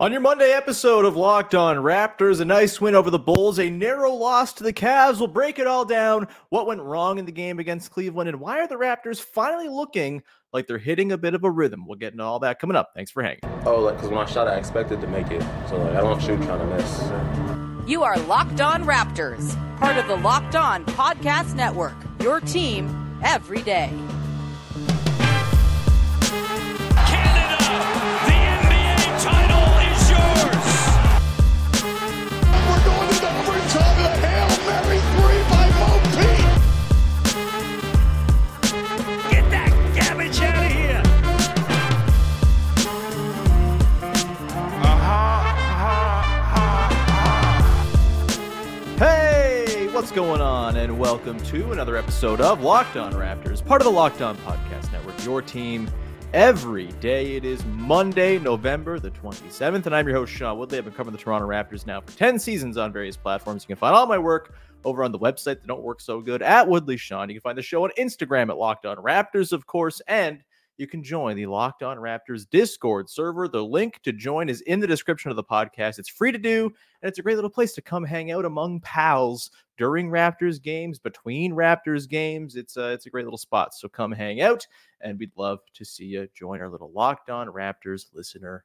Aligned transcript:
On 0.00 0.10
your 0.10 0.20
Monday 0.20 0.50
episode 0.50 1.04
of 1.04 1.14
Locked 1.14 1.54
On 1.54 1.76
Raptors, 1.76 2.40
a 2.40 2.44
nice 2.44 2.80
win 2.80 2.96
over 2.96 3.10
the 3.10 3.18
Bulls, 3.18 3.60
a 3.60 3.70
narrow 3.70 4.12
loss 4.12 4.52
to 4.54 4.64
the 4.64 4.72
Cavs. 4.72 5.18
We'll 5.18 5.28
break 5.28 5.60
it 5.60 5.68
all 5.68 5.84
down. 5.84 6.26
What 6.48 6.66
went 6.66 6.80
wrong 6.80 7.18
in 7.20 7.26
the 7.26 7.30
game 7.30 7.60
against 7.60 7.92
Cleveland, 7.92 8.28
and 8.28 8.40
why 8.40 8.58
are 8.58 8.66
the 8.66 8.74
Raptors 8.74 9.20
finally 9.20 9.68
looking 9.68 10.24
like 10.52 10.66
they're 10.66 10.78
hitting 10.78 11.12
a 11.12 11.16
bit 11.16 11.36
of 11.36 11.44
a 11.44 11.50
rhythm? 11.50 11.86
We'll 11.86 11.96
get 11.96 12.10
into 12.10 12.24
all 12.24 12.40
that 12.40 12.58
coming 12.58 12.76
up. 12.76 12.90
Thanks 12.96 13.12
for 13.12 13.22
hanging. 13.22 13.38
Oh, 13.64 13.82
like 13.82 13.94
because 13.94 14.10
when 14.10 14.18
I 14.18 14.24
shot, 14.24 14.48
I 14.48 14.56
expected 14.56 15.00
to 15.00 15.06
make 15.06 15.30
it, 15.30 15.42
so 15.68 15.76
like 15.76 15.94
I 15.94 16.00
don't 16.00 16.20
shoot 16.20 16.42
trying 16.42 16.58
to 16.58 16.66
miss. 16.74 17.88
You 17.88 18.02
are 18.02 18.18
Locked 18.22 18.60
On 18.60 18.82
Raptors, 18.82 19.54
part 19.78 19.96
of 19.96 20.08
the 20.08 20.16
Locked 20.16 20.56
On 20.56 20.84
Podcast 20.86 21.54
Network. 21.54 21.94
Your 22.20 22.40
team 22.40 23.20
every 23.22 23.62
day. 23.62 23.92
What's 50.04 50.14
going 50.14 50.42
on? 50.42 50.76
And 50.76 50.98
welcome 50.98 51.40
to 51.44 51.72
another 51.72 51.96
episode 51.96 52.38
of 52.42 52.60
Locked 52.60 52.98
On 52.98 53.14
Raptors, 53.14 53.64
part 53.64 53.80
of 53.80 53.86
the 53.86 53.90
Locked 53.90 54.20
On 54.20 54.36
Podcast 54.36 54.92
Network, 54.92 55.24
your 55.24 55.40
team 55.40 55.90
every 56.34 56.88
day. 57.00 57.36
It 57.36 57.46
is 57.46 57.64
Monday, 57.64 58.38
November 58.38 58.98
the 58.98 59.10
27th, 59.12 59.86
and 59.86 59.96
I'm 59.96 60.06
your 60.06 60.18
host, 60.18 60.30
Sean 60.30 60.58
Woodley. 60.58 60.76
I've 60.76 60.84
been 60.84 60.92
covering 60.92 61.16
the 61.16 61.22
Toronto 61.22 61.48
Raptors 61.48 61.86
now 61.86 62.02
for 62.02 62.14
10 62.18 62.38
seasons 62.38 62.76
on 62.76 62.92
various 62.92 63.16
platforms. 63.16 63.62
You 63.62 63.68
can 63.68 63.76
find 63.76 63.94
all 63.94 64.06
my 64.06 64.18
work 64.18 64.54
over 64.84 65.02
on 65.02 65.10
the 65.10 65.18
website 65.18 65.62
that 65.62 65.66
don't 65.66 65.82
work 65.82 66.02
so 66.02 66.20
good 66.20 66.42
at 66.42 66.68
Woodley 66.68 66.98
Sean. 66.98 67.30
You 67.30 67.36
can 67.36 67.40
find 67.40 67.56
the 67.56 67.62
show 67.62 67.84
on 67.84 67.90
Instagram 67.98 68.50
at 68.50 68.58
Locked 68.58 68.84
On 68.84 68.98
Raptors, 68.98 69.54
of 69.54 69.66
course, 69.66 70.02
and 70.06 70.42
you 70.76 70.86
can 70.86 71.02
join 71.02 71.36
the 71.36 71.46
Locked 71.46 71.82
On 71.82 71.96
Raptors 71.96 72.48
Discord 72.48 73.08
server. 73.08 73.46
The 73.46 73.64
link 73.64 74.00
to 74.02 74.12
join 74.12 74.48
is 74.48 74.60
in 74.62 74.80
the 74.80 74.86
description 74.86 75.30
of 75.30 75.36
the 75.36 75.44
podcast. 75.44 75.98
It's 75.98 76.08
free 76.08 76.32
to 76.32 76.38
do, 76.38 76.64
and 76.64 77.08
it's 77.08 77.18
a 77.18 77.22
great 77.22 77.36
little 77.36 77.50
place 77.50 77.74
to 77.74 77.82
come 77.82 78.04
hang 78.04 78.32
out 78.32 78.44
among 78.44 78.80
pals 78.80 79.50
during 79.78 80.10
Raptors 80.10 80.60
games, 80.60 80.98
between 80.98 81.52
Raptors 81.52 82.08
games. 82.08 82.56
It's 82.56 82.76
a, 82.76 82.92
it's 82.92 83.06
a 83.06 83.10
great 83.10 83.24
little 83.24 83.38
spot. 83.38 83.74
So 83.74 83.88
come 83.88 84.12
hang 84.12 84.40
out, 84.40 84.66
and 85.00 85.18
we'd 85.18 85.32
love 85.36 85.60
to 85.74 85.84
see 85.84 86.06
you 86.06 86.28
join 86.34 86.60
our 86.60 86.68
little 86.68 86.90
Locked 86.92 87.30
On 87.30 87.46
Raptors 87.48 88.06
listener 88.12 88.64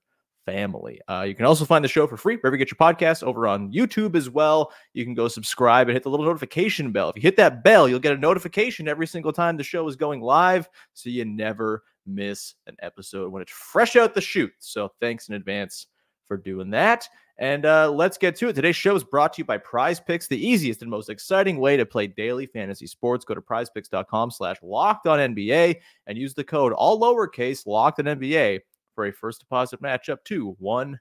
family. 0.50 1.00
Uh, 1.08 1.26
you 1.28 1.36
can 1.36 1.46
also 1.46 1.64
find 1.64 1.84
the 1.84 1.90
show 1.90 2.08
for 2.08 2.18
free 2.18 2.38
wherever 2.38 2.56
you 2.56 2.66
get 2.66 2.72
your 2.72 2.78
podcasts 2.78 3.24
over 3.24 3.48
on 3.48 3.72
YouTube 3.72 4.16
as 4.16 4.30
well. 4.30 4.72
You 4.94 5.06
can 5.06 5.14
go 5.14 5.28
subscribe 5.28 5.88
and 5.88 5.96
hit 5.96 6.04
the 6.04 6.10
little 6.10 6.26
notification 6.26 6.92
bell. 6.92 7.10
If 7.10 7.18
you 7.18 7.22
hit 7.22 7.38
that 7.38 7.64
bell, 7.64 7.88
you'll 7.88 8.00
get 8.00 8.14
a 8.14 8.18
notification 8.18 8.88
every 8.88 9.06
single 9.06 9.32
time 9.32 9.58
the 9.58 9.64
show 9.64 9.88
is 9.88 9.96
going 9.96 10.22
live 10.22 10.68
so 10.94 11.10
you 11.10 11.24
never 11.24 11.84
miss 12.08 12.56
an 12.66 12.76
episode 12.82 13.32
when 13.32 13.44
it's 13.44 13.52
fresh 13.52 13.96
out 13.96 14.16
the 14.16 14.22
chute. 14.22 14.54
So 14.60 14.92
thanks 15.00 15.30
in 15.30 15.36
advance 15.36 15.86
for 16.28 16.38
doing 16.38 16.72
that. 16.72 17.08
And 17.38 17.66
uh, 17.66 17.90
let's 17.92 18.18
get 18.18 18.36
to 18.38 18.50
it. 18.50 18.54
Today's 18.54 18.76
show 18.76 18.96
is 18.96 19.04
brought 19.04 19.34
to 19.34 19.38
you 19.38 19.46
by 19.46 19.58
Prize 19.60 20.00
Picks, 20.00 20.28
the 20.28 20.46
easiest 20.46 20.82
and 20.82 20.92
most 20.92 21.10
exciting 21.10 21.58
way 21.58 21.78
to 21.78 21.86
play 21.86 22.08
daily 22.08 22.48
fantasy 22.48 22.86
sports. 22.86 23.24
Go 23.24 23.34
to 23.34 23.42
prizepicks.com 23.42 24.32
slash 24.32 24.58
locked 24.62 25.08
on 25.08 25.20
NBA 25.20 25.78
and 26.08 26.18
use 26.18 26.34
the 26.34 26.44
code 26.44 26.74
all 26.74 27.00
lowercase 27.00 27.66
locked 27.66 28.00
on 28.00 28.06
NBA 28.06 28.60
for 29.00 29.06
a 29.06 29.14
first 29.14 29.40
deposit 29.40 29.82
match 29.82 30.10
up 30.10 30.24
to 30.26 30.58
$100. 30.62 30.98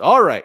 All 0.00 0.22
right, 0.22 0.44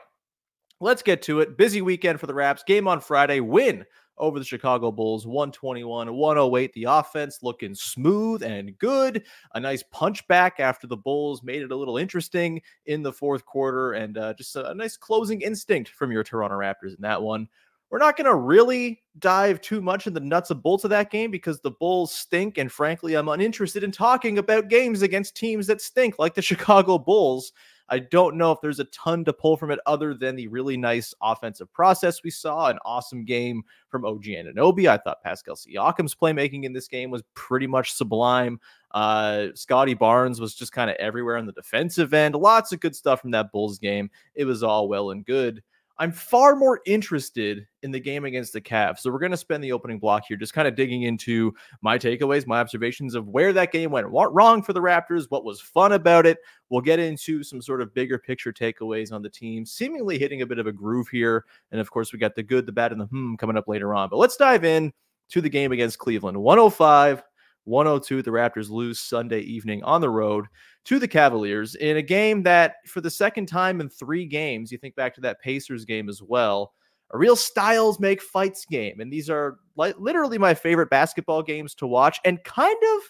let's 0.81 1.01
get 1.01 1.21
to 1.23 1.39
it. 1.39 1.57
Busy 1.57 1.81
weekend 1.81 2.19
for 2.19 2.27
the 2.27 2.33
Raps. 2.33 2.63
Game 2.63 2.87
on 2.87 2.99
Friday, 2.99 3.39
win 3.39 3.85
over 4.17 4.37
the 4.37 4.43
Chicago 4.45 4.91
Bulls 4.91 5.25
121 5.25 6.13
108. 6.13 6.73
The 6.73 6.83
offense 6.83 7.39
looking 7.41 7.73
smooth 7.73 8.43
and 8.43 8.77
good. 8.77 9.23
A 9.55 9.59
nice 9.61 9.83
punch 9.91 10.27
back 10.27 10.59
after 10.59 10.85
the 10.85 10.97
Bulls 10.97 11.43
made 11.43 11.61
it 11.61 11.71
a 11.71 11.75
little 11.75 11.97
interesting 11.97 12.61
in 12.85 13.01
the 13.01 13.13
fourth 13.13 13.45
quarter, 13.45 13.93
and 13.93 14.17
uh, 14.17 14.33
just 14.33 14.57
a, 14.57 14.71
a 14.71 14.75
nice 14.75 14.97
closing 14.97 15.39
instinct 15.39 15.91
from 15.91 16.11
your 16.11 16.25
Toronto 16.25 16.57
Raptors 16.57 16.95
in 16.95 17.01
that 17.01 17.21
one. 17.21 17.47
We're 17.89 17.99
not 17.99 18.17
going 18.17 18.25
to 18.25 18.35
really 18.35 19.01
dive 19.17 19.61
too 19.61 19.81
much 19.81 20.05
in 20.05 20.13
the 20.13 20.19
nuts 20.19 20.51
and 20.51 20.61
bolts 20.61 20.83
of 20.83 20.91
that 20.91 21.09
game 21.09 21.31
because 21.31 21.59
the 21.59 21.71
Bulls 21.71 22.13
stink. 22.13 22.57
And 22.57 22.71
frankly, 22.71 23.15
I'm 23.15 23.29
uninterested 23.29 23.83
in 23.83 23.91
talking 23.91 24.37
about 24.37 24.69
games 24.69 25.01
against 25.01 25.35
teams 25.35 25.67
that 25.67 25.81
stink, 25.81 26.19
like 26.19 26.35
the 26.35 26.41
Chicago 26.43 26.97
Bulls. 26.97 27.51
I 27.91 27.99
don't 27.99 28.35
know 28.35 28.51
if 28.51 28.61
there's 28.61 28.79
a 28.79 28.85
ton 28.85 29.25
to 29.25 29.33
pull 29.33 29.57
from 29.57 29.71
it 29.71 29.79
other 29.85 30.13
than 30.13 30.35
the 30.35 30.47
really 30.47 30.77
nice 30.77 31.13
offensive 31.21 31.71
process 31.73 32.23
we 32.23 32.29
saw. 32.29 32.67
An 32.67 32.77
awesome 32.85 33.25
game 33.25 33.63
from 33.89 34.05
OG 34.05 34.23
Anunoby. 34.25 34.87
I 34.87 34.97
thought 34.97 35.23
Pascal 35.23 35.55
Siakam's 35.55 36.15
playmaking 36.15 36.65
in 36.65 36.73
this 36.73 36.87
game 36.87 37.09
was 37.09 37.23
pretty 37.33 37.67
much 37.67 37.93
sublime. 37.93 38.59
Uh, 38.91 39.47
Scottie 39.55 39.95
Barnes 39.95 40.39
was 40.39 40.53
just 40.53 40.71
kind 40.71 40.89
of 40.89 40.95
everywhere 40.97 41.37
on 41.37 41.45
the 41.45 41.51
defensive 41.51 42.13
end. 42.13 42.35
Lots 42.35 42.71
of 42.71 42.79
good 42.79 42.95
stuff 42.95 43.21
from 43.21 43.31
that 43.31 43.51
Bulls 43.51 43.79
game. 43.79 44.09
It 44.35 44.45
was 44.45 44.63
all 44.63 44.87
well 44.87 45.11
and 45.11 45.25
good. 45.25 45.63
I'm 45.99 46.13
far 46.13 46.55
more 46.55 46.79
interested 46.85 47.67
in 47.83 47.91
the 47.91 47.99
game 47.99 48.23
against 48.23 48.53
the 48.53 48.61
Cavs. 48.61 48.99
So 48.99 49.11
we're 49.11 49.19
going 49.19 49.31
to 49.31 49.37
spend 49.37 49.61
the 49.61 49.73
opening 49.73 49.99
block 49.99 50.23
here 50.27 50.37
just 50.37 50.53
kind 50.53 50.65
of 50.65 50.73
digging 50.73 51.03
into 51.03 51.53
my 51.81 51.97
takeaways, 51.97 52.47
my 52.47 52.61
observations 52.61 53.15
of 53.15 53.27
where 53.27 53.51
that 53.51 53.73
game 53.73 53.91
went 53.91 54.09
what 54.09 54.33
wrong 54.33 54.63
for 54.63 54.71
the 54.71 54.79
Raptors, 54.79 55.25
what 55.27 55.43
was 55.43 55.59
fun 55.59 55.91
about 55.91 56.25
it. 56.25 56.37
We'll 56.69 56.79
get 56.79 56.99
into 56.99 57.43
some 57.43 57.61
sort 57.61 57.81
of 57.81 57.93
bigger 57.93 58.17
picture 58.17 58.53
takeaways 58.53 59.11
on 59.11 59.21
the 59.21 59.29
team, 59.29 59.65
seemingly 59.65 60.17
hitting 60.17 60.41
a 60.41 60.45
bit 60.45 60.57
of 60.57 60.67
a 60.67 60.71
groove 60.71 61.09
here. 61.09 61.43
And 61.73 61.81
of 61.81 61.91
course, 61.91 62.13
we 62.13 62.19
got 62.19 62.33
the 62.33 62.43
good, 62.43 62.65
the 62.65 62.71
bad, 62.71 62.93
and 62.93 63.01
the 63.01 63.05
hmm 63.05 63.35
coming 63.35 63.57
up 63.57 63.67
later 63.67 63.93
on. 63.93 64.09
But 64.09 64.17
let's 64.17 64.37
dive 64.37 64.63
in 64.63 64.93
to 65.29 65.41
the 65.41 65.49
game 65.49 65.73
against 65.73 65.99
Cleveland. 65.99 66.41
105 66.41 67.23
102. 67.69 68.21
The 68.21 68.31
Raptors 68.31 68.69
lose 68.69 68.99
Sunday 68.99 69.39
evening 69.41 69.83
on 69.83 70.01
the 70.01 70.09
road 70.09 70.45
to 70.85 70.99
the 70.99 71.07
Cavaliers 71.07 71.75
in 71.75 71.97
a 71.97 72.01
game 72.01 72.43
that, 72.43 72.75
for 72.87 72.99
the 72.99 73.09
second 73.09 73.45
time 73.45 73.79
in 73.79 73.89
three 73.89 74.25
games, 74.25 74.71
you 74.71 74.77
think 74.77 74.95
back 74.95 75.13
to 75.15 75.21
that 75.21 75.41
Pacers 75.41 75.85
game 75.85 76.09
as 76.09 76.21
well, 76.21 76.73
a 77.11 77.17
real 77.17 77.35
styles 77.35 77.99
make 77.99 78.21
fights 78.21 78.65
game. 78.65 78.99
And 78.99 79.11
these 79.11 79.29
are 79.29 79.57
like 79.75 79.95
literally 79.99 80.37
my 80.37 80.53
favorite 80.53 80.89
basketball 80.89 81.43
games 81.43 81.73
to 81.75 81.87
watch, 81.87 82.19
and 82.25 82.43
kind 82.43 82.77
of 82.95 83.01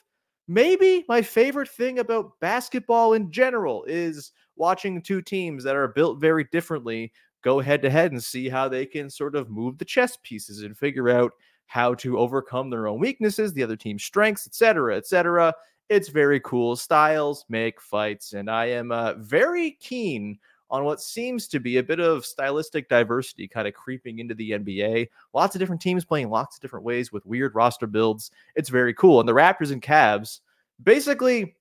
maybe 0.48 1.06
my 1.08 1.22
favorite 1.22 1.70
thing 1.70 2.00
about 2.00 2.32
basketball 2.42 3.14
in 3.14 3.32
general 3.32 3.84
is 3.86 4.32
watching 4.56 5.02
two 5.02 5.22
teams 5.22 5.64
that 5.64 5.76
are 5.76 5.88
built 5.88 6.20
very 6.20 6.46
differently 6.52 7.12
go 7.42 7.60
head 7.60 7.82
to 7.82 7.90
head 7.90 8.12
and 8.12 8.22
see 8.22 8.50
how 8.50 8.68
they 8.68 8.86
can 8.86 9.10
sort 9.10 9.36
of 9.36 9.50
move 9.50 9.78
the 9.78 9.86
chess 9.86 10.18
pieces 10.24 10.64
and 10.64 10.78
figure 10.78 11.10
out 11.10 11.32
how 11.70 11.94
to 11.94 12.18
overcome 12.18 12.72
their 12.72 12.88
own 12.88 13.00
weaknesses, 13.00 13.54
the 13.54 13.62
other 13.62 13.76
team's 13.76 14.04
strengths, 14.04 14.48
etc., 14.48 14.98
etc. 14.98 15.54
It's 15.88 16.10
very 16.10 16.40
cool. 16.40 16.76
Styles 16.76 17.46
make 17.48 17.80
fights, 17.80 18.34
and 18.34 18.50
I 18.50 18.66
am 18.66 18.92
uh, 18.92 19.14
very 19.14 19.78
keen 19.80 20.40
on 20.72 20.84
what 20.84 21.00
seems 21.00 21.48
to 21.48 21.60
be 21.60 21.78
a 21.78 21.84
bit 21.84 22.00
of 22.00 22.26
stylistic 22.26 22.90
diversity 22.90 23.48
kind 23.48 23.68
of 23.68 23.76
creeping 23.76 24.18
into 24.18 24.34
the 24.34 24.52
NBA. 24.52 25.10
Lots 25.36 25.56
of 25.56 25.60
different 25.60 25.82
teams 25.82 26.04
playing 26.04 26.32
lots 26.32 26.58
of 26.58 26.62
different 26.62 26.86
ways 26.86 27.12
with 27.12 27.26
weird 27.28 27.54
roster 27.54 27.86
builds. 27.86 28.32
It's 28.56 28.70
very 28.70 28.96
cool. 28.96 29.20
And 29.20 29.30
the 29.30 29.34
Raptors 29.34 29.72
and 29.72 29.82
Cavs 29.82 30.40
basically 30.82 31.56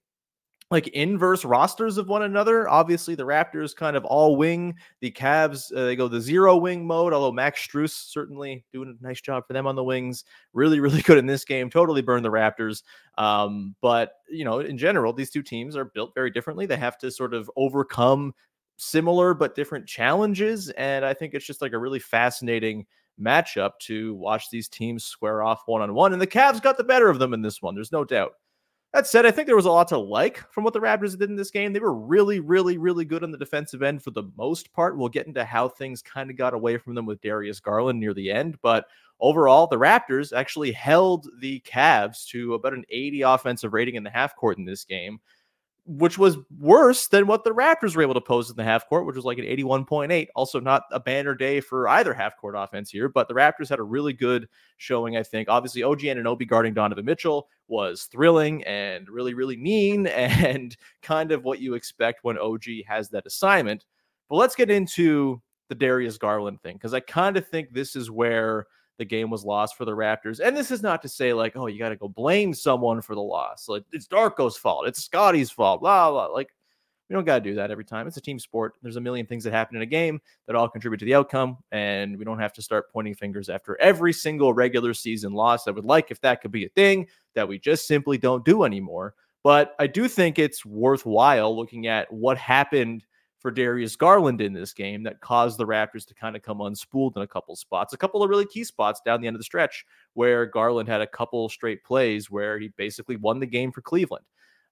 like 0.70 0.88
inverse 0.88 1.44
rosters 1.44 1.96
of 1.96 2.08
one 2.08 2.22
another. 2.22 2.68
Obviously, 2.68 3.14
the 3.14 3.24
Raptors 3.24 3.74
kind 3.74 3.96
of 3.96 4.04
all 4.04 4.36
wing. 4.36 4.74
The 5.00 5.10
Cavs, 5.10 5.74
uh, 5.74 5.86
they 5.86 5.96
go 5.96 6.08
the 6.08 6.20
zero 6.20 6.56
wing 6.56 6.86
mode, 6.86 7.12
although 7.12 7.32
Max 7.32 7.66
Strus 7.66 7.90
certainly 7.90 8.64
doing 8.72 8.94
a 9.00 9.04
nice 9.04 9.20
job 9.20 9.46
for 9.46 9.54
them 9.54 9.66
on 9.66 9.76
the 9.76 9.84
wings. 9.84 10.24
Really, 10.52 10.80
really 10.80 11.00
good 11.02 11.18
in 11.18 11.26
this 11.26 11.44
game. 11.44 11.70
Totally 11.70 12.02
burned 12.02 12.24
the 12.24 12.30
Raptors. 12.30 12.82
Um, 13.16 13.74
but, 13.80 14.12
you 14.28 14.44
know, 14.44 14.60
in 14.60 14.76
general, 14.76 15.12
these 15.12 15.30
two 15.30 15.42
teams 15.42 15.74
are 15.74 15.86
built 15.86 16.12
very 16.14 16.30
differently. 16.30 16.66
They 16.66 16.76
have 16.76 16.98
to 16.98 17.10
sort 17.10 17.32
of 17.32 17.50
overcome 17.56 18.34
similar 18.76 19.34
but 19.34 19.54
different 19.54 19.86
challenges. 19.86 20.68
And 20.70 21.04
I 21.04 21.14
think 21.14 21.34
it's 21.34 21.46
just 21.46 21.62
like 21.62 21.72
a 21.72 21.78
really 21.78 21.98
fascinating 21.98 22.86
matchup 23.20 23.72
to 23.80 24.14
watch 24.14 24.50
these 24.50 24.68
teams 24.68 25.04
square 25.04 25.42
off 25.42 25.62
one 25.66 25.82
on 25.82 25.94
one. 25.94 26.12
And 26.12 26.22
the 26.22 26.26
Cavs 26.26 26.62
got 26.62 26.76
the 26.76 26.84
better 26.84 27.08
of 27.08 27.18
them 27.18 27.32
in 27.32 27.42
this 27.42 27.62
one. 27.62 27.74
There's 27.74 27.90
no 27.90 28.04
doubt. 28.04 28.34
That 28.94 29.06
said, 29.06 29.26
I 29.26 29.30
think 29.30 29.46
there 29.46 29.56
was 29.56 29.66
a 29.66 29.70
lot 29.70 29.88
to 29.88 29.98
like 29.98 30.38
from 30.50 30.64
what 30.64 30.72
the 30.72 30.80
Raptors 30.80 31.18
did 31.18 31.28
in 31.28 31.36
this 31.36 31.50
game. 31.50 31.74
They 31.74 31.80
were 31.80 31.92
really, 31.92 32.40
really, 32.40 32.78
really 32.78 33.04
good 33.04 33.22
on 33.22 33.30
the 33.30 33.36
defensive 33.36 33.82
end 33.82 34.02
for 34.02 34.12
the 34.12 34.30
most 34.36 34.72
part. 34.72 34.96
We'll 34.96 35.10
get 35.10 35.26
into 35.26 35.44
how 35.44 35.68
things 35.68 36.00
kind 36.00 36.30
of 36.30 36.38
got 36.38 36.54
away 36.54 36.78
from 36.78 36.94
them 36.94 37.04
with 37.04 37.20
Darius 37.20 37.60
Garland 37.60 38.00
near 38.00 38.14
the 38.14 38.30
end. 38.30 38.56
But 38.62 38.86
overall, 39.20 39.66
the 39.66 39.78
Raptors 39.78 40.32
actually 40.32 40.72
held 40.72 41.28
the 41.40 41.60
Cavs 41.60 42.26
to 42.28 42.54
about 42.54 42.72
an 42.72 42.86
80 42.88 43.22
offensive 43.22 43.74
rating 43.74 43.96
in 43.96 44.04
the 44.04 44.10
half 44.10 44.34
court 44.34 44.56
in 44.56 44.64
this 44.64 44.84
game. 44.84 45.20
Which 45.88 46.18
was 46.18 46.36
worse 46.60 47.08
than 47.08 47.26
what 47.26 47.44
the 47.44 47.50
Raptors 47.50 47.96
were 47.96 48.02
able 48.02 48.12
to 48.12 48.20
pose 48.20 48.50
in 48.50 48.56
the 48.56 48.64
half 48.64 48.86
court, 48.90 49.06
which 49.06 49.16
was 49.16 49.24
like 49.24 49.38
an 49.38 49.46
81.8. 49.46 50.26
Also, 50.36 50.60
not 50.60 50.82
a 50.92 51.00
banner 51.00 51.34
day 51.34 51.60
for 51.60 51.88
either 51.88 52.12
half 52.12 52.36
court 52.36 52.54
offense 52.58 52.90
here, 52.90 53.08
but 53.08 53.26
the 53.26 53.32
Raptors 53.32 53.70
had 53.70 53.78
a 53.78 53.84
really 53.84 54.12
good 54.12 54.48
showing, 54.76 55.16
I 55.16 55.22
think. 55.22 55.48
Obviously, 55.48 55.82
OG 55.82 56.00
Anunoby 56.00 56.46
guarding 56.46 56.74
Donovan 56.74 57.06
Mitchell 57.06 57.48
was 57.68 58.04
thrilling 58.04 58.62
and 58.64 59.08
really, 59.08 59.32
really 59.32 59.56
mean 59.56 60.06
and 60.08 60.76
kind 61.00 61.32
of 61.32 61.44
what 61.44 61.58
you 61.58 61.72
expect 61.72 62.22
when 62.22 62.36
OG 62.36 62.64
has 62.86 63.08
that 63.08 63.26
assignment. 63.26 63.86
But 64.28 64.36
let's 64.36 64.54
get 64.54 64.70
into 64.70 65.40
the 65.70 65.74
Darius 65.74 66.18
Garland 66.18 66.60
thing 66.60 66.76
because 66.76 66.92
I 66.92 67.00
kind 67.00 67.38
of 67.38 67.48
think 67.48 67.72
this 67.72 67.96
is 67.96 68.10
where 68.10 68.66
the 68.98 69.04
game 69.04 69.30
was 69.30 69.44
lost 69.44 69.76
for 69.76 69.84
the 69.84 69.92
Raptors. 69.92 70.40
And 70.40 70.56
this 70.56 70.70
is 70.70 70.82
not 70.82 71.02
to 71.02 71.08
say 71.08 71.32
like, 71.32 71.56
oh, 71.56 71.66
you 71.66 71.78
got 71.78 71.90
to 71.90 71.96
go 71.96 72.08
blame 72.08 72.52
someone 72.52 73.00
for 73.00 73.14
the 73.14 73.22
loss. 73.22 73.68
Like 73.68 73.84
it's 73.92 74.06
Darko's 74.06 74.56
fault. 74.56 74.86
It's 74.86 75.02
Scottie's 75.02 75.50
fault. 75.50 75.80
Blah 75.80 76.10
blah. 76.10 76.26
Like 76.26 76.54
we 77.08 77.14
don't 77.14 77.24
got 77.24 77.36
to 77.36 77.40
do 77.50 77.54
that 77.54 77.70
every 77.70 77.84
time. 77.84 78.06
It's 78.06 78.18
a 78.18 78.20
team 78.20 78.38
sport. 78.38 78.74
There's 78.82 78.96
a 78.96 79.00
million 79.00 79.24
things 79.24 79.44
that 79.44 79.52
happen 79.52 79.76
in 79.76 79.82
a 79.82 79.86
game 79.86 80.20
that 80.46 80.56
all 80.56 80.68
contribute 80.68 80.98
to 80.98 81.06
the 81.06 81.14
outcome, 81.14 81.56
and 81.72 82.18
we 82.18 82.24
don't 82.24 82.38
have 82.38 82.52
to 82.54 82.62
start 82.62 82.92
pointing 82.92 83.14
fingers 83.14 83.48
after 83.48 83.80
every 83.80 84.12
single 84.12 84.52
regular 84.52 84.92
season 84.92 85.32
loss. 85.32 85.66
I 85.66 85.70
would 85.70 85.86
like 85.86 86.10
if 86.10 86.20
that 86.20 86.42
could 86.42 86.50
be 86.52 86.66
a 86.66 86.70
thing 86.70 87.06
that 87.34 87.48
we 87.48 87.58
just 87.58 87.86
simply 87.86 88.18
don't 88.18 88.44
do 88.44 88.64
anymore. 88.64 89.14
But 89.42 89.74
I 89.78 89.86
do 89.86 90.08
think 90.08 90.38
it's 90.38 90.66
worthwhile 90.66 91.56
looking 91.56 91.86
at 91.86 92.12
what 92.12 92.36
happened 92.36 93.06
for 93.48 93.52
Darius 93.52 93.96
Garland 93.96 94.42
in 94.42 94.52
this 94.52 94.74
game 94.74 95.02
that 95.04 95.22
caused 95.22 95.56
the 95.56 95.64
Raptors 95.64 96.06
to 96.06 96.14
kind 96.14 96.36
of 96.36 96.42
come 96.42 96.58
unspooled 96.58 97.16
in 97.16 97.22
a 97.22 97.26
couple 97.26 97.56
spots, 97.56 97.94
a 97.94 97.96
couple 97.96 98.22
of 98.22 98.28
really 98.28 98.44
key 98.44 98.62
spots 98.62 99.00
down 99.02 99.22
the 99.22 99.26
end 99.26 99.36
of 99.36 99.40
the 99.40 99.44
stretch 99.44 99.86
where 100.12 100.44
Garland 100.44 100.86
had 100.86 101.00
a 101.00 101.06
couple 101.06 101.48
straight 101.48 101.82
plays 101.82 102.30
where 102.30 102.58
he 102.58 102.68
basically 102.76 103.16
won 103.16 103.40
the 103.40 103.46
game 103.46 103.72
for 103.72 103.80
Cleveland. 103.80 104.26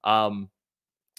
Um, 0.05 0.51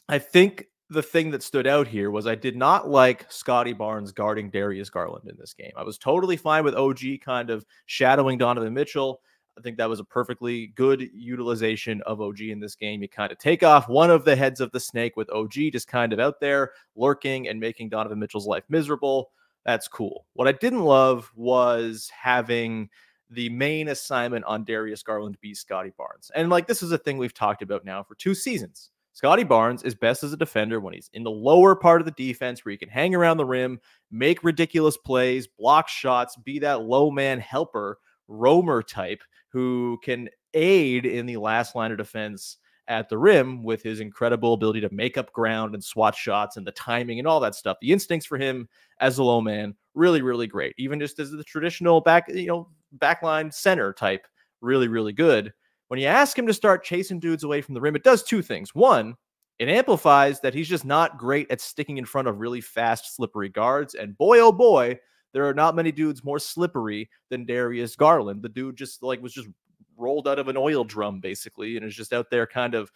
I 0.07 0.19
think 0.19 0.65
the 0.91 1.01
thing 1.01 1.31
that 1.31 1.41
stood 1.41 1.65
out 1.65 1.87
here 1.87 2.11
was 2.11 2.27
I 2.27 2.35
did 2.35 2.55
not 2.55 2.87
like 2.87 3.25
Scottie 3.31 3.73
Barnes 3.73 4.11
guarding 4.11 4.51
Darius 4.51 4.91
Garland 4.91 5.27
in 5.27 5.35
this 5.39 5.55
game. 5.55 5.71
I 5.75 5.81
was 5.81 5.97
totally 5.97 6.37
fine 6.37 6.63
with 6.63 6.75
OG 6.75 6.99
kind 7.25 7.49
of 7.49 7.65
shadowing 7.87 8.37
Donovan 8.37 8.75
Mitchell. 8.75 9.19
I 9.57 9.61
think 9.61 9.77
that 9.77 9.89
was 9.89 9.99
a 9.99 10.05
perfectly 10.05 10.67
good 10.75 11.09
utilization 11.13 12.01
of 12.05 12.21
OG 12.21 12.41
in 12.41 12.59
this 12.59 12.75
game. 12.75 13.01
You 13.01 13.09
kind 13.09 13.31
of 13.31 13.37
take 13.37 13.63
off 13.63 13.89
one 13.89 14.11
of 14.11 14.23
the 14.23 14.35
heads 14.35 14.61
of 14.61 14.71
the 14.71 14.79
snake 14.79 15.17
with 15.17 15.29
OG 15.31 15.53
just 15.71 15.87
kind 15.87 16.13
of 16.13 16.19
out 16.19 16.39
there 16.39 16.71
lurking 16.95 17.47
and 17.47 17.59
making 17.59 17.89
Donovan 17.89 18.19
Mitchell's 18.19 18.47
life 18.47 18.63
miserable. 18.69 19.31
That's 19.65 19.87
cool. 19.87 20.25
What 20.33 20.47
I 20.47 20.53
didn't 20.53 20.83
love 20.83 21.31
was 21.35 22.09
having 22.15 22.89
the 23.29 23.49
main 23.49 23.89
assignment 23.89 24.45
on 24.45 24.63
Darius 24.63 25.03
Garland 25.03 25.37
be 25.41 25.53
Scottie 25.53 25.93
Barnes. 25.97 26.31
And 26.35 26.49
like 26.49 26.67
this 26.67 26.83
is 26.83 26.91
a 26.91 26.97
thing 26.97 27.17
we've 27.17 27.33
talked 27.33 27.61
about 27.61 27.83
now 27.83 28.03
for 28.03 28.15
two 28.15 28.35
seasons. 28.35 28.91
Scottie 29.13 29.43
Barnes 29.43 29.81
is 29.81 29.95
best 29.95 30.23
as 30.23 30.31
a 30.31 30.37
defender 30.37 30.79
when 30.79 30.93
he's 30.93 31.09
in 31.13 31.23
the 31.23 31.31
lower 31.31 31.75
part 31.75 32.01
of 32.01 32.05
the 32.05 32.11
defense 32.11 32.63
where 32.63 32.71
he 32.71 32.77
can 32.77 32.87
hang 32.87 33.15
around 33.15 33.37
the 33.37 33.45
rim, 33.45 33.79
make 34.11 34.43
ridiculous 34.43 34.95
plays, 34.95 35.47
block 35.47 35.89
shots, 35.89 36.35
be 36.35 36.59
that 36.59 36.83
low 36.83 37.09
man 37.09 37.39
helper, 37.39 37.97
roamer 38.27 38.83
type 38.83 39.23
who 39.57 39.97
can 40.03 40.29
aid 40.53 41.07
in 41.07 41.25
the 41.25 41.37
last 41.37 41.73
line 41.73 41.91
of 41.91 41.97
defense 41.97 42.57
at 42.87 43.09
the 43.09 43.17
rim 43.17 43.63
with 43.63 43.81
his 43.81 44.01
incredible 44.01 44.53
ability 44.53 44.79
to 44.79 44.93
make 44.93 45.17
up 45.17 45.33
ground 45.33 45.73
and 45.73 45.83
swat 45.83 46.13
shots 46.13 46.57
and 46.57 46.67
the 46.67 46.71
timing 46.73 47.17
and 47.17 47.27
all 47.27 47.39
that 47.39 47.55
stuff. 47.55 47.75
The 47.81 47.91
instincts 47.91 48.27
for 48.27 48.37
him 48.37 48.69
as 48.99 49.17
a 49.17 49.23
low 49.23 49.41
man, 49.41 49.73
really, 49.95 50.21
really 50.21 50.45
great. 50.45 50.75
Even 50.77 50.99
just 50.99 51.17
as 51.17 51.31
the 51.31 51.43
traditional 51.43 52.01
back, 52.01 52.25
you 52.29 52.45
know, 52.45 52.69
backline 52.99 53.51
center 53.51 53.93
type, 53.93 54.27
really, 54.61 54.87
really 54.87 55.11
good. 55.11 55.51
When 55.87 55.99
you 55.99 56.05
ask 56.05 56.37
him 56.37 56.45
to 56.45 56.53
start 56.53 56.83
chasing 56.83 57.19
dudes 57.19 57.43
away 57.43 57.63
from 57.63 57.73
the 57.73 57.81
rim, 57.81 57.95
it 57.95 58.03
does 58.03 58.21
two 58.21 58.43
things. 58.43 58.75
One, 58.75 59.15
it 59.57 59.69
amplifies 59.69 60.39
that 60.41 60.53
he's 60.53 60.69
just 60.69 60.85
not 60.85 61.17
great 61.17 61.49
at 61.49 61.61
sticking 61.61 61.97
in 61.97 62.05
front 62.05 62.27
of 62.27 62.37
really 62.37 62.61
fast, 62.61 63.15
slippery 63.15 63.49
guards. 63.49 63.95
And 63.95 64.15
boy, 64.19 64.37
oh 64.37 64.51
boy, 64.51 64.99
there 65.33 65.47
are 65.47 65.53
not 65.53 65.75
many 65.75 65.91
dudes 65.91 66.23
more 66.23 66.39
slippery 66.39 67.09
than 67.29 67.45
Darius 67.45 67.95
Garland. 67.95 68.41
The 68.41 68.49
dude 68.49 68.77
just 68.77 69.03
like 69.03 69.21
was 69.21 69.33
just 69.33 69.49
rolled 69.97 70.27
out 70.27 70.39
of 70.39 70.47
an 70.47 70.57
oil 70.57 70.83
drum 70.83 71.19
basically 71.19 71.75
and 71.75 71.85
is 71.85 71.95
just 71.95 72.13
out 72.13 72.29
there 72.29 72.45
kind 72.45 72.75
of 72.75 72.91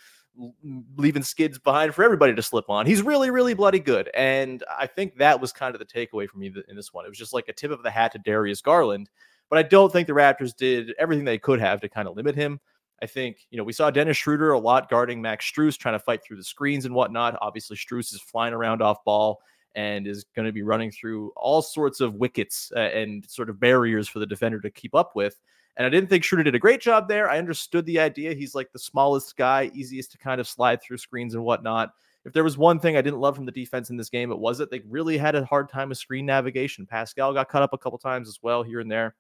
leaving 0.96 1.24
skids 1.24 1.60
behind 1.60 1.94
for 1.94 2.04
everybody 2.04 2.34
to 2.34 2.42
slip 2.42 2.70
on. 2.70 2.86
He's 2.86 3.02
really, 3.02 3.30
really 3.32 3.54
bloody 3.54 3.80
good. 3.80 4.10
And 4.14 4.64
I 4.78 4.88
think 4.88 5.18
that 5.18 5.42
was 5.42 5.52
kind 5.52 5.76
of 5.76 5.80
the 5.80 5.86
takeaway 5.86 6.28
for 6.28 6.38
me 6.38 6.54
in 6.68 6.76
this 6.76 6.94
one. 6.94 7.06
It 7.06 7.10
was 7.10 7.18
just 7.18 7.34
like 7.34 7.50
a 7.50 7.54
tip 7.54 7.72
of 7.72 7.84
the 7.84 7.92
hat 7.92 8.14
to 8.14 8.20
Darius 8.20 8.62
Garland. 8.62 9.10
But 9.50 9.60
I 9.60 9.64
don't 9.64 9.92
think 9.92 10.08
the 10.08 10.14
Raptors 10.14 10.56
did 10.56 10.94
everything 10.98 11.26
they 11.26 11.38
could 11.38 11.60
have 11.60 11.82
to 11.82 11.90
kind 11.90 12.08
of 12.08 12.16
limit 12.16 12.36
him. 12.36 12.62
I 13.02 13.08
think, 13.08 13.40
you 13.50 13.58
know, 13.58 13.64
we 13.64 13.74
saw 13.74 13.90
Dennis 13.90 14.16
Schroeder 14.16 14.52
a 14.52 14.60
lot 14.60 14.90
guarding 14.90 15.22
Max 15.22 15.52
Strus, 15.52 15.78
trying 15.78 15.96
to 15.96 16.00
fight 16.00 16.24
through 16.24 16.38
the 16.38 16.44
screens 16.44 16.86
and 16.86 16.96
whatnot. 16.96 17.38
Obviously, 17.42 17.76
Strus 17.76 18.14
is 18.14 18.22
flying 18.22 18.54
around 18.54 18.82
off 18.82 19.04
ball 19.04 19.42
and 19.76 20.08
is 20.08 20.26
going 20.36 20.46
to 20.46 20.52
be 20.52 20.64
running 20.64 20.92
through 20.92 21.32
all 21.36 21.62
sorts 21.62 22.02
of 22.02 22.16
wickets 22.16 22.72
uh, 22.76 22.80
and 22.80 23.30
sort 23.30 23.50
of 23.50 23.60
barriers 23.60 24.08
for 24.08 24.20
the 24.20 24.26
defender 24.26 24.60
to 24.60 24.70
keep 24.70 24.96
up 24.96 25.16
with. 25.16 25.40
And 25.78 25.86
I 25.86 25.90
didn't 25.90 26.10
think 26.10 26.24
Schroeder 26.24 26.44
did 26.44 26.56
a 26.56 26.60
great 26.60 26.82
job 26.82 27.08
there. 27.08 27.30
I 27.30 27.38
understood 27.38 27.86
the 27.86 28.00
idea. 28.00 28.34
He's 28.34 28.54
like 28.54 28.72
the 28.72 28.80
smallest 28.80 29.38
guy, 29.38 29.72
easiest 29.74 30.12
to 30.12 30.18
kind 30.18 30.42
of 30.42 30.48
slide 30.48 30.82
through 30.82 30.98
screens 30.98 31.34
and 31.34 31.44
whatnot. 31.44 31.92
If 32.26 32.34
there 32.34 32.44
was 32.44 32.58
one 32.58 32.80
thing 32.80 32.98
I 32.98 33.02
didn't 33.02 33.20
love 33.20 33.36
from 33.36 33.46
the 33.46 33.52
defense 33.52 33.90
in 33.90 33.98
this 33.98 34.10
game, 34.10 34.32
it 34.32 34.38
was 34.38 34.58
that 34.58 34.70
they 34.70 34.82
really 34.88 35.18
had 35.18 35.36
a 35.36 35.46
hard 35.46 35.70
time 35.70 35.90
with 35.90 35.98
screen 35.98 36.26
navigation. 36.26 36.86
Pascal 36.86 37.34
got 37.34 37.50
cut 37.50 37.64
up 37.64 37.74
a 37.74 37.78
couple 37.78 37.98
times 37.98 38.28
as 38.28 38.40
well 38.44 38.64
here 38.64 38.80
and 38.80 38.92
there. 38.92 39.16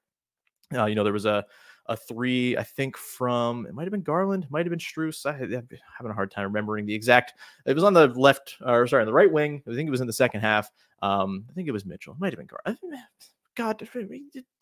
Uh, 0.73 0.85
you 0.85 0.95
know, 0.95 1.03
there 1.03 1.13
was 1.13 1.25
a 1.25 1.45
a 1.87 1.97
three, 1.97 2.57
I 2.57 2.63
think, 2.63 2.97
from 2.97 3.65
it 3.65 3.73
might 3.73 3.83
have 3.83 3.91
been 3.91 4.01
Garland, 4.01 4.47
might 4.49 4.65
have 4.65 4.69
been 4.71 4.79
Strus. 4.79 5.25
I, 5.25 5.31
am 5.31 5.67
having 5.97 6.11
a 6.11 6.15
hard 6.15 6.31
time 6.31 6.45
remembering 6.45 6.85
the 6.85 6.93
exact. 6.93 7.33
It 7.65 7.73
was 7.73 7.83
on 7.83 7.93
the 7.93 8.07
left, 8.07 8.57
or 8.65 8.87
sorry, 8.87 9.01
on 9.01 9.07
the 9.07 9.13
right 9.13 9.31
wing. 9.31 9.63
I 9.67 9.75
think 9.75 9.87
it 9.87 9.91
was 9.91 10.01
in 10.01 10.07
the 10.07 10.13
second 10.13 10.41
half. 10.41 10.69
Um, 11.01 11.45
I 11.49 11.53
think 11.53 11.67
it 11.67 11.71
was 11.71 11.85
Mitchell. 11.85 12.13
It 12.13 12.19
might 12.19 12.33
have 12.33 12.37
been 12.37 12.47
Garland. 12.47 13.03
God, 13.55 13.85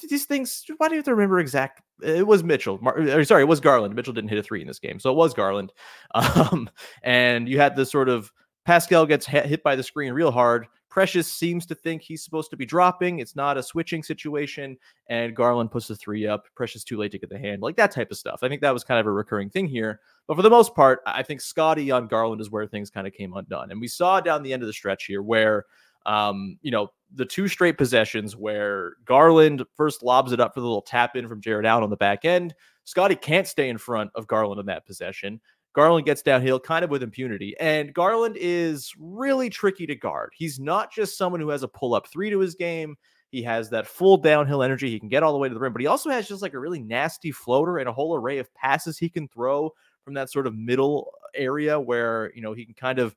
these 0.09 0.25
things. 0.25 0.65
Why 0.77 0.87
do 0.87 0.95
you 0.95 0.99
have 0.99 1.05
to 1.05 1.11
remember 1.11 1.39
exact? 1.39 1.81
It 2.01 2.25
was 2.25 2.43
Mitchell. 2.43 2.79
Sorry, 3.23 3.43
it 3.43 3.47
was 3.47 3.59
Garland. 3.59 3.95
Mitchell 3.95 4.13
didn't 4.13 4.29
hit 4.29 4.39
a 4.39 4.43
three 4.43 4.61
in 4.61 4.67
this 4.67 4.79
game, 4.79 4.99
so 4.99 5.11
it 5.11 5.15
was 5.15 5.33
Garland. 5.33 5.71
Um, 6.15 6.69
and 7.03 7.47
you 7.47 7.59
had 7.59 7.75
this 7.75 7.91
sort 7.91 8.09
of 8.09 8.31
Pascal 8.65 9.05
gets 9.05 9.25
hit 9.25 9.63
by 9.63 9.75
the 9.75 9.83
screen 9.83 10.13
real 10.13 10.31
hard. 10.31 10.67
Precious 10.89 11.31
seems 11.31 11.65
to 11.67 11.75
think 11.75 12.01
he's 12.01 12.23
supposed 12.23 12.49
to 12.49 12.57
be 12.57 12.65
dropping. 12.65 13.19
It's 13.19 13.35
not 13.35 13.57
a 13.57 13.63
switching 13.63 14.01
situation. 14.01 14.77
And 15.07 15.35
Garland 15.35 15.71
puts 15.71 15.87
the 15.87 15.95
three 15.95 16.25
up. 16.25 16.47
Precious 16.55 16.83
too 16.83 16.97
late 16.97 17.11
to 17.11 17.19
get 17.19 17.29
the 17.29 17.37
hand, 17.37 17.61
like 17.61 17.75
that 17.77 17.91
type 17.91 18.09
of 18.09 18.17
stuff. 18.17 18.39
I 18.41 18.49
think 18.49 18.61
that 18.61 18.73
was 18.73 18.83
kind 18.83 18.99
of 18.99 19.05
a 19.05 19.11
recurring 19.11 19.49
thing 19.49 19.67
here. 19.67 19.99
But 20.27 20.35
for 20.35 20.41
the 20.41 20.49
most 20.49 20.75
part, 20.75 21.01
I 21.05 21.21
think 21.23 21.41
Scottie 21.41 21.91
on 21.91 22.07
Garland 22.07 22.41
is 22.41 22.49
where 22.49 22.65
things 22.65 22.89
kind 22.89 23.05
of 23.05 23.13
came 23.13 23.33
undone. 23.35 23.71
And 23.71 23.79
we 23.79 23.87
saw 23.87 24.19
down 24.19 24.41
the 24.41 24.51
end 24.51 24.63
of 24.63 24.67
the 24.67 24.73
stretch 24.73 25.05
here 25.05 25.21
where, 25.21 25.65
um, 26.05 26.57
you 26.61 26.71
know, 26.71 26.89
the 27.13 27.25
two 27.25 27.47
straight 27.47 27.77
possessions 27.77 28.35
where 28.35 28.93
Garland 29.05 29.63
first 29.75 30.03
lobs 30.03 30.31
it 30.31 30.39
up 30.39 30.53
for 30.53 30.59
the 30.59 30.65
little 30.65 30.81
tap 30.81 31.15
in 31.15 31.27
from 31.27 31.41
Jarrett 31.41 31.65
Allen 31.65 31.83
on 31.83 31.89
the 31.89 31.97
back 31.97 32.25
end. 32.25 32.53
Scottie 32.83 33.15
can't 33.15 33.47
stay 33.47 33.69
in 33.69 33.77
front 33.77 34.09
of 34.15 34.27
Garland 34.27 34.59
in 34.59 34.65
that 34.67 34.85
possession. 34.85 35.39
Garland 35.73 36.05
gets 36.05 36.21
downhill 36.21 36.59
kind 36.59 36.83
of 36.83 36.89
with 36.89 37.03
impunity. 37.03 37.55
And 37.59 37.93
Garland 37.93 38.37
is 38.39 38.93
really 38.97 39.49
tricky 39.49 39.85
to 39.87 39.95
guard. 39.95 40.31
He's 40.35 40.59
not 40.59 40.91
just 40.91 41.17
someone 41.17 41.41
who 41.41 41.49
has 41.49 41.63
a 41.63 41.67
pull 41.67 41.93
up 41.93 42.07
three 42.07 42.29
to 42.29 42.39
his 42.39 42.55
game. 42.55 42.95
He 43.31 43.43
has 43.43 43.69
that 43.69 43.85
full 43.85 44.17
downhill 44.17 44.63
energy. 44.63 44.89
He 44.89 44.99
can 44.99 45.09
get 45.09 45.21
all 45.21 45.31
the 45.31 45.37
way 45.37 45.47
to 45.47 45.53
the 45.53 45.59
rim, 45.59 45.71
but 45.71 45.81
he 45.81 45.87
also 45.87 46.09
has 46.09 46.27
just 46.27 46.41
like 46.41 46.55
a 46.55 46.59
really 46.59 46.81
nasty 46.81 47.31
floater 47.31 47.77
and 47.77 47.87
a 47.87 47.93
whole 47.93 48.15
array 48.15 48.39
of 48.39 48.51
passes 48.55 48.97
he 48.97 49.09
can 49.09 49.27
throw 49.27 49.71
from 50.03 50.15
that 50.15 50.31
sort 50.31 50.47
of 50.47 50.55
middle 50.55 51.11
area 51.35 51.79
where, 51.79 52.31
you 52.33 52.41
know, 52.41 52.53
he 52.53 52.65
can 52.65 52.73
kind 52.73 52.97
of 52.97 53.15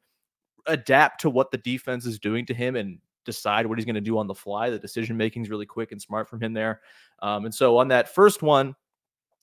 adapt 0.67 1.23
to 1.23 1.31
what 1.31 1.51
the 1.51 1.59
defense 1.59 2.05
is 2.05 2.19
doing 2.19 2.45
to 2.47 2.55
him 2.55 2.77
and 2.77 2.99
decide 3.25 3.67
what 3.67 3.79
he's 3.79 3.87
going 3.87 3.95
to 3.95 4.01
do 4.01 4.19
on 4.19 4.27
the 4.27 4.35
fly. 4.35 4.69
The 4.69 4.79
decision 4.79 5.17
making 5.17 5.43
is 5.43 5.51
really 5.51 5.67
quick 5.67 5.93
and 5.93 6.03
smart 6.03 6.29
from 6.29 6.43
him 6.43 6.53
there. 6.53 6.83
Um, 7.21 7.47
and 7.47 7.55
so 7.55 7.79
on 7.79 7.89
that 7.89 8.15
first 8.15 8.43
one, 8.43 8.75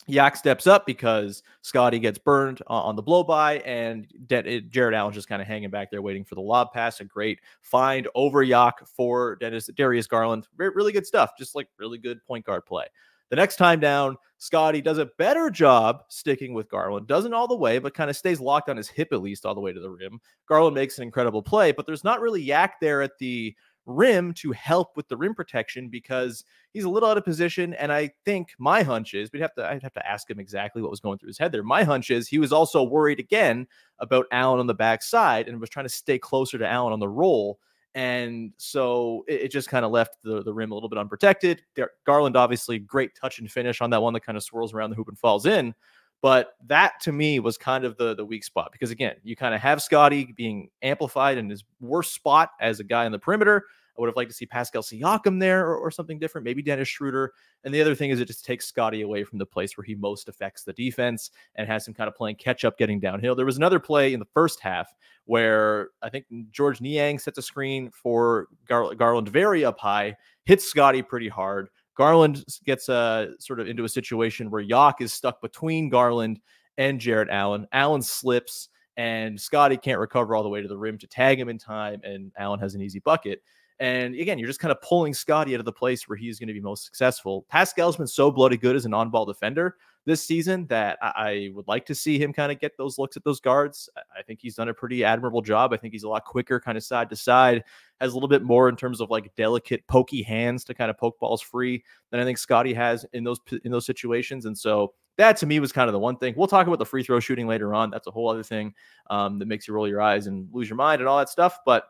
Yak 0.10 0.36
steps 0.36 0.68
up 0.68 0.86
because 0.86 1.44
Scottie 1.62 2.00
gets 2.00 2.18
burned 2.18 2.62
on 2.68 2.96
the 2.96 3.02
blow 3.02 3.24
by, 3.24 3.60
and 3.60 4.08
De- 4.28 4.48
eh, 4.48 4.62
Jarrett 4.70 4.96
Allen 4.96 5.14
just 5.14 5.28
kind 5.28 5.42
of 5.42 5.48
hanging 5.48 5.70
back 5.70 5.92
there 5.92 6.02
waiting 6.02 6.26
for 6.26 6.36
the 6.36 6.42
lob 6.42 6.72
pass. 6.74 7.00
A 7.00 7.06
great 7.06 7.40
find 7.62 8.08
over 8.16 8.44
Yak 8.44 8.86
for 8.86 9.36
Dennis 9.38 9.70
Darius 9.76 10.08
Garland. 10.08 10.48
Really 10.58 10.92
good 10.92 11.06
stuff, 11.06 11.32
just 11.38 11.56
like 11.56 11.68
really 11.78 11.98
good 11.98 12.24
point 12.26 12.46
guard 12.46 12.66
play. 12.66 12.86
The 13.30 13.36
next 13.36 13.58
time 13.58 13.80
down, 13.80 14.18
Scottie 14.40 14.82
does 14.82 14.98
a 14.98 15.10
better 15.18 15.52
job 15.52 16.04
sticking 16.08 16.54
with 16.54 16.70
Garland. 16.70 17.06
Doesn't 17.06 17.34
all 17.34 17.48
the 17.48 17.56
way, 17.56 17.78
but 17.78 17.94
kind 17.94 18.10
of 18.10 18.16
stays 18.16 18.40
locked 18.40 18.70
on 18.70 18.78
his 18.78 18.88
hip 18.88 19.10
at 19.12 19.22
least 19.22 19.46
all 19.46 19.54
the 19.54 19.62
way 19.62 19.72
to 19.72 19.80
the 19.80 19.90
rim. 19.90 20.20
Garland 20.48 20.74
makes 20.74 20.98
an 20.98 21.04
incredible 21.04 21.44
play, 21.44 21.72
but 21.72 21.86
there's 21.86 22.04
not 22.04 22.22
really 22.22 22.42
Yak 22.42 22.80
there 22.80 23.02
at 23.04 23.18
the 23.20 23.56
rim 23.86 24.34
to 24.36 24.52
help 24.52 24.96
with 24.96 25.08
the 25.08 25.18
rim 25.18 25.34
protection 25.34 25.90
because 25.90 26.44
he's 26.72 26.84
a 26.84 26.90
little 26.90 27.10
out 27.10 27.18
of 27.18 27.26
position. 27.26 27.74
And 27.74 27.92
I 27.92 28.12
think 28.26 28.50
my 28.60 28.84
hunch 28.84 29.14
is 29.14 29.32
we'd 29.32 29.42
have 29.42 29.54
to 29.56 29.66
I'd 29.66 29.84
have 29.84 29.94
to 29.94 30.08
ask 30.08 30.30
him 30.30 30.40
exactly 30.40 30.82
what 30.82 30.92
was 30.92 31.00
going 31.00 31.18
through 31.18 31.30
his 31.30 31.38
head 31.38 31.52
there. 31.52 31.64
My 31.64 31.84
hunch 31.84 32.10
is 32.10 32.28
he 32.28 32.40
was 32.40 32.54
also 32.54 32.84
worried 32.84 33.20
again 33.20 33.68
about 34.00 34.28
Allen 34.32 34.60
on 34.60 34.68
the 34.68 34.74
backside 34.74 35.48
and 35.48 35.60
was 35.60 35.70
trying 35.70 35.86
to 35.86 35.90
stay 35.90 36.20
closer 36.20 36.58
to 36.58 36.68
Allen 36.68 36.94
on 36.94 37.00
the 37.00 37.10
roll. 37.10 37.60
And 37.96 38.54
so 38.58 39.26
it, 39.28 39.42
it 39.42 39.52
just 39.52 39.70
kind 39.70 39.84
of 39.84 39.92
left 39.92 40.18
the, 40.24 40.44
the 40.44 40.54
rim 40.54 40.72
a 40.72 40.76
little 40.76 40.90
bit 40.90 41.00
unprotected. 41.00 41.64
Garland, 42.06 42.38
obviously, 42.38 42.78
great 42.80 43.16
touch 43.16 43.40
and 43.40 43.52
finish 43.52 43.82
on 43.82 43.90
that 43.90 44.02
one 44.02 44.14
that 44.14 44.26
kind 44.26 44.38
of 44.38 44.44
swirls 44.44 44.74
around 44.74 44.92
the 44.92 44.96
hoop 44.96 45.08
and 45.08 45.18
falls 45.18 45.46
in. 45.46 45.74
But 46.22 46.54
that 46.68 47.00
to 47.02 47.12
me 47.12 47.40
was 47.40 47.58
kind 47.58 47.86
of 47.86 47.98
the 47.98 48.14
the 48.14 48.26
weak 48.26 48.44
spot 48.44 48.72
because 48.72 48.92
again, 48.92 49.16
you 49.24 49.36
kind 49.36 49.56
of 49.56 49.62
have 49.62 49.82
Scottie 49.82 50.34
being 50.36 50.70
amplified 50.82 51.38
in 51.38 51.50
his 51.50 51.64
worst 51.80 52.14
spot 52.14 52.52
as 52.60 52.80
a 52.80 52.84
guy 52.84 53.06
on 53.06 53.12
the 53.12 53.20
perimeter. 53.20 53.66
I 54.00 54.02
would 54.02 54.08
have 54.08 54.16
liked 54.16 54.32
to 54.32 54.36
see 54.36 54.46
Pascal 54.46 54.82
Siakam 54.82 55.42
there 55.42 55.68
or, 55.68 55.76
or, 55.76 55.92
something 55.92 56.20
different, 56.20 56.46
maybe 56.46 56.62
Dennis 56.62 56.88
Schroeder. 56.88 57.34
And 57.66 57.74
the 57.74 57.82
other 57.82 57.96
thing 57.96 58.12
is 58.12 58.22
it 58.22 58.28
just 58.30 58.46
takes 58.46 58.66
Scottie 58.66 59.02
away 59.02 59.26
from 59.26 59.40
the 59.40 59.46
place 59.46 59.76
where 59.76 59.84
he 59.84 59.94
most 59.94 60.30
affects 60.30 60.64
the 60.64 60.72
defense 60.72 61.32
and 61.56 61.68
has 61.68 61.86
him 61.86 61.94
kind 61.94 62.08
of 62.08 62.16
playing 62.16 62.38
catch 62.38 62.64
up, 62.64 62.78
getting 62.78 63.02
downhill. 63.02 63.36
There 63.36 63.46
was 63.46 63.58
another 63.58 63.78
play 63.78 64.14
in 64.14 64.22
the 64.22 64.28
first 64.34 64.62
half 64.62 64.96
where 65.26 65.90
I 66.02 66.10
think 66.10 66.28
Georges 66.50 66.80
Niang 66.80 67.20
sets 67.20 67.38
a 67.40 67.42
screen 67.42 67.92
for 67.92 68.48
Gar- 68.70 68.96
Garland 68.96 69.28
very 69.28 69.66
up 69.66 69.78
high, 69.78 70.16
hits 70.46 70.64
Scottie 70.64 71.02
pretty 71.02 71.28
hard. 71.28 71.68
Garland 72.00 72.46
gets 72.64 72.88
uh, 72.88 73.28
sort 73.40 73.60
of 73.60 73.68
into 73.68 73.84
a 73.84 73.90
situation 73.90 74.50
where 74.50 74.62
Yak 74.62 75.02
is 75.02 75.12
stuck 75.12 75.42
between 75.42 75.90
Garland 75.90 76.40
and 76.78 76.98
Jarrett 76.98 77.28
Allen. 77.30 77.68
Allen 77.74 78.02
slips, 78.02 78.70
and 78.96 79.38
Scottie 79.38 79.76
can't 79.76 80.00
recover 80.00 80.34
all 80.34 80.42
the 80.42 80.48
way 80.48 80.62
to 80.62 80.68
the 80.70 80.78
rim 80.78 80.98
to 81.00 81.08
tag 81.08 81.38
him 81.38 81.50
in 81.50 81.58
time, 81.58 82.00
and 82.06 82.32
Allen 82.38 82.62
has 82.62 82.74
an 82.74 82.82
easy 82.82 83.00
bucket. 83.00 83.44
And 83.82 84.16
again, 84.16 84.40
you're 84.40 84.48
just 84.48 84.62
kind 84.62 84.72
of 84.72 84.82
pulling 84.82 85.14
Scottie 85.14 85.54
out 85.56 85.60
of 85.60 85.66
the 85.66 85.74
place 85.74 86.08
where 86.08 86.18
he's 86.18 86.40
going 86.40 86.48
to 86.48 86.54
be 86.54 86.62
most 86.62 86.86
successful. 86.86 87.46
Pascal's 87.50 87.98
been 87.98 88.08
so 88.08 88.32
bloody 88.32 88.56
good 88.56 88.78
as 88.78 88.86
an 88.86 88.94
on 88.94 89.10
ball 89.10 89.26
defender 89.26 89.76
this 90.10 90.26
season 90.26 90.66
that 90.68 90.98
I, 91.02 91.52
would 91.54 91.68
like 91.68 91.86
to 91.86 91.94
see 91.94 92.18
him 92.18 92.34
kind 92.34 92.52
of 92.52 92.60
get 92.60 92.76
those 92.78 92.98
looks 92.98 93.16
at 93.16 93.24
those 93.24 93.40
guards. 93.40 93.88
I 94.18 94.24
think 94.24 94.40
he's 94.42 94.56
done 94.56 94.68
a 94.68 94.74
pretty 94.74 95.04
admirable 95.04 95.44
job. 95.44 95.72
I 95.72 95.78
think 95.78 95.94
he's 95.94 96.04
a 96.04 96.10
lot 96.10 96.26
quicker, 96.26 96.60
kind 96.60 96.78
of 96.80 96.84
side 96.84 97.12
to 97.12 97.16
side, 97.16 97.64
has 98.02 98.12
a 98.12 98.16
little 98.16 98.28
bit 98.28 98.42
more 98.42 98.70
in 98.70 98.76
terms 98.76 99.02
of 99.02 99.12
like 99.12 99.34
delicate, 99.36 99.86
pokey 99.88 100.24
hands 100.24 100.64
to 100.66 100.74
kind 100.74 100.90
of 100.90 100.98
poke 100.98 101.20
balls 101.20 101.44
free 101.44 101.84
than 102.10 102.20
I 102.20 102.24
think 102.24 102.40
Scottie 102.40 102.74
has 102.74 103.06
in 103.14 103.24
those 103.24 103.40
in 103.64 103.72
those 103.72 103.86
situations. 103.86 104.46
And 104.46 104.58
so 104.58 104.94
that 105.18 105.38
to 105.38 105.46
me 105.46 105.60
was 105.60 105.72
kind 105.72 105.88
of 105.88 105.94
the 105.94 106.00
one 106.00 106.18
thing. 106.18 106.34
We'll 106.36 106.48
talk 106.48 106.66
about 106.66 106.80
the 106.80 106.86
free 106.86 107.04
throw 107.04 107.20
shooting 107.20 107.46
later 107.46 107.76
on. 107.76 107.92
That's 107.92 108.08
a 108.08 108.12
whole 108.12 108.30
other 108.30 108.44
thing 108.44 108.74
um, 109.12 109.38
that 109.38 109.48
makes 109.48 109.68
you 109.68 109.76
roll 109.76 109.88
your 109.88 110.02
eyes 110.02 110.26
and 110.26 110.50
lose 110.52 110.68
your 110.68 110.78
mind 110.78 111.02
and 111.02 111.08
all 111.08 111.20
that 111.20 111.30
stuff. 111.30 111.60
But 111.66 111.84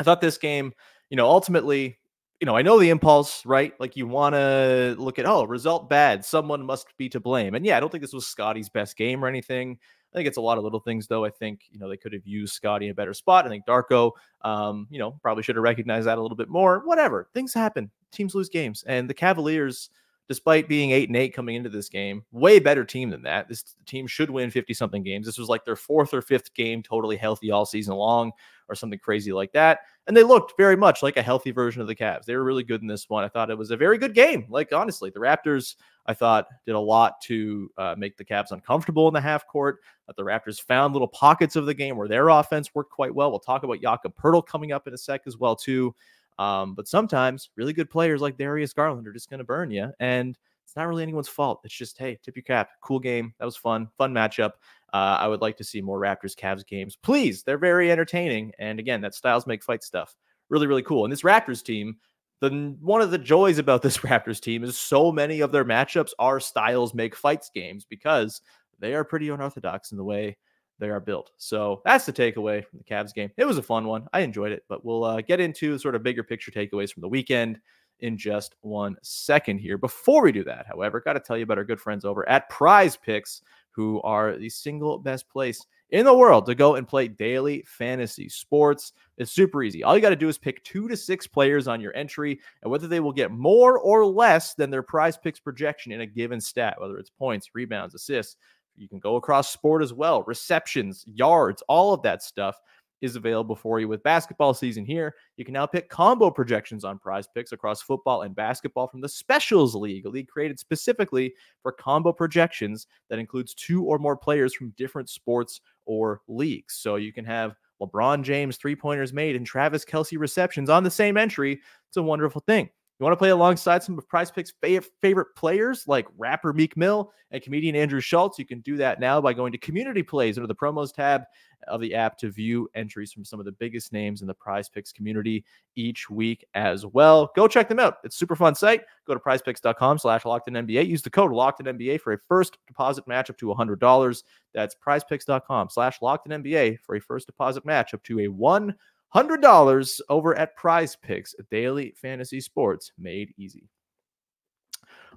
I 0.00 0.02
thought 0.02 0.20
this 0.20 0.36
game 0.36 0.72
you 1.10 1.16
know, 1.16 1.26
ultimately, 1.26 1.98
you 2.40 2.46
know, 2.46 2.56
I 2.56 2.62
know 2.62 2.78
the 2.78 2.90
impulse, 2.90 3.44
right? 3.46 3.72
Like 3.80 3.96
you 3.96 4.06
want 4.06 4.34
to 4.34 4.94
look 4.98 5.18
at, 5.18 5.26
oh, 5.26 5.44
result 5.44 5.88
bad. 5.88 6.24
Someone 6.24 6.64
must 6.64 6.86
be 6.98 7.08
to 7.10 7.20
blame. 7.20 7.54
And 7.54 7.64
yeah, 7.64 7.76
I 7.76 7.80
don't 7.80 7.90
think 7.90 8.02
this 8.02 8.12
was 8.12 8.26
Scottie's 8.26 8.68
best 8.68 8.96
game 8.96 9.24
or 9.24 9.28
anything. 9.28 9.78
I 10.12 10.16
think 10.16 10.28
it's 10.28 10.36
a 10.36 10.42
lot 10.42 10.58
of 10.58 10.64
little 10.64 10.80
things, 10.80 11.06
though. 11.06 11.24
I 11.24 11.30
think, 11.30 11.62
you 11.70 11.78
know, 11.78 11.88
they 11.88 11.96
could 11.96 12.12
have 12.12 12.26
used 12.26 12.54
Scottie 12.54 12.86
in 12.86 12.90
a 12.90 12.94
better 12.94 13.14
spot. 13.14 13.46
I 13.46 13.48
think 13.48 13.66
Darko, 13.66 14.12
um, 14.42 14.86
you 14.90 14.98
know, 14.98 15.18
probably 15.22 15.42
should 15.42 15.56
have 15.56 15.62
recognized 15.62 16.06
that 16.06 16.18
a 16.18 16.22
little 16.22 16.36
bit 16.36 16.48
more. 16.48 16.82
Whatever. 16.84 17.28
Things 17.32 17.54
happen. 17.54 17.90
Teams 18.12 18.34
lose 18.34 18.48
games. 18.48 18.84
And 18.86 19.10
the 19.10 19.14
Cavaliers, 19.14 19.90
despite 20.28 20.68
being 20.68 20.90
eight 20.90 21.08
and 21.08 21.16
eight 21.16 21.34
coming 21.34 21.56
into 21.56 21.68
this 21.68 21.88
game, 21.88 22.22
way 22.32 22.58
better 22.58 22.84
team 22.84 23.10
than 23.10 23.22
that. 23.22 23.48
This 23.48 23.76
team 23.86 24.06
should 24.06 24.30
win 24.30 24.50
50 24.50 24.74
something 24.74 25.02
games. 25.02 25.26
This 25.26 25.38
was 25.38 25.48
like 25.48 25.64
their 25.64 25.76
fourth 25.76 26.12
or 26.12 26.22
fifth 26.22 26.54
game 26.54 26.82
totally 26.82 27.16
healthy 27.16 27.50
all 27.50 27.66
season 27.66 27.94
long 27.94 28.32
or 28.68 28.74
something 28.74 28.98
crazy 28.98 29.32
like 29.32 29.52
that. 29.52 29.80
And 30.06 30.16
they 30.16 30.22
looked 30.22 30.54
very 30.56 30.76
much 30.76 31.02
like 31.02 31.16
a 31.16 31.22
healthy 31.22 31.50
version 31.50 31.82
of 31.82 31.88
the 31.88 31.94
Cavs. 31.94 32.24
They 32.24 32.36
were 32.36 32.44
really 32.44 32.62
good 32.62 32.80
in 32.82 32.86
this 32.86 33.08
one. 33.08 33.24
I 33.24 33.28
thought 33.28 33.50
it 33.50 33.58
was 33.58 33.70
a 33.70 33.76
very 33.76 33.98
good 33.98 34.14
game. 34.14 34.46
Like, 34.48 34.72
honestly, 34.72 35.10
the 35.10 35.20
Raptors, 35.20 35.76
I 36.06 36.14
thought, 36.14 36.46
did 36.64 36.74
a 36.74 36.80
lot 36.80 37.20
to 37.22 37.70
uh, 37.76 37.94
make 37.98 38.16
the 38.16 38.24
Cavs 38.24 38.52
uncomfortable 38.52 39.08
in 39.08 39.14
the 39.14 39.20
half 39.20 39.46
court. 39.46 39.80
That 40.06 40.16
the 40.16 40.22
Raptors 40.22 40.60
found 40.60 40.92
little 40.92 41.08
pockets 41.08 41.56
of 41.56 41.66
the 41.66 41.74
game 41.74 41.96
where 41.96 42.08
their 42.08 42.28
offense 42.28 42.74
worked 42.74 42.92
quite 42.92 43.14
well. 43.14 43.30
We'll 43.30 43.40
talk 43.40 43.64
about 43.64 43.80
Jakob 43.80 44.14
Poeltl 44.16 44.46
coming 44.46 44.72
up 44.72 44.86
in 44.86 44.94
a 44.94 44.98
sec 44.98 45.22
as 45.26 45.36
well, 45.36 45.56
too. 45.56 45.94
Um, 46.38 46.74
but 46.74 46.86
sometimes 46.86 47.50
really 47.56 47.72
good 47.72 47.90
players 47.90 48.20
like 48.20 48.36
Darius 48.36 48.72
Garland 48.72 49.06
are 49.08 49.12
just 49.12 49.30
going 49.30 49.38
to 49.38 49.44
burn 49.44 49.70
you. 49.70 49.90
And 50.00 50.38
not 50.76 50.86
really 50.86 51.02
anyone's 51.02 51.28
fault. 51.28 51.60
It's 51.64 51.74
just, 51.74 51.98
hey, 51.98 52.18
tip 52.22 52.36
your 52.36 52.42
cap. 52.42 52.70
Cool 52.82 53.00
game. 53.00 53.34
That 53.38 53.44
was 53.44 53.56
fun. 53.56 53.88
Fun 53.96 54.12
matchup. 54.12 54.52
Uh, 54.92 55.18
I 55.20 55.28
would 55.28 55.40
like 55.40 55.56
to 55.58 55.64
see 55.64 55.80
more 55.80 56.00
Raptors 56.00 56.36
Cavs 56.36 56.66
games. 56.66 56.96
Please, 56.96 57.42
they're 57.42 57.58
very 57.58 57.90
entertaining. 57.90 58.52
And 58.58 58.78
again, 58.78 59.00
that 59.02 59.14
styles 59.14 59.46
make 59.46 59.62
fight 59.62 59.82
stuff. 59.82 60.14
Really, 60.48 60.66
really 60.66 60.82
cool. 60.82 61.04
And 61.04 61.12
this 61.12 61.22
Raptors 61.22 61.62
team, 61.62 61.96
the 62.40 62.76
one 62.80 63.00
of 63.00 63.10
the 63.10 63.18
joys 63.18 63.58
about 63.58 63.82
this 63.82 63.96
Raptors 63.98 64.40
team 64.40 64.62
is 64.64 64.78
so 64.78 65.10
many 65.10 65.40
of 65.40 65.52
their 65.52 65.64
matchups 65.64 66.10
are 66.18 66.40
styles 66.40 66.94
make 66.94 67.16
fights 67.16 67.50
games 67.54 67.84
because 67.84 68.40
they 68.78 68.94
are 68.94 69.04
pretty 69.04 69.28
unorthodox 69.28 69.90
in 69.90 69.98
the 69.98 70.04
way 70.04 70.36
they 70.78 70.90
are 70.90 71.00
built. 71.00 71.30
So 71.38 71.80
that's 71.84 72.06
the 72.06 72.12
takeaway 72.12 72.64
from 72.64 72.78
the 72.78 72.84
Cavs 72.84 73.14
game. 73.14 73.30
It 73.36 73.46
was 73.46 73.58
a 73.58 73.62
fun 73.62 73.86
one. 73.86 74.06
I 74.12 74.20
enjoyed 74.20 74.52
it, 74.52 74.64
but 74.68 74.84
we'll 74.84 75.04
uh, 75.04 75.20
get 75.22 75.40
into 75.40 75.78
sort 75.78 75.94
of 75.94 76.02
bigger 76.02 76.22
picture 76.22 76.50
takeaways 76.50 76.92
from 76.92 77.00
the 77.00 77.08
weekend 77.08 77.58
in 78.00 78.16
just 78.16 78.56
one 78.60 78.96
second 79.02 79.58
here. 79.58 79.78
Before 79.78 80.22
we 80.22 80.32
do 80.32 80.44
that, 80.44 80.66
however, 80.66 81.00
got 81.00 81.14
to 81.14 81.20
tell 81.20 81.36
you 81.36 81.44
about 81.44 81.58
our 81.58 81.64
good 81.64 81.80
friends 81.80 82.04
over 82.04 82.28
at 82.28 82.48
Prize 82.48 82.96
Picks 82.96 83.42
who 83.76 84.00
are 84.02 84.38
the 84.38 84.48
single 84.48 84.98
best 84.98 85.28
place 85.28 85.66
in 85.90 86.06
the 86.06 86.14
world 86.14 86.46
to 86.46 86.54
go 86.54 86.76
and 86.76 86.88
play 86.88 87.06
daily 87.06 87.62
fantasy 87.66 88.28
sports. 88.28 88.94
It's 89.18 89.30
super 89.30 89.62
easy. 89.62 89.84
All 89.84 89.94
you 89.94 90.02
got 90.02 90.10
to 90.10 90.16
do 90.16 90.28
is 90.28 90.38
pick 90.38 90.64
two 90.64 90.88
to 90.88 90.96
six 90.96 91.26
players 91.26 91.68
on 91.68 91.80
your 91.80 91.94
entry, 91.94 92.40
and 92.62 92.72
whether 92.72 92.88
they 92.88 93.00
will 93.00 93.12
get 93.12 93.30
more 93.30 93.78
or 93.78 94.04
less 94.04 94.54
than 94.54 94.70
their 94.70 94.82
prize 94.82 95.18
picks 95.18 95.38
projection 95.38 95.92
in 95.92 96.00
a 96.00 96.06
given 96.06 96.40
stat, 96.40 96.80
whether 96.80 96.96
it's 96.96 97.10
points, 97.10 97.50
rebounds, 97.54 97.94
assists. 97.94 98.36
You 98.76 98.88
can 98.88 98.98
go 98.98 99.16
across 99.16 99.52
sport 99.52 99.82
as 99.82 99.92
well, 99.92 100.22
receptions, 100.24 101.04
yards, 101.06 101.62
all 101.68 101.94
of 101.94 102.02
that 102.02 102.22
stuff 102.22 102.60
is 103.00 103.16
available 103.16 103.56
for 103.56 103.80
you 103.80 103.88
with 103.88 104.02
basketball 104.02 104.54
season 104.54 104.84
here. 104.84 105.14
You 105.36 105.44
can 105.44 105.54
now 105.54 105.66
pick 105.66 105.88
combo 105.88 106.30
projections 106.30 106.84
on 106.84 106.98
prize 106.98 107.26
picks 107.26 107.52
across 107.52 107.82
football 107.82 108.22
and 108.22 108.34
basketball 108.34 108.88
from 108.88 109.00
the 109.00 109.08
Specials 109.08 109.74
League, 109.74 110.06
a 110.06 110.08
league 110.08 110.28
created 110.28 110.58
specifically 110.58 111.34
for 111.62 111.72
combo 111.72 112.12
projections 112.12 112.86
that 113.10 113.18
includes 113.18 113.54
two 113.54 113.84
or 113.84 113.98
more 113.98 114.16
players 114.16 114.54
from 114.54 114.74
different 114.76 115.08
sports 115.08 115.60
or 115.84 116.20
leagues. 116.28 116.74
So 116.74 116.96
you 116.96 117.12
can 117.12 117.24
have 117.24 117.54
LeBron 117.80 118.22
James 118.22 118.56
three 118.56 118.76
pointers 118.76 119.12
made 119.12 119.36
and 119.36 119.46
Travis 119.46 119.84
Kelce 119.84 120.18
receptions 120.18 120.70
on 120.70 120.82
the 120.82 120.90
same 120.90 121.16
entry. 121.16 121.60
It's 121.88 121.96
a 121.96 122.02
wonderful 122.02 122.42
thing. 122.46 122.70
You 122.98 123.04
want 123.04 123.12
to 123.12 123.18
play 123.18 123.28
alongside 123.28 123.82
some 123.82 123.98
of 123.98 124.08
Prize 124.08 124.30
Picks' 124.30 124.54
favorite 125.02 125.28
players 125.36 125.86
like 125.86 126.06
rapper 126.16 126.54
Meek 126.54 126.78
Mill 126.78 127.12
and 127.30 127.42
comedian 127.42 127.76
Andrew 127.76 128.00
Schulz? 128.00 128.38
You 128.38 128.46
can 128.46 128.60
do 128.60 128.78
that 128.78 129.00
now 129.00 129.20
by 129.20 129.34
going 129.34 129.52
to 129.52 129.58
Community 129.58 130.02
Plays 130.02 130.38
under 130.38 130.46
the 130.46 130.54
promos 130.54 130.94
tab 130.94 131.24
of 131.68 131.82
the 131.82 131.94
app 131.94 132.16
to 132.18 132.30
view 132.30 132.70
entries 132.74 133.12
from 133.12 133.22
some 133.22 133.38
of 133.38 133.44
the 133.44 133.52
biggest 133.52 133.92
names 133.92 134.22
in 134.22 134.26
the 134.26 134.32
Prize 134.32 134.70
Picks 134.70 134.92
community 134.92 135.44
each 135.74 136.08
week 136.08 136.46
as 136.54 136.86
well. 136.86 137.30
Go 137.36 137.46
check 137.46 137.68
them 137.68 137.78
out. 137.78 137.98
It's 138.02 138.16
super 138.16 138.34
fun 138.34 138.54
site. 138.54 138.84
Go 139.06 139.12
to 139.12 139.20
prizepicks.com 139.20 139.98
slash 139.98 140.24
locked 140.24 140.48
in 140.48 140.54
NBA. 140.54 140.86
Use 140.86 141.02
the 141.02 141.10
code 141.10 141.32
locked 141.32 141.60
in 141.60 141.66
NBA 141.66 142.00
for 142.00 142.14
a 142.14 142.18
first 142.28 142.56
deposit 142.66 143.06
match 143.06 143.28
up 143.28 143.36
to 143.38 143.46
$100. 143.46 144.22
That's 144.54 144.74
prizepicks.com 144.74 145.68
slash 145.68 146.00
locked 146.00 146.30
in 146.30 146.42
NBA 146.42 146.80
for 146.80 146.94
a 146.96 147.00
first 147.00 147.26
deposit 147.26 147.66
match 147.66 147.92
up 147.92 148.02
to 148.04 148.20
a 148.20 148.28
one 148.28 148.74
$100 149.14 150.00
over 150.08 150.36
at 150.36 150.56
Prize 150.56 150.96
Picks, 150.96 151.34
daily 151.50 151.94
fantasy 151.96 152.40
sports 152.40 152.92
made 152.98 153.32
easy. 153.36 153.68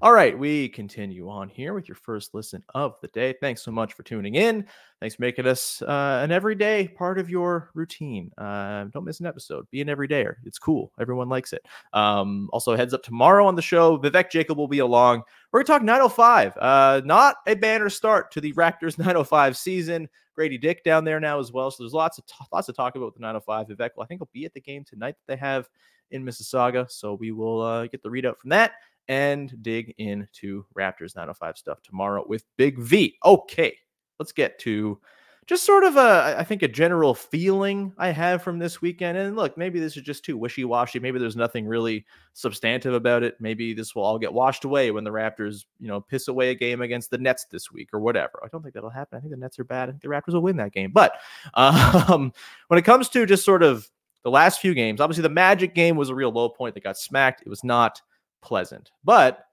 All 0.02 0.14
right, 0.14 0.38
we 0.38 0.70
continue 0.70 1.30
on 1.30 1.50
here 1.50 1.74
with 1.74 1.90
your 1.90 1.96
first 1.96 2.34
listen 2.34 2.64
of 2.74 2.96
the 3.02 3.10
day. 3.10 3.36
Thanks 3.42 3.62
so 3.62 3.72
much 3.72 3.92
for 3.94 4.04
tuning 4.04 4.36
in. 4.36 4.66
Thanks 5.02 5.16
for 5.16 5.24
making 5.24 5.46
us 5.46 5.82
uh, 5.82 6.22
an 6.24 6.32
everyday 6.32 6.88
part 6.88 7.20
of 7.20 7.30
your 7.30 7.70
routine. 7.74 8.32
Uh, 8.38 8.86
don't 8.94 9.04
miss 9.04 9.20
an 9.20 9.26
episode. 9.26 9.68
Be 9.72 9.82
an 9.82 9.90
everydayer. 9.90 10.36
It's 10.46 10.58
cool. 10.58 10.94
Everyone 11.02 11.28
likes 11.28 11.52
it. 11.52 11.66
Um, 11.92 12.50
also, 12.54 12.78
heads 12.78 12.94
up 12.94 13.04
tomorrow 13.04 13.46
on 13.46 13.56
the 13.56 13.62
show. 13.62 13.98
Vivek 13.98 14.32
Jacob 14.32 14.58
will 14.58 14.70
be 14.70 14.80
along. 14.80 15.24
We're 15.52 15.64
going 15.64 15.66
to 15.66 15.72
talk 15.74 15.84
905. 15.84 16.54
Uh, 16.58 17.02
not 17.04 17.36
a 17.46 17.56
banner 17.56 17.90
start 17.90 18.32
to 18.32 18.40
the 18.40 18.54
Raptors 18.54 18.98
905 18.98 19.58
season. 19.58 20.08
Grady 20.40 20.58
Dick 20.58 20.86
down 20.86 21.04
there 21.04 21.20
now 21.20 21.38
as 21.38 21.52
well. 21.52 21.70
So 21.70 21.84
there's 21.84 21.92
lots 21.92 22.18
of 22.18 22.26
t- 22.26 22.34
lots 22.54 22.68
to 22.68 22.72
talk 22.72 22.96
about 22.96 23.08
with 23.08 23.16
the 23.16 23.20
905. 23.20 23.68
Vivek, 23.68 23.90
well, 23.98 24.06
I 24.06 24.08
think, 24.08 24.22
will 24.22 24.30
be 24.32 24.46
at 24.46 24.54
the 24.54 24.62
game 24.62 24.86
tonight 24.86 25.16
that 25.18 25.28
they 25.28 25.38
have 25.38 25.68
in 26.12 26.24
Mississauga. 26.24 26.90
So 26.90 27.16
we 27.16 27.34
will 27.34 27.62
uh, 27.62 27.88
get 27.88 28.02
the 28.02 28.08
readout 28.08 28.38
from 28.38 28.52
that 28.52 28.72
and 29.10 29.54
dig 29.62 29.94
into 29.98 30.64
Raptors 30.78 31.14
905 31.14 31.58
stuff 31.58 31.82
tomorrow 31.82 32.24
with 32.26 32.46
Big 32.56 32.80
V. 32.80 33.18
Okay, 33.26 33.76
let's 34.18 34.32
get 34.32 34.58
to 34.60 35.02
just 35.50 35.66
sort 35.66 35.84
of 35.84 35.98
a, 35.98 36.36
I 36.38 36.44
think, 36.44 36.62
a 36.62 36.68
general 36.68 37.16
feeling 37.16 37.92
I 37.98 38.12
have 38.12 38.44
from 38.44 38.60
this 38.60 38.84
weekend. 38.84 39.18
And 39.18 39.36
look, 39.36 39.58
maybe 39.58 39.80
this 39.80 39.98
is 39.98 40.04
just 40.04 40.24
too 40.24 40.38
wishy 40.38 40.64
washy. 40.64 41.00
Maybe 41.00 41.18
there's 41.18 41.36
nothing 41.36 41.66
really 41.66 42.06
substantive 42.34 42.94
about 42.94 43.24
it. 43.24 43.36
Maybe 43.40 43.74
this 43.74 43.96
will 43.96 44.04
all 44.04 44.20
get 44.20 44.32
washed 44.32 44.64
away 44.64 44.92
when 44.92 45.04
the 45.04 45.10
Raptors, 45.10 45.66
you 45.80 45.88
know, 45.88 46.02
piss 46.02 46.28
away 46.28 46.52
a 46.52 46.56
game 46.56 46.84
against 46.84 47.10
the 47.10 47.18
Nets 47.18 47.48
this 47.50 47.72
week 47.72 47.90
or 47.94 48.00
whatever. 48.00 48.40
I 48.46 48.48
don't 48.50 48.62
think 48.62 48.76
that'll 48.76 48.92
happen. 48.92 49.18
I 49.18 49.22
think 49.22 49.32
the 49.32 49.40
Nets 49.40 49.58
are 49.58 49.64
bad. 49.64 49.90
I 49.90 49.92
think 49.94 50.04
the 50.04 50.10
Raptors 50.10 50.34
will 50.34 50.44
win 50.44 50.58
that 50.58 50.72
game. 50.72 50.92
But 50.92 51.14
um, 51.56 52.32
when 52.68 52.78
it 52.78 52.86
comes 52.86 53.10
to 53.10 53.26
just 53.26 53.44
sort 53.44 53.64
of 53.64 53.90
the 54.24 54.30
last 54.30 54.62
few 54.62 54.76
games, 54.76 55.02
obviously 55.02 55.24
the 55.24 55.30
Magic 55.30 55.74
game 55.74 55.96
was 55.96 56.10
a 56.10 56.16
real 56.16 56.32
low 56.32 56.50
point. 56.50 56.76
that 56.76 56.84
got 56.84 57.00
smacked. 57.00 57.42
It 57.42 57.50
was 57.50 57.64
not 57.64 58.00
pleasant. 58.44 58.92
But 59.04 59.46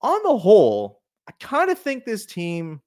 on 0.00 0.20
the 0.22 0.38
whole, 0.38 1.02
I 1.28 1.32
kind 1.40 1.72
of 1.72 1.78
think 1.78 2.04
this 2.04 2.24
team 2.24 2.82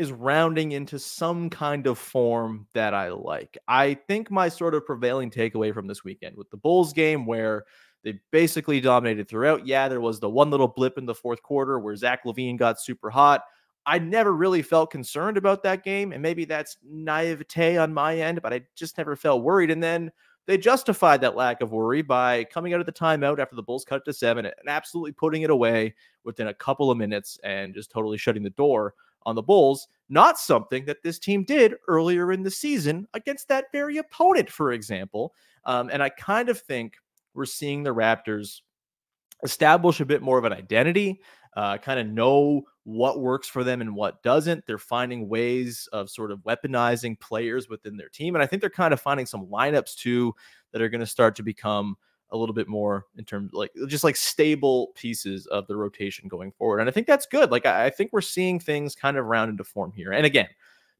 is 0.00 0.12
rounding 0.12 0.72
into 0.72 0.98
some 0.98 1.50
kind 1.50 1.86
of 1.86 1.98
form 1.98 2.66
that 2.72 2.94
I 2.94 3.10
like. 3.10 3.58
I 3.68 3.92
think 4.08 4.30
my 4.30 4.48
sort 4.48 4.74
of 4.74 4.86
prevailing 4.86 5.30
takeaway 5.30 5.74
from 5.74 5.86
this 5.86 6.02
weekend 6.02 6.38
with 6.38 6.48
the 6.48 6.56
Bulls 6.56 6.94
game, 6.94 7.26
where 7.26 7.66
they 8.02 8.18
basically 8.30 8.80
dominated 8.80 9.28
throughout. 9.28 9.66
Yeah, 9.66 9.88
there 9.88 10.00
was 10.00 10.18
the 10.18 10.30
one 10.30 10.50
little 10.50 10.68
blip 10.68 10.96
in 10.96 11.04
the 11.04 11.14
fourth 11.14 11.42
quarter 11.42 11.78
where 11.78 11.94
Zach 11.94 12.24
LaVine 12.24 12.56
got 12.56 12.80
super 12.80 13.10
hot. 13.10 13.42
I 13.84 13.98
never 13.98 14.34
really 14.34 14.62
felt 14.62 14.90
concerned 14.90 15.36
about 15.36 15.62
that 15.64 15.84
game. 15.84 16.12
And 16.12 16.22
maybe 16.22 16.46
that's 16.46 16.78
naivete 16.82 17.76
on 17.76 17.92
my 17.92 18.16
end, 18.16 18.40
but 18.40 18.54
I 18.54 18.62
just 18.74 18.96
never 18.96 19.16
felt 19.16 19.42
worried. 19.42 19.70
And 19.70 19.82
then 19.82 20.10
they 20.46 20.56
justified 20.56 21.20
that 21.20 21.36
lack 21.36 21.60
of 21.60 21.72
worry 21.72 22.00
by 22.00 22.44
coming 22.44 22.72
out 22.72 22.80
of 22.80 22.86
the 22.86 22.92
timeout 22.92 23.38
after 23.38 23.54
the 23.54 23.62
Bulls 23.62 23.84
cut 23.84 24.06
to 24.06 24.14
seven 24.14 24.46
and 24.46 24.54
absolutely 24.66 25.12
putting 25.12 25.42
it 25.42 25.50
away 25.50 25.94
within 26.24 26.46
a 26.46 26.54
couple 26.54 26.90
of 26.90 26.96
minutes 26.96 27.38
and 27.44 27.74
just 27.74 27.90
totally 27.90 28.16
shutting 28.16 28.42
the 28.42 28.48
door 28.50 28.94
on 29.24 29.34
the 29.34 29.42
Bulls. 29.42 29.88
Not 30.08 30.38
something 30.38 30.84
that 30.86 31.02
this 31.02 31.18
team 31.18 31.44
did 31.44 31.74
earlier 31.88 32.32
in 32.32 32.42
the 32.42 32.50
season 32.50 33.06
against 33.14 33.48
that 33.48 33.66
very 33.72 33.98
opponent, 33.98 34.50
for 34.50 34.72
example. 34.72 35.34
Um, 35.64 35.90
and 35.92 36.02
I 36.02 36.08
kind 36.08 36.48
of 36.48 36.58
think 36.58 36.94
we're 37.34 37.44
seeing 37.44 37.82
the 37.82 37.94
Raptors 37.94 38.60
establish 39.42 40.00
a 40.00 40.04
bit 40.04 40.22
more 40.22 40.38
of 40.38 40.44
an 40.44 40.52
identity, 40.52 41.20
uh, 41.56 41.78
kind 41.78 42.00
of 42.00 42.06
know 42.06 42.62
what 42.84 43.20
works 43.20 43.48
for 43.48 43.64
them 43.64 43.80
and 43.80 43.94
what 43.94 44.22
doesn't. 44.22 44.66
They're 44.66 44.78
finding 44.78 45.28
ways 45.28 45.88
of 45.92 46.10
sort 46.10 46.30
of 46.30 46.40
weaponizing 46.40 47.18
players 47.20 47.68
within 47.68 47.96
their 47.96 48.08
team. 48.08 48.34
And 48.34 48.42
I 48.42 48.46
think 48.46 48.60
they're 48.60 48.70
kind 48.70 48.92
of 48.92 49.00
finding 49.00 49.26
some 49.26 49.46
lineups 49.46 49.94
too 49.96 50.34
that 50.72 50.82
are 50.82 50.88
going 50.88 51.00
to 51.00 51.06
start 51.06 51.36
to 51.36 51.42
become 51.42 51.96
a 52.32 52.36
little 52.36 52.54
bit 52.54 52.68
more 52.68 53.06
in 53.16 53.24
terms 53.24 53.52
like 53.52 53.70
just 53.86 54.04
like 54.04 54.16
stable 54.16 54.88
pieces 54.94 55.46
of 55.46 55.66
the 55.66 55.76
rotation 55.76 56.28
going 56.28 56.52
forward. 56.52 56.80
And 56.80 56.88
I 56.88 56.92
think 56.92 57.06
that's 57.06 57.26
good. 57.26 57.50
Like 57.50 57.66
I, 57.66 57.86
I 57.86 57.90
think 57.90 58.12
we're 58.12 58.20
seeing 58.20 58.60
things 58.60 58.94
kind 58.94 59.16
of 59.16 59.26
round 59.26 59.50
into 59.50 59.64
form 59.64 59.92
here. 59.94 60.12
And 60.12 60.26
again, 60.26 60.48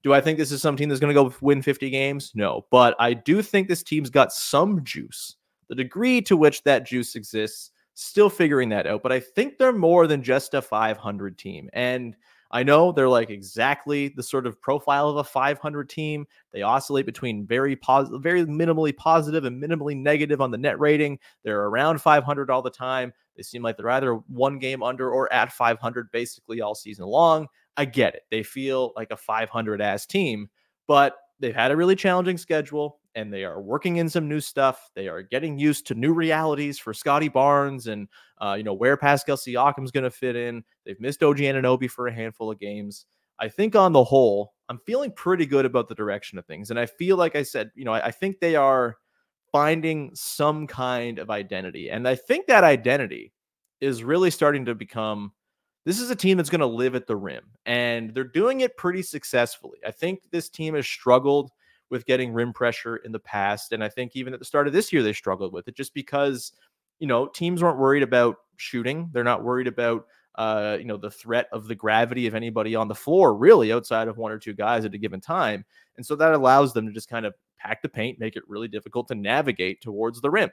do 0.02 0.14
I 0.14 0.20
think 0.20 0.38
this 0.38 0.52
is 0.52 0.62
some 0.62 0.76
team 0.76 0.88
that's 0.88 1.00
going 1.00 1.14
to 1.14 1.22
go 1.22 1.34
win 1.40 1.62
50 1.62 1.90
games? 1.90 2.32
No, 2.34 2.66
but 2.70 2.96
I 2.98 3.14
do 3.14 3.42
think 3.42 3.68
this 3.68 3.82
team's 3.82 4.10
got 4.10 4.32
some 4.32 4.82
juice. 4.84 5.36
The 5.68 5.74
degree 5.74 6.20
to 6.22 6.36
which 6.36 6.62
that 6.64 6.86
juice 6.86 7.14
exists 7.14 7.70
Still 8.02 8.30
figuring 8.30 8.70
that 8.70 8.86
out, 8.86 9.02
but 9.02 9.12
I 9.12 9.20
think 9.20 9.58
they're 9.58 9.74
more 9.74 10.06
than 10.06 10.22
just 10.22 10.54
a 10.54 10.62
500 10.62 11.36
team. 11.36 11.68
And 11.74 12.16
I 12.52 12.62
know 12.62 12.90
they're 12.90 13.08
like 13.08 13.30
exactly 13.30 14.08
the 14.08 14.22
sort 14.22 14.46
of 14.46 14.60
profile 14.60 15.08
of 15.08 15.16
a 15.16 15.24
500 15.24 15.88
team. 15.88 16.26
They 16.52 16.62
oscillate 16.62 17.06
between 17.06 17.46
very 17.46 17.76
positive, 17.76 18.22
very 18.22 18.44
minimally 18.44 18.96
positive 18.96 19.44
and 19.44 19.62
minimally 19.62 19.96
negative 19.96 20.40
on 20.40 20.50
the 20.50 20.58
net 20.58 20.78
rating. 20.80 21.18
They're 21.44 21.64
around 21.64 22.00
500 22.00 22.50
all 22.50 22.62
the 22.62 22.70
time. 22.70 23.12
They 23.36 23.42
seem 23.42 23.62
like 23.62 23.76
they're 23.76 23.90
either 23.90 24.14
one 24.14 24.58
game 24.58 24.82
under 24.82 25.10
or 25.10 25.32
at 25.32 25.52
500 25.52 26.10
basically 26.10 26.60
all 26.60 26.74
season 26.74 27.06
long. 27.06 27.46
I 27.76 27.84
get 27.84 28.14
it. 28.14 28.22
They 28.30 28.42
feel 28.42 28.92
like 28.96 29.10
a 29.12 29.16
500 29.16 29.80
ass 29.80 30.04
team, 30.04 30.50
but 30.86 31.16
they've 31.38 31.54
had 31.54 31.70
a 31.70 31.76
really 31.76 31.96
challenging 31.96 32.36
schedule 32.36 32.99
and 33.14 33.32
they 33.32 33.44
are 33.44 33.60
working 33.60 33.96
in 33.96 34.08
some 34.08 34.28
new 34.28 34.40
stuff. 34.40 34.90
They 34.94 35.08
are 35.08 35.22
getting 35.22 35.58
used 35.58 35.86
to 35.88 35.94
new 35.94 36.12
realities 36.12 36.78
for 36.78 36.94
Scottie 36.94 37.28
Barnes 37.28 37.86
and 37.86 38.08
uh, 38.40 38.54
you 38.56 38.62
know 38.62 38.74
where 38.74 38.96
Pascal 38.96 39.36
Siakam's 39.36 39.90
going 39.90 40.04
to 40.04 40.10
fit 40.10 40.36
in. 40.36 40.62
They've 40.84 41.00
missed 41.00 41.22
OG 41.22 41.38
Anunoby 41.38 41.90
for 41.90 42.06
a 42.06 42.12
handful 42.12 42.50
of 42.50 42.58
games. 42.58 43.06
I 43.38 43.48
think 43.48 43.74
on 43.74 43.92
the 43.92 44.04
whole, 44.04 44.52
I'm 44.68 44.78
feeling 44.78 45.12
pretty 45.12 45.46
good 45.46 45.64
about 45.64 45.88
the 45.88 45.94
direction 45.94 46.38
of 46.38 46.46
things, 46.46 46.70
and 46.70 46.78
I 46.78 46.86
feel 46.86 47.16
like 47.16 47.36
I 47.36 47.42
said, 47.42 47.70
you 47.74 47.84
know, 47.84 47.94
I, 47.94 48.06
I 48.06 48.10
think 48.10 48.38
they 48.38 48.56
are 48.56 48.96
finding 49.50 50.10
some 50.14 50.66
kind 50.66 51.18
of 51.18 51.30
identity, 51.30 51.90
and 51.90 52.06
I 52.06 52.14
think 52.14 52.46
that 52.46 52.64
identity 52.64 53.32
is 53.80 54.04
really 54.04 54.30
starting 54.30 54.64
to 54.66 54.74
become. 54.74 55.32
This 55.86 55.98
is 55.98 56.10
a 56.10 56.16
team 56.16 56.36
that's 56.36 56.50
going 56.50 56.60
to 56.60 56.66
live 56.66 56.94
at 56.94 57.06
the 57.06 57.16
rim, 57.16 57.44
and 57.64 58.12
they're 58.14 58.24
doing 58.24 58.60
it 58.60 58.76
pretty 58.76 59.02
successfully. 59.02 59.78
I 59.86 59.90
think 59.90 60.20
this 60.30 60.50
team 60.50 60.74
has 60.74 60.86
struggled 60.86 61.50
with 61.90 62.06
getting 62.06 62.32
rim 62.32 62.52
pressure 62.52 62.96
in 62.96 63.12
the 63.12 63.18
past. 63.18 63.72
And 63.72 63.82
I 63.82 63.88
think 63.88 64.12
even 64.14 64.32
at 64.32 64.38
the 64.38 64.44
start 64.44 64.66
of 64.66 64.72
this 64.72 64.92
year, 64.92 65.02
they 65.02 65.12
struggled 65.12 65.52
with 65.52 65.68
it 65.68 65.76
just 65.76 65.92
because, 65.92 66.52
you 66.98 67.06
know, 67.06 67.26
teams 67.26 67.62
weren't 67.62 67.78
worried 67.78 68.02
about 68.02 68.36
shooting. 68.56 69.10
They're 69.12 69.24
not 69.24 69.42
worried 69.42 69.66
about, 69.66 70.06
uh, 70.36 70.76
you 70.78 70.84
know, 70.84 70.96
the 70.96 71.10
threat 71.10 71.48
of 71.52 71.66
the 71.66 71.74
gravity 71.74 72.26
of 72.26 72.34
anybody 72.34 72.74
on 72.76 72.88
the 72.88 72.94
floor, 72.94 73.34
really, 73.34 73.72
outside 73.72 74.08
of 74.08 74.16
one 74.16 74.32
or 74.32 74.38
two 74.38 74.54
guys 74.54 74.84
at 74.84 74.94
a 74.94 74.98
given 74.98 75.20
time. 75.20 75.64
And 75.96 76.06
so 76.06 76.14
that 76.16 76.32
allows 76.32 76.72
them 76.72 76.86
to 76.86 76.92
just 76.92 77.08
kind 77.08 77.26
of 77.26 77.34
pack 77.58 77.82
the 77.82 77.88
paint, 77.88 78.18
make 78.18 78.36
it 78.36 78.48
really 78.48 78.68
difficult 78.68 79.08
to 79.08 79.14
navigate 79.14 79.80
towards 79.80 80.20
the 80.20 80.30
rim. 80.30 80.50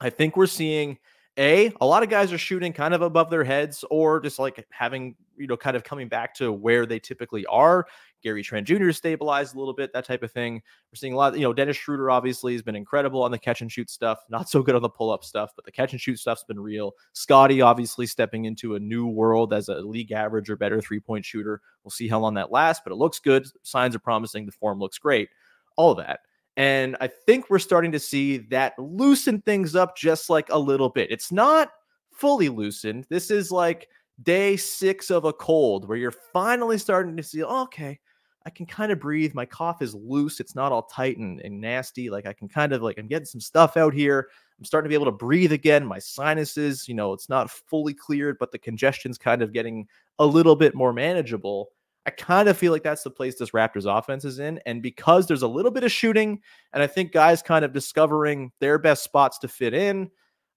I 0.00 0.10
think 0.10 0.36
we're 0.36 0.46
seeing 0.46 0.98
a 1.38 1.72
a 1.80 1.86
lot 1.86 2.02
of 2.02 2.08
guys 2.08 2.32
are 2.32 2.38
shooting 2.38 2.72
kind 2.72 2.94
of 2.94 3.02
above 3.02 3.30
their 3.30 3.44
heads 3.44 3.84
or 3.90 4.20
just 4.20 4.38
like 4.38 4.64
having 4.70 5.16
you 5.36 5.46
know 5.46 5.56
kind 5.56 5.76
of 5.76 5.82
coming 5.82 6.08
back 6.08 6.34
to 6.34 6.52
where 6.52 6.86
they 6.86 6.98
typically 6.98 7.44
are 7.46 7.86
Gary 8.24 8.42
Trent 8.42 8.66
Jr. 8.66 8.90
stabilized 8.90 9.54
a 9.54 9.58
little 9.58 9.74
bit, 9.74 9.92
that 9.92 10.06
type 10.06 10.22
of 10.22 10.32
thing. 10.32 10.54
We're 10.54 10.96
seeing 10.96 11.12
a 11.12 11.16
lot, 11.16 11.34
you 11.34 11.42
know, 11.42 11.52
Dennis 11.52 11.76
Schroeder 11.76 12.10
obviously 12.10 12.54
has 12.54 12.62
been 12.62 12.74
incredible 12.74 13.22
on 13.22 13.30
the 13.30 13.38
catch 13.38 13.60
and 13.60 13.70
shoot 13.70 13.90
stuff, 13.90 14.18
not 14.30 14.48
so 14.48 14.62
good 14.62 14.74
on 14.74 14.82
the 14.82 14.88
pull 14.88 15.10
up 15.10 15.22
stuff, 15.22 15.50
but 15.54 15.66
the 15.66 15.70
catch 15.70 15.92
and 15.92 16.00
shoot 16.00 16.18
stuff's 16.18 16.42
been 16.42 16.58
real. 16.58 16.94
Scottie 17.12 17.60
obviously 17.60 18.06
stepping 18.06 18.46
into 18.46 18.74
a 18.74 18.80
new 18.80 19.06
world 19.06 19.52
as 19.52 19.68
a 19.68 19.74
league 19.74 20.10
average 20.10 20.48
or 20.48 20.56
better 20.56 20.80
three 20.80 21.00
point 21.00 21.24
shooter. 21.24 21.60
We'll 21.84 21.90
see 21.90 22.08
how 22.08 22.18
long 22.18 22.34
that 22.34 22.50
lasts, 22.50 22.82
but 22.82 22.92
it 22.92 22.96
looks 22.96 23.18
good. 23.18 23.46
Signs 23.62 23.94
are 23.94 24.00
promising. 24.00 24.46
The 24.46 24.52
form 24.52 24.80
looks 24.80 24.98
great. 24.98 25.28
All 25.76 25.92
of 25.92 25.98
that. 25.98 26.20
And 26.56 26.96
I 27.00 27.08
think 27.08 27.50
we're 27.50 27.58
starting 27.58 27.92
to 27.92 27.98
see 27.98 28.38
that 28.50 28.78
loosen 28.78 29.40
things 29.42 29.74
up 29.74 29.96
just 29.96 30.30
like 30.30 30.48
a 30.50 30.58
little 30.58 30.88
bit. 30.88 31.10
It's 31.10 31.32
not 31.32 31.70
fully 32.12 32.48
loosened. 32.48 33.06
This 33.10 33.30
is 33.30 33.50
like 33.50 33.88
day 34.22 34.56
six 34.56 35.10
of 35.10 35.24
a 35.24 35.32
cold 35.32 35.88
where 35.88 35.98
you're 35.98 36.12
finally 36.32 36.78
starting 36.78 37.16
to 37.16 37.22
see, 37.22 37.42
okay, 37.42 37.98
I 38.46 38.50
can 38.50 38.66
kind 38.66 38.92
of 38.92 39.00
breathe. 39.00 39.34
My 39.34 39.46
cough 39.46 39.80
is 39.82 39.94
loose. 39.94 40.38
It's 40.38 40.54
not 40.54 40.70
all 40.70 40.82
tight 40.82 41.16
and, 41.16 41.40
and 41.40 41.60
nasty. 41.60 42.10
Like 42.10 42.26
I 42.26 42.32
can 42.32 42.48
kind 42.48 42.72
of 42.72 42.82
like 42.82 42.98
I'm 42.98 43.08
getting 43.08 43.26
some 43.26 43.40
stuff 43.40 43.76
out 43.76 43.94
here. 43.94 44.28
I'm 44.58 44.64
starting 44.64 44.86
to 44.86 44.90
be 44.90 44.94
able 44.94 45.06
to 45.06 45.12
breathe 45.12 45.52
again. 45.52 45.84
My 45.84 45.98
sinuses, 45.98 46.86
you 46.86 46.94
know, 46.94 47.12
it's 47.12 47.28
not 47.28 47.50
fully 47.50 47.94
cleared, 47.94 48.36
but 48.38 48.52
the 48.52 48.58
congestion's 48.58 49.18
kind 49.18 49.42
of 49.42 49.52
getting 49.52 49.88
a 50.18 50.26
little 50.26 50.54
bit 50.54 50.74
more 50.74 50.92
manageable. 50.92 51.70
I 52.06 52.10
kind 52.10 52.48
of 52.48 52.58
feel 52.58 52.72
like 52.72 52.82
that's 52.82 53.02
the 53.02 53.10
place 53.10 53.36
this 53.36 53.50
Raptors 53.50 53.86
offense 53.86 54.24
is 54.24 54.38
in. 54.38 54.60
And 54.66 54.82
because 54.82 55.26
there's 55.26 55.42
a 55.42 55.48
little 55.48 55.70
bit 55.70 55.84
of 55.84 55.92
shooting, 55.92 56.40
and 56.72 56.82
I 56.82 56.86
think 56.86 57.12
guys 57.12 57.42
kind 57.42 57.64
of 57.64 57.72
discovering 57.72 58.52
their 58.60 58.78
best 58.78 59.04
spots 59.04 59.38
to 59.38 59.48
fit 59.48 59.72
in, 59.72 60.10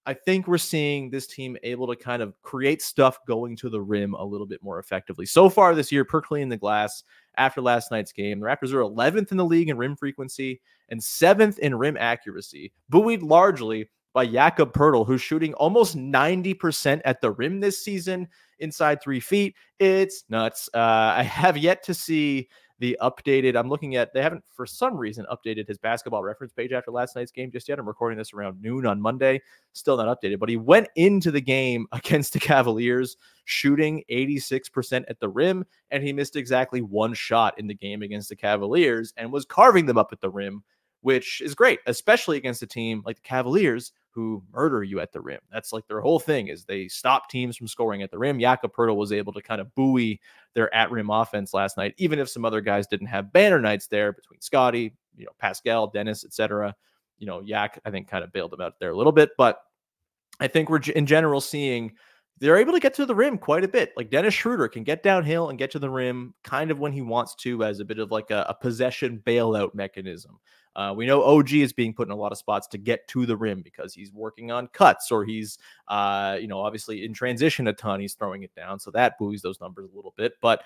I 0.06 0.14
think 0.14 0.48
we're 0.48 0.58
seeing 0.58 1.10
this 1.10 1.28
team 1.28 1.58
able 1.64 1.88
to 1.88 1.96
kind 1.96 2.22
of 2.22 2.34
create 2.42 2.82
stuff 2.82 3.20
going 3.28 3.58
to 3.58 3.70
the 3.70 3.82
rim 3.82 4.14
a 4.14 4.24
little 4.24 4.48
bit 4.48 4.64
more 4.64 4.80
effectively. 4.80 5.26
So 5.26 5.50
far 5.50 5.76
this 5.76 5.92
year, 5.92 6.06
per 6.06 6.22
clean 6.22 6.48
the 6.48 6.56
glass 6.56 7.04
after 7.38 7.62
last 7.62 7.92
night's 7.92 8.14
game, 8.14 8.40
the 8.40 8.46
Raptors 8.46 8.72
are 8.72 8.80
11th 8.80 9.32
in 9.32 9.38
the 9.38 9.44
league 9.44 9.70
in 9.70 9.78
rim 9.78 9.98
frequency 9.98 10.62
and 10.90 11.04
seventh 11.04 11.60
in 11.60 11.76
rim 11.76 11.98
accuracy, 11.98 12.72
buoyed 12.90 13.22
largely 13.22 13.90
by 14.14 14.26
Jakob 14.26 14.74
Poeltl, 14.74 15.06
who's 15.06 15.22
shooting 15.22 15.54
almost 15.56 15.98
90% 15.98 17.02
at 17.04 17.20
the 17.20 17.32
rim 17.32 17.60
this 17.60 17.84
season 17.84 18.30
inside 18.60 19.02
three 19.02 19.20
feet. 19.20 19.56
It's 19.80 20.24
nuts. 20.30 20.70
Uh, 20.74 21.13
I 21.17 21.24
have 21.30 21.58
yet 21.58 21.84
to 21.84 21.93
see 21.93 22.48
the 22.80 22.98
updated. 23.02 23.56
I'm 23.56 23.70
looking 23.70 23.96
at 23.96 24.13
they 24.13 24.22
haven't 24.22 24.43
for 24.52 24.65
some 24.65 24.96
reason 24.96 25.26
updated 25.32 25.67
his 25.67 25.78
basketball 25.78 26.24
reference 26.24 26.54
page 26.54 26.72
after 26.72 26.91
last 26.91 27.15
night's 27.15 27.32
game 27.32 27.52
just 27.52 27.67
yet. 27.67 27.80
I'm 27.80 27.88
recording 27.88 28.17
this 28.17 28.34
around 28.34 28.62
noon 28.62 28.86
on 28.86 29.02
Monday, 29.02 29.41
still 29.74 29.98
not 29.98 30.08
updated, 30.08 30.39
but 30.39 30.50
he 30.50 30.58
went 30.58 30.88
into 30.96 31.32
the 31.32 31.41
game 31.41 31.88
against 31.91 32.34
the 32.34 32.39
Cavaliers 32.39 33.17
shooting 33.46 34.04
86% 34.12 35.06
at 35.08 35.20
the 35.20 35.30
rim 35.30 35.65
and 35.91 36.04
he 36.04 36.13
missed 36.13 36.36
exactly 36.36 36.82
one 36.82 37.13
shot 37.13 37.58
in 37.58 37.67
the 37.67 37.74
game 37.74 38.02
against 38.02 38.30
the 38.30 38.36
Cavaliers 38.36 39.13
and 39.17 39.32
was 39.32 39.46
carving 39.46 39.86
them 39.86 39.98
up 39.98 40.12
at 40.12 40.22
the 40.22 40.30
rim, 40.30 40.63
which 41.02 41.41
is 41.41 41.56
great, 41.56 41.80
especially 41.88 42.38
against 42.38 42.62
a 42.62 42.67
team 42.67 43.02
like 43.06 43.15
the 43.15 43.22
Cavaliers 43.22 43.91
who 44.17 44.41
murder 44.51 44.82
you 44.82 44.99
at 44.99 45.13
the 45.13 45.21
rim. 45.21 45.39
That's 45.51 45.71
like 45.71 45.86
their 45.86 46.01
whole 46.01 46.19
thing 46.19 46.47
is 46.47 46.65
they 46.65 46.88
stop 46.88 47.30
teams 47.30 47.56
from 47.56 47.67
scoring 47.67 48.01
at 48.01 48.10
the 48.10 48.17
rim. 48.17 48.39
Jakob 48.39 48.71
was 48.75 49.12
able 49.12 49.32
to 49.32 49.43
kind 49.43 49.62
of 49.62 49.75
buoy 49.75 50.19
their 50.56 50.73
at 50.73 50.89
rim 50.89 51.12
offense 51.12 51.53
last 51.53 51.77
night, 51.77 51.93
even 51.99 52.17
if 52.17 52.27
some 52.27 52.43
other 52.43 52.60
guys 52.60 52.88
didn't 52.88 53.06
have 53.06 53.32
banner 53.32 53.62
nights 53.62 53.86
there 53.86 54.12
between 54.12 54.41
Scottie, 54.41 54.95
you 55.15 55.25
know, 55.25 55.32
Pascal, 55.38 55.86
Dennis, 55.86 56.25
etc. 56.25 56.75
You 57.19 57.27
know, 57.27 57.41
Yak, 57.41 57.80
I 57.86 57.91
think 57.91 58.08
kind 58.08 58.23
of 58.23 58.34
bailed 58.34 58.49
them 58.49 58.62
out 58.62 58.80
there 58.80 58.89
a 58.89 58.97
little 58.97 59.12
bit, 59.12 59.30
but 59.38 59.60
I 60.39 60.47
think 60.47 60.71
we're 60.71 60.82
in 60.95 61.06
general 61.06 61.39
seeing 61.39 61.93
they're 62.39 62.58
able 62.58 62.73
to 62.73 62.80
get 62.80 62.93
to 62.95 63.06
the 63.06 63.15
rim 63.15 63.38
quite 63.38 63.63
a 63.63 63.67
bit. 63.67 63.93
Like 63.97 64.10
Dennis 64.10 64.34
Schroeder 64.34 64.67
can 64.67 64.84
get 64.84 65.04
downhill 65.04 65.50
and 65.50 65.58
get 65.58 65.71
to 65.71 65.80
the 65.80 65.89
rim 65.89 66.34
kind 66.43 66.71
of 66.71 66.80
when 66.80 66.93
he 66.93 67.02
wants 67.02 67.36
to, 67.36 67.63
as 67.63 67.80
a 67.80 67.86
bit 67.86 68.00
of 68.00 68.12
like 68.12 68.32
a, 68.32 68.45
a 68.50 68.54
possession 68.54 69.21
bailout 69.26 69.73
mechanism. 69.73 70.39
Uh, 70.76 70.93
we 70.95 71.08
know 71.08 71.23
OG 71.23 71.54
is 71.54 71.73
being 71.73 71.91
put 71.91 72.08
in 72.08 72.12
a 72.12 72.15
lot 72.15 72.32
of 72.32 72.38
spots 72.38 72.67
to 72.67 72.78
get 72.78 73.08
to 73.08 73.26
the 73.26 73.36
rim 73.36 73.63
because 73.63 73.95
he's 73.95 74.13
working 74.13 74.52
on 74.52 74.67
cuts 74.67 75.12
or 75.12 75.26
he's, 75.26 75.58
uh, 75.88 76.38
you 76.39 76.47
know, 76.47 76.60
obviously 76.60 77.04
in 77.04 77.13
transition 77.13 77.67
a 77.67 77.73
ton. 77.73 78.00
He's 78.00 78.13
throwing 78.13 78.43
it 78.43 78.54
down, 78.54 78.80
so 78.80 78.91
that 78.91 79.17
buoys 79.17 79.41
those 79.41 79.60
numbers 79.60 79.89
a 79.91 79.95
little 79.95 80.13
bit. 80.15 80.34
But 80.39 80.62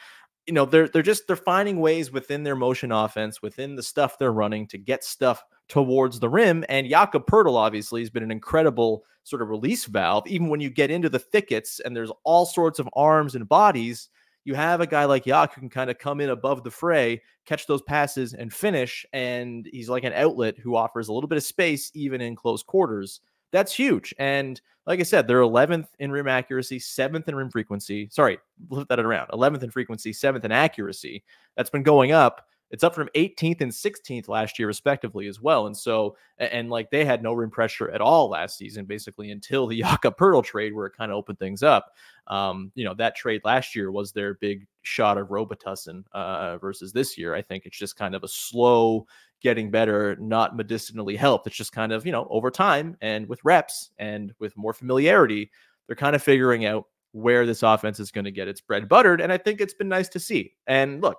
you 0.48 0.54
know, 0.54 0.66
they're 0.66 0.88
they're 0.88 1.02
just 1.02 1.28
they're 1.28 1.36
finding 1.36 1.80
ways 1.80 2.12
within 2.12 2.44
their 2.44 2.56
motion 2.56 2.92
offense, 2.92 3.42
within 3.42 3.76
the 3.76 3.84
stuff 3.84 4.18
they're 4.18 4.34
running 4.34 4.68
to 4.68 4.78
get 4.78 5.04
stuff 5.04 5.44
towards 5.70 6.20
the 6.20 6.30
rim. 6.30 6.66
And 6.70 6.88
Jakob 6.90 7.26
Poeltl 7.28 7.56
obviously 7.56 8.02
has 8.02 8.10
been 8.10 8.24
an 8.24 8.32
incredible 8.32 9.04
sort 9.24 9.42
of 9.42 9.50
release 9.50 9.86
valve. 9.86 10.28
Even 10.28 10.50
when 10.50 10.60
you 10.60 10.70
get 10.70 10.92
into 10.92 11.10
the 11.10 11.20
thickets 11.20 11.80
and 11.80 11.96
there's 11.96 12.12
all 12.24 12.46
sorts 12.46 12.80
of 12.80 12.90
arms 12.94 13.36
and 13.36 13.48
bodies 13.48 14.10
you 14.44 14.56
have 14.56 14.82
a 14.82 14.88
guy 14.88 15.06
like 15.06 15.26
Yak 15.26 15.54
who 15.54 15.62
can 15.62 15.70
kind 15.70 15.90
of 15.90 16.00
come 16.00 16.20
in 16.20 16.30
above 16.30 16.64
the 16.64 16.72
fray, 16.72 17.22
catch 17.46 17.68
those 17.68 17.82
passes, 17.84 18.34
and 18.34 18.52
finish. 18.52 19.06
And 19.14 19.68
he's 19.72 19.90
like 19.90 20.04
an 20.04 20.14
outlet 20.14 20.58
who 20.58 20.76
offers 20.76 21.08
a 21.08 21.14
little 21.14 21.28
bit 21.28 21.38
of 21.38 21.44
space 21.44 21.92
even 21.94 22.22
in 22.22 22.36
close 22.36 22.64
quarters. 22.64 23.22
That's 23.52 23.74
huge. 23.74 24.14
And 24.18 24.60
like 24.88 25.00
I 25.00 25.04
said, 25.04 25.28
they're 25.28 25.42
11th 25.42 25.88
in 26.00 26.12
rim 26.12 26.28
accuracy, 26.28 26.80
seventh 26.80 27.28
in 27.28 27.36
rim 27.36 27.50
frequency. 27.50 28.08
Sorry, 28.12 28.40
flip 28.70 28.88
that 28.88 29.00
around. 29.00 29.30
11th 29.30 29.64
in 29.64 29.72
frequency, 29.72 30.14
seventh 30.14 30.46
in 30.46 30.52
accuracy. 30.52 31.24
That's 31.56 31.70
been 31.70 31.84
going 31.84 32.12
up. 32.12 32.48
It's 32.72 32.86
up 32.86 32.96
from 32.96 33.10
18th 33.16 33.60
and 33.60 33.72
16th 33.72 34.30
last 34.30 34.58
year, 34.58 34.68
respectively, 34.68 35.28
as 35.28 35.42
well. 35.42 35.68
And 35.68 35.76
so, 35.76 36.16
and 36.38 36.70
like 36.70 36.90
they 36.90 37.04
had 37.04 37.22
no 37.22 37.34
rim 37.34 37.52
pressure 37.52 37.92
at 37.92 38.00
all 38.00 38.30
last 38.30 38.58
season, 38.58 38.86
basically 38.86 39.32
until 39.32 39.68
the 39.68 39.82
Poeltl 39.84 40.44
trade, 40.44 40.74
where 40.74 40.86
it 40.86 40.96
kind 40.98 41.12
of 41.12 41.18
opened 41.18 41.38
things 41.38 41.64
up. 41.64 41.92
Um, 42.28 42.72
you 42.74 42.86
know, 42.86 42.94
that 42.94 43.18
trade 43.18 43.42
last 43.44 43.76
year 43.76 43.92
was 43.92 44.14
their 44.14 44.36
big 44.36 44.66
shot 44.84 45.18
of 45.18 45.28
Robitussin 45.28 46.06
uh, 46.14 46.58
versus 46.60 46.94
this 46.94 47.18
year. 47.18 47.36
I 47.36 47.42
think 47.42 47.66
it's 47.66 47.78
just 47.78 47.98
kind 47.98 48.16
of 48.16 48.24
a 48.24 48.28
slow 48.30 49.06
getting 49.42 49.72
better, 49.72 50.16
not 50.20 50.56
medicinally 50.56 51.16
helped. 51.16 51.48
It's 51.48 51.56
just 51.56 51.72
kind 51.72 51.92
of, 51.92 52.06
you 52.06 52.12
know, 52.12 52.28
over 52.30 52.52
time 52.52 52.96
and 53.02 53.28
with 53.28 53.44
reps 53.44 53.90
and 53.98 54.34
with 54.40 54.56
more 54.56 54.74
familiarity, 54.74 55.52
they're 55.88 55.96
kind 55.96 56.16
of 56.16 56.24
figuring 56.24 56.66
out 56.66 56.86
where 57.12 57.46
this 57.46 57.64
offense 57.64 58.00
is 58.00 58.12
going 58.12 58.26
to 58.26 58.32
get 58.32 58.48
its 58.48 58.62
bread 58.62 58.88
buttered. 58.88 59.20
And 59.20 59.32
I 59.32 59.38
think 59.38 59.60
it's 59.60 59.74
been 59.74 59.90
nice 59.90 60.08
to 60.10 60.20
see. 60.20 60.54
And 60.68 61.02
look, 61.02 61.18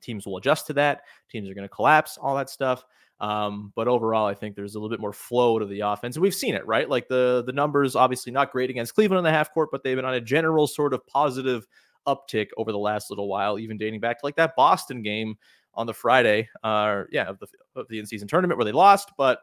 teams 0.00 0.26
will 0.26 0.38
adjust 0.38 0.66
to 0.68 0.72
that. 0.74 1.02
Teams 1.30 1.48
are 1.48 1.54
going 1.54 1.68
to 1.68 1.74
collapse, 1.74 2.18
all 2.20 2.36
that 2.36 2.50
stuff. 2.50 2.84
Um, 3.20 3.72
but 3.74 3.88
overall, 3.88 4.26
I 4.26 4.34
think 4.34 4.54
there's 4.54 4.74
a 4.74 4.78
little 4.78 4.90
bit 4.90 5.00
more 5.00 5.12
flow 5.12 5.58
to 5.58 5.66
the 5.66 5.80
offense. 5.80 6.16
And 6.16 6.22
we've 6.22 6.34
seen 6.34 6.54
it, 6.54 6.66
right? 6.66 6.88
Like 6.88 7.08
the 7.08 7.42
the 7.44 7.52
numbers 7.52 7.96
obviously 7.96 8.32
not 8.32 8.52
great 8.52 8.70
against 8.70 8.94
Cleveland 8.94 9.18
on 9.18 9.24
the 9.24 9.30
half 9.30 9.52
court, 9.52 9.70
but 9.72 9.82
they've 9.82 9.96
been 9.96 10.04
on 10.04 10.14
a 10.14 10.20
general 10.20 10.66
sort 10.66 10.94
of 10.94 11.04
positive 11.06 11.66
uptick 12.06 12.48
over 12.56 12.72
the 12.72 12.78
last 12.78 13.10
little 13.10 13.28
while, 13.28 13.58
even 13.58 13.76
dating 13.76 14.00
back 14.00 14.20
to 14.20 14.26
like 14.26 14.36
that 14.36 14.54
Boston 14.56 15.02
game 15.02 15.36
on 15.78 15.86
the 15.86 15.94
Friday, 15.94 16.48
uh, 16.62 17.04
yeah, 17.10 17.28
of 17.28 17.38
the 17.38 17.46
of 17.76 17.88
the 17.88 17.98
in-season 18.00 18.28
tournament 18.28 18.58
where 18.58 18.66
they 18.66 18.72
lost, 18.72 19.12
but 19.16 19.40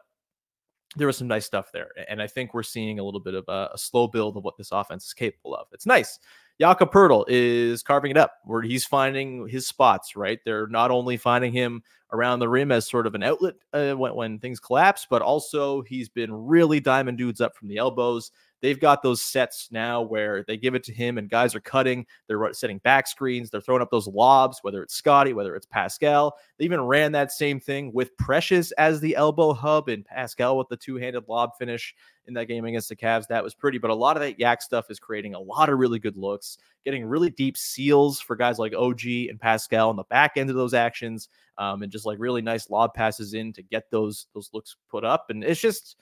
there 0.94 1.06
was 1.06 1.16
some 1.16 1.26
nice 1.26 1.44
stuff 1.44 1.70
there. 1.72 1.88
And 2.08 2.22
I 2.22 2.26
think 2.26 2.54
we're 2.54 2.62
seeing 2.62 2.98
a 2.98 3.02
little 3.02 3.20
bit 3.20 3.34
of 3.34 3.44
a, 3.48 3.70
a 3.74 3.78
slow 3.78 4.06
build 4.06 4.36
of 4.36 4.44
what 4.44 4.56
this 4.56 4.70
offense 4.72 5.06
is 5.06 5.14
capable 5.14 5.54
of. 5.54 5.66
It's 5.72 5.86
nice. 5.86 6.18
Jakob 6.60 6.90
Poeltl 6.90 7.24
is 7.28 7.82
carving 7.82 8.10
it 8.10 8.16
up 8.16 8.34
where 8.44 8.62
he's 8.62 8.86
finding 8.86 9.46
his 9.48 9.66
spots, 9.66 10.16
right? 10.16 10.38
They're 10.44 10.68
not 10.68 10.90
only 10.90 11.16
finding 11.16 11.52
him 11.52 11.82
around 12.12 12.38
the 12.38 12.48
rim 12.48 12.72
as 12.72 12.88
sort 12.88 13.06
of 13.06 13.14
an 13.14 13.22
outlet 13.22 13.54
uh, 13.72 13.92
when, 13.92 14.14
when 14.14 14.38
things 14.38 14.60
collapse, 14.60 15.06
but 15.08 15.22
also 15.22 15.82
he's 15.82 16.08
been 16.08 16.32
really 16.32 16.80
diamond 16.80 17.18
dudes 17.18 17.40
up 17.40 17.56
from 17.56 17.68
the 17.68 17.76
elbows. 17.76 18.30
They've 18.62 18.80
got 18.80 19.02
those 19.02 19.22
sets 19.22 19.68
now 19.70 20.02
where 20.02 20.44
they 20.46 20.56
give 20.56 20.74
it 20.74 20.84
to 20.84 20.92
him 20.92 21.18
and 21.18 21.28
guys 21.28 21.54
are 21.54 21.60
cutting. 21.60 22.06
They're 22.26 22.52
setting 22.52 22.78
back 22.78 23.06
screens. 23.06 23.50
They're 23.50 23.60
throwing 23.60 23.82
up 23.82 23.90
those 23.90 24.08
lobs, 24.08 24.60
whether 24.62 24.82
it's 24.82 24.94
Scottie, 24.94 25.34
whether 25.34 25.54
it's 25.54 25.66
Pascal. 25.66 26.36
They 26.58 26.64
even 26.64 26.80
ran 26.80 27.12
that 27.12 27.32
same 27.32 27.60
thing 27.60 27.92
with 27.92 28.16
Precious 28.16 28.72
as 28.72 29.00
the 29.00 29.14
elbow 29.14 29.52
hub 29.52 29.88
and 29.88 30.04
Pascal 30.04 30.56
with 30.56 30.68
the 30.68 30.76
two 30.76 30.96
handed 30.96 31.28
lob 31.28 31.50
finish 31.58 31.94
in 32.26 32.34
that 32.34 32.46
game 32.46 32.64
against 32.64 32.88
the 32.88 32.96
Cavs. 32.96 33.26
That 33.28 33.44
was 33.44 33.54
pretty, 33.54 33.78
but 33.78 33.90
a 33.90 33.94
lot 33.94 34.16
of 34.16 34.22
that 34.22 34.38
yak 34.40 34.62
stuff 34.62 34.90
is 34.90 34.98
creating 34.98 35.34
a 35.34 35.40
lot 35.40 35.68
of 35.68 35.78
really 35.78 35.98
good 35.98 36.16
looks, 36.16 36.58
getting 36.84 37.04
really 37.04 37.30
deep 37.30 37.56
seals 37.56 38.20
for 38.20 38.36
guys 38.36 38.58
like 38.58 38.74
OG 38.74 39.02
and 39.28 39.40
Pascal 39.40 39.90
on 39.90 39.96
the 39.96 40.04
back 40.04 40.32
end 40.36 40.50
of 40.50 40.56
those 40.56 40.74
actions, 40.74 41.28
um, 41.58 41.82
and 41.82 41.92
just 41.92 42.06
like 42.06 42.18
really 42.18 42.42
nice 42.42 42.70
lob 42.70 42.94
passes 42.94 43.34
in 43.34 43.52
to 43.52 43.62
get 43.62 43.90
those 43.90 44.26
those 44.34 44.50
looks 44.52 44.76
put 44.90 45.04
up. 45.04 45.26
And 45.30 45.44
it's 45.44 45.60
just 45.60 45.96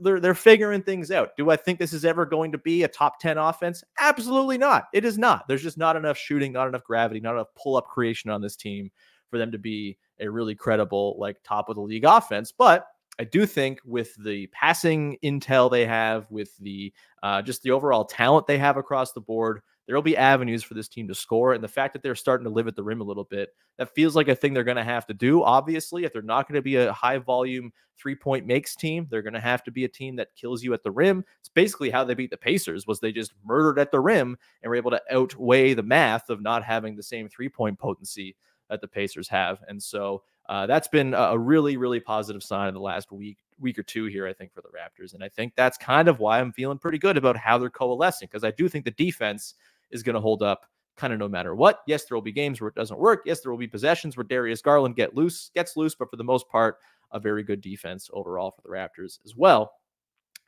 they're 0.00 0.20
they're 0.20 0.34
figuring 0.34 0.82
things 0.82 1.10
out. 1.10 1.30
Do 1.36 1.50
I 1.50 1.56
think 1.56 1.78
this 1.78 1.92
is 1.92 2.04
ever 2.04 2.26
going 2.26 2.52
to 2.52 2.58
be 2.58 2.82
a 2.82 2.88
top 2.88 3.20
10 3.20 3.38
offense? 3.38 3.84
Absolutely 4.00 4.58
not. 4.58 4.84
It 4.92 5.04
is 5.04 5.18
not. 5.18 5.46
There's 5.48 5.62
just 5.62 5.78
not 5.78 5.96
enough 5.96 6.18
shooting, 6.18 6.52
not 6.52 6.68
enough 6.68 6.84
gravity, 6.84 7.20
not 7.20 7.34
enough 7.34 7.54
pull-up 7.56 7.86
creation 7.86 8.30
on 8.30 8.40
this 8.40 8.56
team 8.56 8.90
for 9.30 9.38
them 9.38 9.52
to 9.52 9.58
be 9.58 9.98
a 10.20 10.28
really 10.28 10.54
credible 10.54 11.16
like 11.18 11.36
top 11.44 11.68
of 11.68 11.76
the 11.76 11.82
league 11.82 12.04
offense. 12.04 12.52
But 12.52 12.86
I 13.18 13.24
do 13.24 13.46
think 13.46 13.80
with 13.84 14.14
the 14.22 14.46
passing 14.48 15.16
intel 15.24 15.70
they 15.70 15.86
have, 15.86 16.30
with 16.30 16.56
the 16.58 16.92
uh, 17.22 17.42
just 17.42 17.62
the 17.62 17.70
overall 17.70 18.04
talent 18.04 18.46
they 18.46 18.58
have 18.58 18.76
across 18.76 19.12
the 19.12 19.20
board, 19.20 19.62
there 19.86 19.94
will 19.94 20.02
be 20.02 20.16
avenues 20.16 20.62
for 20.62 20.74
this 20.74 20.88
team 20.88 21.06
to 21.08 21.14
score. 21.14 21.52
And 21.52 21.62
the 21.62 21.68
fact 21.68 21.92
that 21.92 22.02
they're 22.02 22.14
starting 22.14 22.44
to 22.44 22.50
live 22.50 22.66
at 22.66 22.74
the 22.74 22.82
rim 22.82 23.00
a 23.00 23.04
little 23.04 23.24
bit, 23.24 23.50
that 23.78 23.94
feels 23.94 24.16
like 24.16 24.28
a 24.28 24.34
thing 24.34 24.52
they're 24.52 24.64
going 24.64 24.76
to 24.76 24.84
have 24.84 25.06
to 25.06 25.14
do. 25.14 25.42
Obviously, 25.42 26.04
if 26.04 26.12
they're 26.12 26.22
not 26.22 26.48
going 26.48 26.56
to 26.56 26.62
be 26.62 26.76
a 26.76 26.92
high 26.92 27.18
volume 27.18 27.72
three 27.96 28.16
point 28.16 28.46
makes 28.46 28.74
team, 28.74 29.06
they're 29.10 29.22
going 29.22 29.34
to 29.34 29.40
have 29.40 29.62
to 29.64 29.70
be 29.70 29.84
a 29.84 29.88
team 29.88 30.16
that 30.16 30.34
kills 30.34 30.62
you 30.62 30.74
at 30.74 30.82
the 30.82 30.90
rim. 30.90 31.24
It's 31.40 31.48
basically 31.48 31.90
how 31.90 32.04
they 32.04 32.14
beat 32.14 32.30
the 32.30 32.36
Pacers 32.36 32.86
was 32.86 32.98
they 32.98 33.12
just 33.12 33.32
murdered 33.44 33.78
at 33.78 33.90
the 33.90 34.00
rim 34.00 34.36
and 34.62 34.70
were 34.70 34.76
able 34.76 34.90
to 34.90 35.02
outweigh 35.10 35.74
the 35.74 35.82
math 35.82 36.30
of 36.30 36.42
not 36.42 36.64
having 36.64 36.96
the 36.96 37.02
same 37.02 37.28
three 37.28 37.48
point 37.48 37.78
potency 37.78 38.36
that 38.68 38.80
the 38.80 38.88
Pacers 38.88 39.28
have. 39.28 39.60
And 39.68 39.80
so 39.80 40.22
uh, 40.48 40.66
that's 40.66 40.88
been 40.88 41.14
a 41.14 41.36
really, 41.36 41.76
really 41.76 42.00
positive 42.00 42.42
sign 42.42 42.68
in 42.68 42.74
the 42.74 42.80
last 42.80 43.10
week, 43.10 43.38
week 43.58 43.78
or 43.78 43.82
two 43.82 44.04
here, 44.06 44.26
I 44.26 44.32
think, 44.32 44.52
for 44.52 44.60
the 44.62 44.68
Raptors. 44.68 45.14
And 45.14 45.22
I 45.22 45.28
think 45.28 45.54
that's 45.56 45.76
kind 45.76 46.08
of 46.08 46.20
why 46.20 46.40
I'm 46.40 46.52
feeling 46.52 46.78
pretty 46.78 46.98
good 46.98 47.16
about 47.16 47.36
how 47.36 47.58
they're 47.58 47.70
coalescing 47.70 48.28
because 48.30 48.44
I 48.44 48.52
do 48.52 48.68
think 48.68 48.84
the 48.84 48.92
defense 48.92 49.54
is 49.90 50.02
going 50.02 50.14
to 50.14 50.20
hold 50.20 50.42
up 50.42 50.66
kind 50.96 51.12
of 51.12 51.18
no 51.18 51.28
matter 51.28 51.54
what. 51.54 51.80
Yes, 51.86 52.04
there 52.04 52.16
will 52.16 52.22
be 52.22 52.32
games 52.32 52.60
where 52.60 52.68
it 52.68 52.74
doesn't 52.74 52.98
work. 52.98 53.22
Yes, 53.26 53.40
there 53.40 53.50
will 53.52 53.58
be 53.58 53.66
possessions 53.66 54.16
where 54.16 54.24
Darius 54.24 54.62
Garland 54.62 54.96
get 54.96 55.14
loose, 55.14 55.50
gets 55.54 55.76
loose, 55.76 55.94
but 55.94 56.10
for 56.10 56.16
the 56.16 56.24
most 56.24 56.48
part, 56.48 56.78
a 57.12 57.20
very 57.20 57.42
good 57.42 57.60
defense 57.60 58.10
overall 58.12 58.50
for 58.50 58.62
the 58.62 58.68
Raptors 58.68 59.18
as 59.24 59.36
well. 59.36 59.72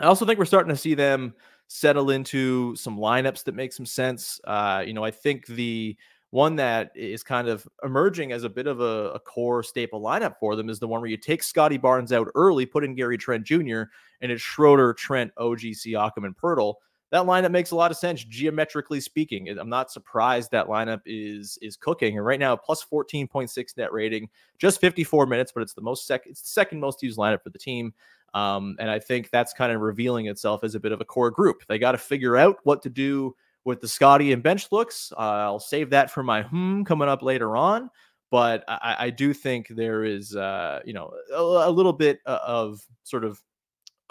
I 0.01 0.07
also 0.07 0.24
think 0.24 0.38
we're 0.38 0.44
starting 0.44 0.70
to 0.70 0.77
see 0.77 0.94
them 0.94 1.35
settle 1.68 2.11
into 2.11 2.74
some 2.77 2.96
lineups 2.96 3.44
that 3.44 3.55
make 3.55 3.72
some 3.72 3.87
sense. 3.87 4.40
Uh, 4.44 4.83
you 4.87 4.94
know, 4.94 5.05
I 5.05 5.11
think 5.11 5.46
the 5.46 5.96
one 6.31 6.57
that 6.57 6.92
is 6.94 7.22
kind 7.22 7.48
of 7.48 7.66
emerging 7.83 8.33
as 8.33 8.44
a 8.44 8.48
bit 8.51 8.66
of 8.66 8.81
a, 8.81 9.12
a, 9.12 9.18
core 9.18 9.62
staple 9.62 10.01
lineup 10.01 10.35
for 10.38 10.57
them 10.57 10.68
is 10.68 10.79
the 10.79 10.87
one 10.87 11.01
where 11.01 11.09
you 11.09 11.16
take 11.16 11.42
Scottie 11.42 11.79
Barnes 11.79 12.12
out 12.12 12.29
early, 12.35 12.66
put 12.66 12.85
in 12.85 12.94
Gary 12.94 13.16
Trent 13.16 13.44
Jr., 13.44 13.85
and 14.20 14.31
it's 14.31 14.42
Schroeder, 14.42 14.92
Trent, 14.92 15.33
OG, 15.38 15.61
Siakam, 15.61 16.27
and 16.27 16.37
Poeltl 16.37 16.74
that 17.11 17.25
lineup 17.25 17.51
makes 17.51 17.71
a 17.71 17.77
lot 17.77 17.90
of 17.90 17.97
sense 17.97 18.23
geometrically 18.25 19.01
speaking. 19.01 19.49
I'm 19.49 19.68
not 19.68 19.90
surprised 19.90 20.51
that 20.51 20.66
lineup 20.66 21.01
is 21.07 21.59
is 21.62 21.77
cooking. 21.77 22.16
And 22.16 22.27
right 22.27 22.38
now, 22.38 22.55
plus 22.57 22.85
14.6 22.85 23.77
net 23.77 23.92
rating, 23.92 24.29
just 24.59 24.81
54 24.81 25.27
minutes, 25.27 25.53
but 25.53 25.62
it's 25.62 25.75
the 25.75 25.81
most 25.81 26.07
sec- 26.07 26.27
it's 26.27 26.42
the 26.42 26.49
second 26.49 26.81
most 26.81 27.03
used 27.03 27.18
lineup 27.18 27.42
for 27.42 27.51
the 27.51 27.59
team. 27.59 27.94
Um, 28.35 28.77
and 28.79 28.90
I 28.90 28.99
think 28.99 29.31
that's 29.31 29.55
kind 29.55 29.73
of 29.73 29.81
revealing 29.81 30.27
itself 30.27 30.62
as 30.62 30.75
a 30.75 30.81
bit 30.81 30.92
of 30.92 31.01
a 31.01 31.05
core 31.05 31.31
group. 31.31 31.64
They 31.66 31.79
got 31.79 31.92
to 31.92 31.99
figure 31.99 32.37
out 32.37 32.59
what 32.64 32.83
to 32.83 32.90
do 32.90 33.35
with 33.64 33.81
the 33.81 33.88
Scottie 33.88 34.33
and 34.33 34.42
bench 34.42 34.71
looks. 34.71 35.12
Uh, 35.16 35.21
I'll 35.21 35.61
save 35.61 35.90
that 35.90 36.11
for 36.11 36.23
my 36.23 36.42
hmm 36.42 36.83
coming 36.83 37.09
up 37.09 37.23
later 37.23 37.57
on. 37.57 37.90
But 38.31 38.62
I, 38.68 38.97
I 38.99 39.11
do 39.11 39.33
think 39.33 39.68
there 39.68 40.05
is, 40.05 40.37
uh, 40.37 40.81
you 40.85 40.92
know, 40.92 41.11
a, 41.35 41.40
a 41.40 41.71
little 41.71 41.94
bit 41.94 42.21
of 42.27 42.87
sort 43.03 43.25
of 43.25 43.40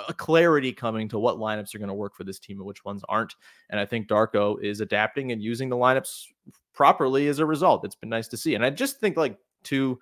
a 0.07 0.13
clarity 0.13 0.71
coming 0.71 1.07
to 1.09 1.19
what 1.19 1.37
lineups 1.37 1.73
are 1.73 1.79
going 1.79 1.87
to 1.87 1.93
work 1.93 2.15
for 2.15 2.23
this 2.23 2.39
team 2.39 2.57
and 2.57 2.65
which 2.65 2.85
ones 2.85 3.03
aren't. 3.09 3.35
And 3.69 3.79
I 3.79 3.85
think 3.85 4.07
Darko 4.07 4.61
is 4.61 4.79
adapting 4.79 5.31
and 5.31 5.41
using 5.41 5.69
the 5.69 5.75
lineups 5.75 6.25
properly 6.73 7.27
as 7.27 7.39
a 7.39 7.45
result. 7.45 7.83
It's 7.83 7.95
been 7.95 8.09
nice 8.09 8.27
to 8.29 8.37
see. 8.37 8.55
And 8.55 8.63
I 8.63 8.69
just 8.69 8.99
think 8.99 9.17
like 9.17 9.37
to 9.63 9.99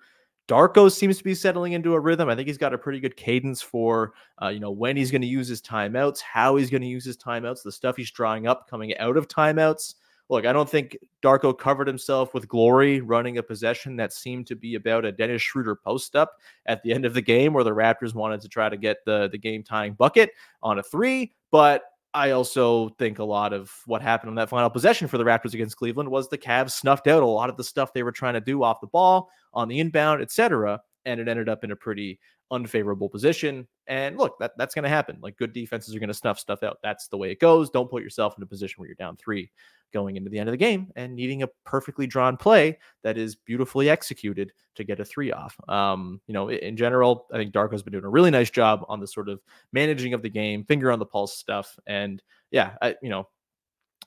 Darko 0.48 0.92
seems 0.92 1.18
to 1.18 1.24
be 1.24 1.34
settling 1.34 1.72
into 1.72 1.94
a 1.94 2.00
rhythm. 2.00 2.28
I 2.28 2.36
think 2.36 2.46
he's 2.46 2.58
got 2.58 2.74
a 2.74 2.78
pretty 2.78 3.00
good 3.00 3.16
cadence 3.16 3.62
for, 3.62 4.12
uh, 4.40 4.48
you 4.48 4.60
know, 4.60 4.70
when 4.70 4.96
he's 4.96 5.10
going 5.10 5.22
to 5.22 5.26
use 5.26 5.48
his 5.48 5.60
timeouts, 5.60 6.20
how 6.20 6.56
he's 6.56 6.70
going 6.70 6.82
to 6.82 6.88
use 6.88 7.04
his 7.04 7.16
timeouts, 7.16 7.62
the 7.62 7.72
stuff 7.72 7.96
he's 7.96 8.10
drawing 8.10 8.46
up 8.46 8.68
coming 8.70 8.96
out 8.98 9.16
of 9.16 9.26
timeouts 9.26 9.94
look, 10.28 10.46
I 10.46 10.52
don't 10.52 10.68
think 10.68 10.96
Darko 11.22 11.56
covered 11.56 11.86
himself 11.86 12.34
with 12.34 12.48
glory 12.48 13.00
running 13.00 13.38
a 13.38 13.42
possession 13.42 13.96
that 13.96 14.12
seemed 14.12 14.46
to 14.48 14.56
be 14.56 14.74
about 14.74 15.04
a 15.04 15.12
Dennis 15.12 15.42
Schroeder 15.42 15.76
post 15.76 16.16
up 16.16 16.32
at 16.66 16.82
the 16.82 16.92
end 16.92 17.04
of 17.04 17.14
the 17.14 17.22
game 17.22 17.52
where 17.52 17.64
the 17.64 17.70
Raptors 17.70 18.14
wanted 18.14 18.40
to 18.40 18.48
try 18.48 18.68
to 18.68 18.76
get 18.76 18.98
the, 19.04 19.28
the 19.30 19.38
game 19.38 19.62
tying 19.62 19.94
bucket 19.94 20.30
on 20.62 20.78
a 20.78 20.82
three. 20.82 21.32
But 21.50 21.84
I 22.12 22.30
also 22.30 22.88
think 22.98 23.18
a 23.18 23.24
lot 23.24 23.52
of 23.52 23.70
what 23.86 24.02
happened 24.02 24.30
on 24.30 24.36
that 24.36 24.48
final 24.48 24.70
possession 24.70 25.06
for 25.06 25.18
the 25.18 25.24
Raptors 25.24 25.54
against 25.54 25.76
Cleveland 25.76 26.10
was 26.10 26.28
the 26.28 26.38
Cavs 26.38 26.72
snuffed 26.72 27.06
out 27.06 27.22
a 27.22 27.26
lot 27.26 27.50
of 27.50 27.56
the 27.56 27.64
stuff 27.64 27.92
they 27.92 28.02
were 28.02 28.12
trying 28.12 28.34
to 28.34 28.40
do 28.40 28.62
off 28.62 28.80
the 28.80 28.86
ball, 28.86 29.28
on 29.52 29.68
the 29.68 29.78
inbound, 29.78 30.22
etc. 30.22 30.80
And 31.04 31.20
it 31.20 31.28
ended 31.28 31.48
up 31.48 31.62
in 31.62 31.70
a 31.70 31.76
pretty 31.76 32.18
unfavorable 32.50 33.08
position. 33.08 33.66
And 33.86 34.16
look, 34.16 34.38
that, 34.38 34.52
that's 34.56 34.74
going 34.74 34.84
to 34.84 34.88
happen. 34.88 35.18
Like 35.20 35.36
good 35.36 35.52
defenses 35.52 35.94
are 35.94 35.98
going 35.98 36.08
to 36.08 36.14
snuff 36.14 36.38
stuff 36.38 36.62
out. 36.62 36.78
That's 36.82 37.08
the 37.08 37.16
way 37.16 37.30
it 37.30 37.40
goes. 37.40 37.70
Don't 37.70 37.90
put 37.90 38.02
yourself 38.02 38.34
in 38.36 38.42
a 38.42 38.46
position 38.46 38.80
where 38.80 38.88
you're 38.88 38.96
down 38.96 39.16
three 39.16 39.50
going 39.92 40.16
into 40.16 40.30
the 40.30 40.38
end 40.38 40.48
of 40.48 40.52
the 40.52 40.58
game 40.58 40.90
and 40.96 41.14
needing 41.14 41.42
a 41.42 41.48
perfectly 41.64 42.06
drawn 42.06 42.36
play 42.36 42.78
that 43.02 43.16
is 43.16 43.34
beautifully 43.34 43.88
executed 43.88 44.52
to 44.74 44.84
get 44.84 45.00
a 45.00 45.04
three 45.04 45.32
off. 45.32 45.56
Um, 45.68 46.20
you 46.26 46.34
know, 46.34 46.50
in 46.50 46.76
general, 46.76 47.26
I 47.32 47.38
think 47.38 47.52
Darko's 47.52 47.82
been 47.82 47.92
doing 47.92 48.04
a 48.04 48.10
really 48.10 48.30
nice 48.30 48.50
job 48.50 48.84
on 48.88 49.00
the 49.00 49.06
sort 49.06 49.28
of 49.28 49.40
managing 49.72 50.12
of 50.12 50.22
the 50.22 50.28
game, 50.28 50.64
finger 50.64 50.90
on 50.90 50.98
the 50.98 51.06
pulse 51.06 51.36
stuff. 51.36 51.78
And 51.86 52.22
yeah, 52.50 52.76
I, 52.82 52.96
you 53.02 53.08
know, 53.08 53.28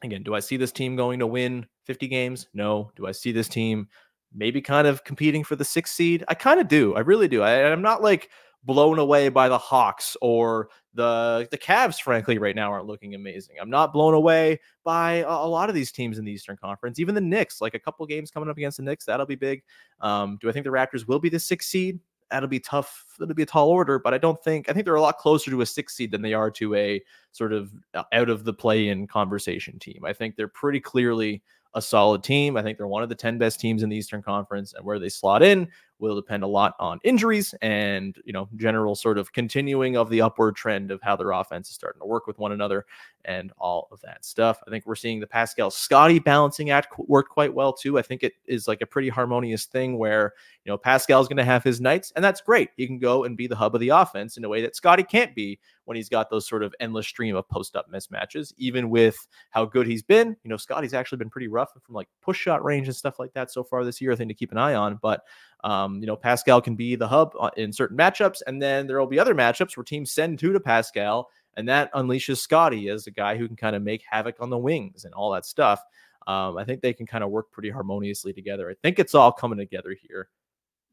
again, 0.03 0.23
do 0.23 0.35
I 0.35 0.39
see 0.39 0.57
this 0.57 0.71
team 0.71 0.95
going 0.95 1.19
to 1.19 1.27
win 1.27 1.65
50 1.85 2.07
games? 2.07 2.47
No. 2.53 2.91
Do 2.95 3.07
I 3.07 3.11
see 3.11 3.31
this 3.31 3.47
team 3.47 3.87
maybe 4.33 4.61
kind 4.61 4.87
of 4.87 5.03
competing 5.03 5.43
for 5.43 5.55
the 5.55 5.65
sixth 5.65 5.95
seed? 5.95 6.23
I 6.27 6.33
kind 6.33 6.59
of 6.59 6.67
do. 6.67 6.95
I 6.95 6.99
really 6.99 7.27
do. 7.27 7.41
I, 7.41 7.71
I'm 7.71 7.81
not 7.81 8.01
like 8.01 8.29
blown 8.63 8.99
away 8.99 9.29
by 9.29 9.47
the 9.47 9.57
Hawks 9.57 10.17
or 10.21 10.69
the 10.93 11.47
the 11.51 11.57
Cavs, 11.57 12.01
frankly, 12.01 12.37
right 12.37 12.55
now 12.55 12.71
aren't 12.71 12.87
looking 12.87 13.15
amazing. 13.15 13.55
I'm 13.61 13.69
not 13.69 13.93
blown 13.93 14.13
away 14.13 14.59
by 14.83 15.13
a, 15.15 15.27
a, 15.27 15.47
lot 15.47 15.69
of 15.69 15.75
these 15.75 15.91
teams 15.91 16.17
in 16.17 16.25
the 16.25 16.31
Eastern 16.31 16.57
Conference. 16.57 16.99
Even 16.99 17.15
the 17.15 17.21
Knicks, 17.21 17.61
like 17.61 17.73
a 17.73 17.79
couple 17.79 18.05
games 18.05 18.31
coming 18.31 18.49
up 18.49 18.57
against 18.57 18.77
the 18.77 18.83
Knicks, 18.83 19.05
that'll 19.05 19.25
be 19.25 19.35
big. 19.35 19.63
Um, 20.01 20.37
do 20.41 20.49
I 20.49 20.51
think 20.51 20.65
the 20.65 20.71
Raptors 20.71 21.07
will 21.07 21.19
be 21.19 21.29
the 21.29 21.39
sixth 21.39 21.69
seed? 21.69 21.99
that'll 22.29 22.49
be 22.49 22.59
tough. 22.59 23.05
That'll 23.17 23.35
be 23.35 23.43
a 23.43 23.47
tall 23.47 23.69
order, 23.69 23.99
but 23.99 24.13
I 24.13 24.17
don't 24.17 24.41
think 24.43 24.69
I 24.69 24.73
think 24.73 24.85
they're 24.85 24.95
a 24.95 25.01
lot 25.01 25.17
closer 25.17 25.51
to 25.51 25.61
a 25.61 25.65
six 25.65 25.95
seed 25.95 26.11
than 26.11 26.21
they 26.21 26.33
are 26.33 26.51
to 26.51 26.75
a 26.75 27.01
sort 27.31 27.53
of 27.53 27.71
uh, 27.93 28.03
out 28.13 28.29
of 28.29 28.43
the 28.43 28.53
play 28.53 28.89
in 28.89 29.07
conversation 29.07 29.79
team. 29.79 30.03
I 30.05 30.13
think 30.13 30.35
they're 30.35 30.47
pretty 30.47 30.79
clearly 30.79 31.41
a 31.73 31.81
solid 31.81 32.23
team. 32.23 32.57
I 32.57 32.63
think 32.63 32.77
they're 32.77 32.87
one 32.87 33.03
of 33.03 33.09
the 33.09 33.15
10 33.15 33.37
best 33.37 33.59
teams 33.59 33.83
in 33.83 33.89
the 33.89 33.95
Eastern 33.95 34.21
Conference, 34.21 34.73
and 34.73 34.85
where 34.85 34.99
they 34.99 35.09
slot 35.09 35.43
in 35.43 35.67
will 35.99 36.15
depend 36.15 36.43
a 36.43 36.47
lot 36.47 36.75
on 36.79 36.99
injuries 37.03 37.53
and 37.61 38.17
you 38.23 38.33
know 38.33 38.47
general 38.55 38.95
sort 38.95 39.17
of 39.17 39.31
continuing 39.33 39.97
of 39.97 40.09
the 40.09 40.21
upward 40.21 40.55
trend 40.55 40.91
of 40.91 41.01
how 41.01 41.15
their 41.15 41.31
offense 41.31 41.69
is 41.69 41.75
starting 41.75 41.99
to 41.99 42.05
work 42.05 42.25
with 42.25 42.39
one 42.39 42.51
another 42.51 42.85
and 43.25 43.51
all 43.57 43.87
of 43.91 43.99
that 44.01 44.23
stuff. 44.23 44.59
I 44.65 44.69
think 44.69 44.85
we're 44.85 44.95
seeing 44.95 45.19
the 45.19 45.27
Pascal 45.27 45.69
Scottie 45.69 46.19
balancing 46.19 46.69
act 46.69 46.97
work 46.97 47.29
quite 47.29 47.53
well 47.53 47.73
too. 47.73 47.99
I 47.99 48.01
think 48.01 48.23
it 48.23 48.33
is 48.45 48.67
like 48.67 48.81
a 48.81 48.85
pretty 48.85 49.09
harmonious 49.09 49.65
thing 49.65 49.97
where 49.97 50.33
you 50.63 50.71
know 50.71 50.77
Pascal's 50.77 51.27
going 51.27 51.37
to 51.37 51.43
have 51.43 51.63
his 51.63 51.81
nights, 51.81 52.13
and 52.15 52.23
that's 52.23 52.41
great. 52.41 52.69
He 52.77 52.87
can 52.87 52.99
go 52.99 53.25
and 53.25 53.35
be 53.37 53.47
the 53.47 53.55
hub 53.55 53.75
of 53.75 53.81
the 53.81 53.89
offense 53.89 54.37
in 54.37 54.45
a 54.45 54.49
way 54.49 54.61
that 54.61 54.75
Scottie 54.75 55.03
can't 55.03 55.35
be 55.35 55.59
when 55.85 55.95
he's 55.95 56.09
got 56.09 56.29
those 56.29 56.47
sort 56.47 56.63
of 56.63 56.73
endless 56.79 57.07
stream 57.07 57.35
of 57.35 57.47
post 57.49 57.75
up 57.75 57.91
mismatches. 57.91 58.53
Even 58.57 58.89
with 58.89 59.27
how 59.49 59.65
good 59.65 59.87
he's 59.87 60.03
been, 60.03 60.35
you 60.43 60.49
know 60.49 60.57
Scottie's 60.57 60.93
actually 60.93 61.17
been 61.17 61.29
pretty 61.29 61.47
rough 61.47 61.71
from 61.73 61.95
like 61.95 62.07
push 62.21 62.37
shot 62.37 62.63
range 62.63 62.87
and 62.87 62.95
stuff 62.95 63.19
like 63.19 63.33
that 63.33 63.51
so 63.51 63.63
far 63.63 63.83
this 63.83 63.99
year. 63.99 64.11
I 64.11 64.15
think 64.15 64.29
to 64.29 64.33
keep 64.33 64.51
an 64.51 64.57
eye 64.57 64.75
on, 64.75 64.99
but 65.01 65.23
um, 65.63 65.99
you 65.99 66.07
know, 66.07 66.15
Pascal 66.15 66.61
can 66.61 66.75
be 66.75 66.95
the 66.95 67.07
hub 67.07 67.33
uh, 67.39 67.49
in 67.57 67.73
certain 67.73 67.97
matchups, 67.97 68.41
and 68.47 68.61
then 68.61 68.87
there 68.87 68.99
will 68.99 69.07
be 69.07 69.19
other 69.19 69.35
matchups 69.35 69.75
where 69.75 69.83
teams 69.83 70.11
send 70.11 70.39
two 70.39 70.53
to 70.53 70.59
Pascal, 70.59 71.29
and 71.57 71.67
that 71.67 71.91
unleashes 71.93 72.37
Scottie 72.37 72.89
as 72.89 73.07
a 73.07 73.11
guy 73.11 73.37
who 73.37 73.47
can 73.47 73.55
kind 73.55 73.75
of 73.75 73.81
make 73.81 74.03
havoc 74.09 74.35
on 74.39 74.49
the 74.49 74.57
wings 74.57 75.05
and 75.05 75.13
all 75.13 75.31
that 75.31 75.45
stuff. 75.45 75.81
Um, 76.27 76.57
I 76.57 76.63
think 76.63 76.81
they 76.81 76.93
can 76.93 77.05
kind 77.05 77.23
of 77.23 77.31
work 77.31 77.51
pretty 77.51 77.69
harmoniously 77.69 78.33
together. 78.33 78.69
I 78.69 78.75
think 78.81 78.99
it's 78.99 79.15
all 79.15 79.31
coming 79.31 79.57
together 79.57 79.95
here. 79.99 80.29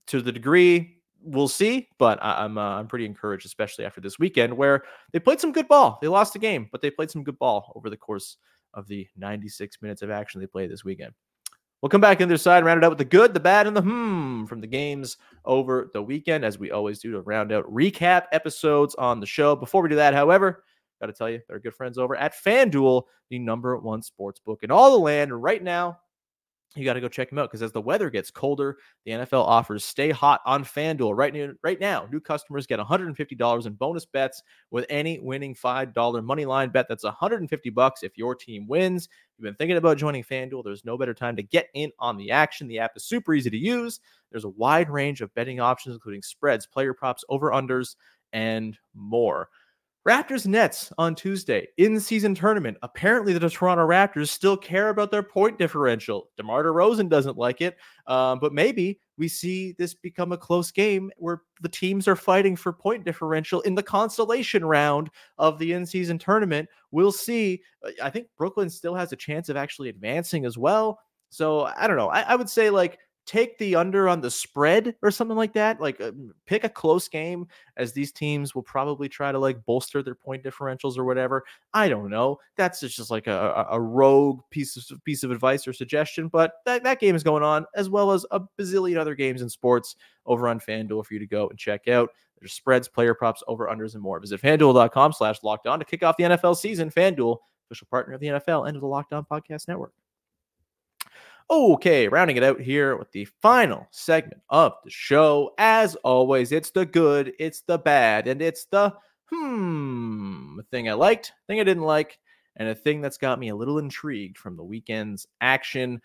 To 0.08 0.22
the 0.22 0.32
degree 0.32 0.96
we'll 1.22 1.48
see, 1.48 1.88
but 1.98 2.22
I, 2.22 2.44
am 2.44 2.56
I'm, 2.56 2.58
uh, 2.58 2.78
I'm 2.78 2.86
pretty 2.86 3.04
encouraged, 3.04 3.46
especially 3.46 3.84
after 3.84 4.00
this 4.00 4.18
weekend 4.18 4.56
where 4.56 4.84
they 5.12 5.18
played 5.18 5.40
some 5.40 5.52
good 5.52 5.68
ball. 5.68 5.98
They 6.00 6.08
lost 6.08 6.32
the 6.32 6.38
game, 6.38 6.68
but 6.70 6.80
they 6.80 6.90
played 6.90 7.10
some 7.10 7.24
good 7.24 7.38
ball 7.38 7.72
over 7.74 7.90
the 7.90 7.96
course 7.96 8.36
of 8.74 8.86
the 8.86 9.06
96 9.16 9.82
minutes 9.82 10.02
of 10.02 10.10
action 10.10 10.40
they 10.40 10.46
played 10.46 10.70
this 10.70 10.84
weekend. 10.84 11.12
We'll 11.86 11.90
come 11.90 12.00
back 12.00 12.20
in 12.20 12.26
their 12.26 12.36
side, 12.36 12.56
and 12.56 12.66
round 12.66 12.82
it 12.82 12.84
out 12.84 12.90
with 12.90 12.98
the 12.98 13.04
good, 13.04 13.32
the 13.32 13.38
bad, 13.38 13.68
and 13.68 13.76
the 13.76 13.80
hmm 13.80 14.44
from 14.46 14.60
the 14.60 14.66
games 14.66 15.18
over 15.44 15.88
the 15.92 16.02
weekend, 16.02 16.44
as 16.44 16.58
we 16.58 16.72
always 16.72 16.98
do 16.98 17.12
to 17.12 17.20
round 17.20 17.52
out 17.52 17.72
recap 17.72 18.24
episodes 18.32 18.96
on 18.96 19.20
the 19.20 19.26
show. 19.26 19.54
Before 19.54 19.84
we 19.84 19.88
do 19.88 19.94
that, 19.94 20.12
however, 20.12 20.64
got 21.00 21.06
to 21.06 21.12
tell 21.12 21.30
you, 21.30 21.40
they're 21.48 21.60
good 21.60 21.76
friends 21.76 21.96
over 21.96 22.16
at 22.16 22.34
FanDuel, 22.34 23.04
the 23.30 23.38
number 23.38 23.76
one 23.76 24.02
sports 24.02 24.40
book 24.40 24.64
in 24.64 24.72
all 24.72 24.90
the 24.90 24.98
land 24.98 25.40
right 25.40 25.62
now 25.62 26.00
you 26.76 26.84
got 26.84 26.94
to 26.94 27.00
go 27.00 27.08
check 27.08 27.30
them 27.30 27.38
out 27.38 27.48
because 27.50 27.62
as 27.62 27.72
the 27.72 27.80
weather 27.80 28.10
gets 28.10 28.30
colder, 28.30 28.78
the 29.04 29.12
NFL 29.12 29.44
offers 29.44 29.84
stay 29.84 30.10
hot 30.10 30.40
on 30.44 30.64
FanDuel. 30.64 31.16
Right 31.16 31.32
now, 31.32 31.52
right 31.62 31.80
now, 31.80 32.08
new 32.10 32.20
customers 32.20 32.66
get 32.66 32.78
$150 32.78 33.66
in 33.66 33.72
bonus 33.74 34.06
bets 34.06 34.42
with 34.70 34.86
any 34.88 35.18
winning 35.18 35.54
$5 35.54 36.24
money 36.24 36.44
line 36.44 36.70
bet. 36.70 36.86
That's 36.88 37.04
150 37.04 37.70
bucks 37.70 38.02
if 38.02 38.18
your 38.18 38.34
team 38.34 38.66
wins. 38.66 39.08
You've 39.36 39.44
been 39.44 39.54
thinking 39.54 39.76
about 39.76 39.98
joining 39.98 40.24
FanDuel. 40.24 40.64
There's 40.64 40.84
no 40.84 40.96
better 40.96 41.14
time 41.14 41.36
to 41.36 41.42
get 41.42 41.68
in 41.74 41.92
on 41.98 42.16
the 42.16 42.30
action. 42.30 42.68
The 42.68 42.78
app 42.78 42.92
is 42.96 43.04
super 43.04 43.34
easy 43.34 43.50
to 43.50 43.56
use. 43.56 44.00
There's 44.30 44.44
a 44.44 44.50
wide 44.50 44.90
range 44.90 45.20
of 45.20 45.34
betting 45.34 45.60
options, 45.60 45.94
including 45.94 46.22
spreads, 46.22 46.66
player 46.66 46.94
props, 46.94 47.24
over 47.28 47.50
unders, 47.50 47.96
and 48.32 48.78
more. 48.94 49.48
Raptors 50.06 50.46
Nets 50.46 50.92
on 50.98 51.16
Tuesday 51.16 51.66
in 51.78 51.98
season 51.98 52.32
tournament. 52.32 52.76
Apparently, 52.82 53.32
the 53.32 53.50
Toronto 53.50 53.84
Raptors 53.84 54.28
still 54.28 54.56
care 54.56 54.90
about 54.90 55.10
their 55.10 55.22
point 55.22 55.58
differential. 55.58 56.30
DeMar 56.36 56.62
DeRozan 56.62 57.08
doesn't 57.08 57.36
like 57.36 57.60
it, 57.60 57.76
um, 58.06 58.38
but 58.38 58.52
maybe 58.52 59.00
we 59.18 59.26
see 59.26 59.74
this 59.78 59.94
become 59.94 60.30
a 60.30 60.38
close 60.38 60.70
game 60.70 61.10
where 61.16 61.42
the 61.60 61.68
teams 61.68 62.06
are 62.06 62.14
fighting 62.14 62.54
for 62.54 62.72
point 62.72 63.04
differential 63.04 63.62
in 63.62 63.74
the 63.74 63.82
consolation 63.82 64.64
round 64.64 65.10
of 65.38 65.58
the 65.58 65.72
in 65.72 65.84
season 65.84 66.18
tournament. 66.18 66.68
We'll 66.92 67.10
see. 67.10 67.62
Uh, 67.84 67.90
I 68.00 68.10
think 68.10 68.28
Brooklyn 68.38 68.70
still 68.70 68.94
has 68.94 69.12
a 69.12 69.16
chance 69.16 69.48
of 69.48 69.56
actually 69.56 69.88
advancing 69.88 70.44
as 70.44 70.56
well. 70.56 71.00
So 71.30 71.62
I 71.76 71.88
don't 71.88 71.96
know. 71.96 72.10
I, 72.10 72.20
I 72.20 72.36
would 72.36 72.48
say 72.48 72.70
like 72.70 73.00
take 73.26 73.58
the 73.58 73.74
under 73.74 74.08
on 74.08 74.20
the 74.20 74.30
spread 74.30 74.94
or 75.02 75.10
something 75.10 75.36
like 75.36 75.52
that. 75.52 75.80
Like 75.80 76.00
uh, 76.00 76.12
pick 76.46 76.64
a 76.64 76.68
close 76.68 77.08
game 77.08 77.48
as 77.76 77.92
these 77.92 78.12
teams 78.12 78.54
will 78.54 78.62
probably 78.62 79.08
try 79.08 79.32
to 79.32 79.38
like 79.38 79.64
bolster 79.66 80.02
their 80.02 80.14
point 80.14 80.44
differentials 80.44 80.96
or 80.96 81.04
whatever. 81.04 81.44
I 81.74 81.88
don't 81.88 82.08
know. 82.08 82.38
That's 82.56 82.80
just 82.80 83.10
like 83.10 83.26
a, 83.26 83.66
a 83.70 83.80
rogue 83.80 84.40
piece 84.50 84.90
of 84.90 85.04
piece 85.04 85.24
of 85.24 85.32
advice 85.32 85.66
or 85.66 85.72
suggestion, 85.72 86.28
but 86.28 86.54
that, 86.64 86.84
that 86.84 87.00
game 87.00 87.16
is 87.16 87.24
going 87.24 87.42
on 87.42 87.66
as 87.74 87.90
well 87.90 88.12
as 88.12 88.24
a 88.30 88.40
bazillion 88.58 88.96
other 88.96 89.14
games 89.14 89.42
in 89.42 89.48
sports 89.48 89.96
over 90.24 90.48
on 90.48 90.60
FanDuel 90.60 91.04
for 91.04 91.14
you 91.14 91.20
to 91.20 91.26
go 91.26 91.48
and 91.48 91.58
check 91.58 91.88
out. 91.88 92.10
There's 92.40 92.52
spreads, 92.52 92.86
player 92.86 93.14
props, 93.14 93.42
over 93.48 93.66
unders, 93.66 93.94
and 93.94 94.02
more. 94.02 94.20
Visit 94.20 94.40
fanduel.com 94.40 95.12
slash 95.12 95.42
locked 95.42 95.66
on 95.66 95.78
to 95.78 95.84
kick 95.84 96.02
off 96.02 96.16
the 96.16 96.24
NFL 96.24 96.56
season. 96.56 96.90
FanDuel, 96.90 97.38
official 97.66 97.88
partner 97.90 98.14
of 98.14 98.20
the 98.20 98.28
NFL 98.28 98.68
and 98.68 98.76
of 98.76 98.82
the 98.82 98.86
Locked 98.86 99.12
On 99.12 99.24
Podcast 99.24 99.68
Network. 99.68 99.92
Okay, 101.48 102.08
rounding 102.08 102.36
it 102.36 102.42
out 102.42 102.60
here 102.60 102.96
with 102.96 103.12
the 103.12 103.24
final 103.40 103.86
segment 103.92 104.42
of 104.50 104.72
the 104.84 104.90
show. 104.90 105.52
As 105.58 105.94
always, 105.96 106.50
it's 106.50 106.72
the 106.72 106.84
good, 106.84 107.34
it's 107.38 107.60
the 107.60 107.78
bad, 107.78 108.26
and 108.26 108.42
it's 108.42 108.64
the 108.66 108.92
hmm 109.30 110.58
thing 110.70 110.88
I 110.88 110.94
liked, 110.94 111.32
thing 111.46 111.60
I 111.60 111.64
didn't 111.64 111.84
like, 111.84 112.18
and 112.56 112.68
a 112.68 112.74
thing 112.74 113.00
that's 113.00 113.18
got 113.18 113.38
me 113.38 113.50
a 113.50 113.56
little 113.56 113.78
intrigued 113.78 114.38
from 114.38 114.56
the 114.56 114.64
weekend's 114.64 115.26
action. 115.40 116.00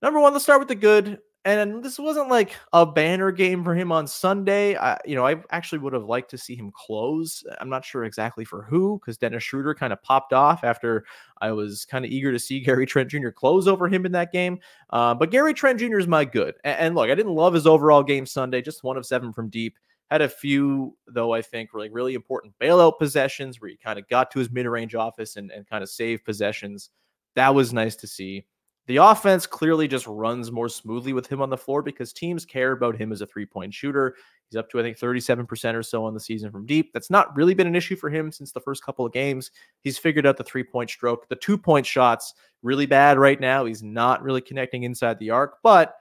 Number 0.00 0.20
one, 0.20 0.32
let's 0.32 0.44
start 0.44 0.60
with 0.60 0.68
the 0.68 0.76
good. 0.76 1.18
And 1.48 1.82
this 1.82 1.98
wasn't 1.98 2.28
like 2.28 2.54
a 2.74 2.84
banner 2.84 3.32
game 3.32 3.64
for 3.64 3.74
him 3.74 3.90
on 3.90 4.06
Sunday. 4.06 4.76
I, 4.76 4.98
you 5.06 5.14
know, 5.14 5.26
I 5.26 5.36
actually 5.50 5.78
would 5.78 5.94
have 5.94 6.04
liked 6.04 6.30
to 6.32 6.36
see 6.36 6.54
him 6.54 6.70
close. 6.70 7.42
I'm 7.58 7.70
not 7.70 7.86
sure 7.86 8.04
exactly 8.04 8.44
for 8.44 8.64
who, 8.64 8.98
because 8.98 9.16
Dennis 9.16 9.44
Schroeder 9.44 9.74
kind 9.74 9.94
of 9.94 10.02
popped 10.02 10.34
off 10.34 10.62
after 10.62 11.06
I 11.40 11.52
was 11.52 11.86
kind 11.86 12.04
of 12.04 12.10
eager 12.10 12.32
to 12.32 12.38
see 12.38 12.60
Gary 12.64 12.84
Trent 12.84 13.08
Jr. 13.08 13.30
close 13.30 13.66
over 13.66 13.88
him 13.88 14.04
in 14.04 14.12
that 14.12 14.30
game. 14.30 14.58
Uh, 14.90 15.14
but 15.14 15.30
Gary 15.30 15.54
Trent 15.54 15.80
Jr. 15.80 15.98
is 15.98 16.06
my 16.06 16.26
good. 16.26 16.54
And, 16.64 16.78
and 16.78 16.94
look, 16.94 17.08
I 17.08 17.14
didn't 17.14 17.34
love 17.34 17.54
his 17.54 17.66
overall 17.66 18.02
game 18.02 18.26
Sunday, 18.26 18.60
just 18.60 18.84
one 18.84 18.98
of 18.98 19.06
seven 19.06 19.32
from 19.32 19.48
deep. 19.48 19.74
Had 20.10 20.20
a 20.20 20.28
few, 20.28 20.98
though, 21.06 21.32
I 21.32 21.40
think, 21.40 21.72
really, 21.72 21.88
really 21.88 22.12
important 22.12 22.52
bailout 22.60 22.98
possessions 22.98 23.58
where 23.58 23.70
he 23.70 23.78
kind 23.78 23.98
of 23.98 24.06
got 24.10 24.30
to 24.32 24.38
his 24.38 24.50
mid 24.50 24.66
range 24.66 24.94
office 24.94 25.36
and, 25.36 25.50
and 25.50 25.66
kind 25.66 25.82
of 25.82 25.88
saved 25.88 26.26
possessions. 26.26 26.90
That 27.36 27.54
was 27.54 27.72
nice 27.72 27.96
to 27.96 28.06
see. 28.06 28.44
The 28.88 28.96
offense 28.96 29.46
clearly 29.46 29.86
just 29.86 30.06
runs 30.06 30.50
more 30.50 30.70
smoothly 30.70 31.12
with 31.12 31.26
him 31.26 31.42
on 31.42 31.50
the 31.50 31.58
floor 31.58 31.82
because 31.82 32.10
teams 32.10 32.46
care 32.46 32.72
about 32.72 32.96
him 32.96 33.12
as 33.12 33.20
a 33.20 33.26
three 33.26 33.44
point 33.44 33.74
shooter. 33.74 34.16
He's 34.48 34.56
up 34.56 34.70
to, 34.70 34.80
I 34.80 34.82
think, 34.82 34.98
37% 34.98 35.74
or 35.74 35.82
so 35.82 36.06
on 36.06 36.14
the 36.14 36.20
season 36.20 36.50
from 36.50 36.64
deep. 36.64 36.94
That's 36.94 37.10
not 37.10 37.36
really 37.36 37.52
been 37.52 37.66
an 37.66 37.76
issue 37.76 37.96
for 37.96 38.08
him 38.08 38.32
since 38.32 38.50
the 38.50 38.62
first 38.62 38.82
couple 38.82 39.04
of 39.04 39.12
games. 39.12 39.50
He's 39.82 39.98
figured 39.98 40.26
out 40.26 40.38
the 40.38 40.44
three 40.44 40.64
point 40.64 40.88
stroke. 40.88 41.28
The 41.28 41.36
two 41.36 41.58
point 41.58 41.84
shots, 41.84 42.32
really 42.62 42.86
bad 42.86 43.18
right 43.18 43.38
now. 43.38 43.66
He's 43.66 43.82
not 43.82 44.22
really 44.22 44.40
connecting 44.40 44.84
inside 44.84 45.18
the 45.18 45.30
arc. 45.30 45.58
But 45.62 45.94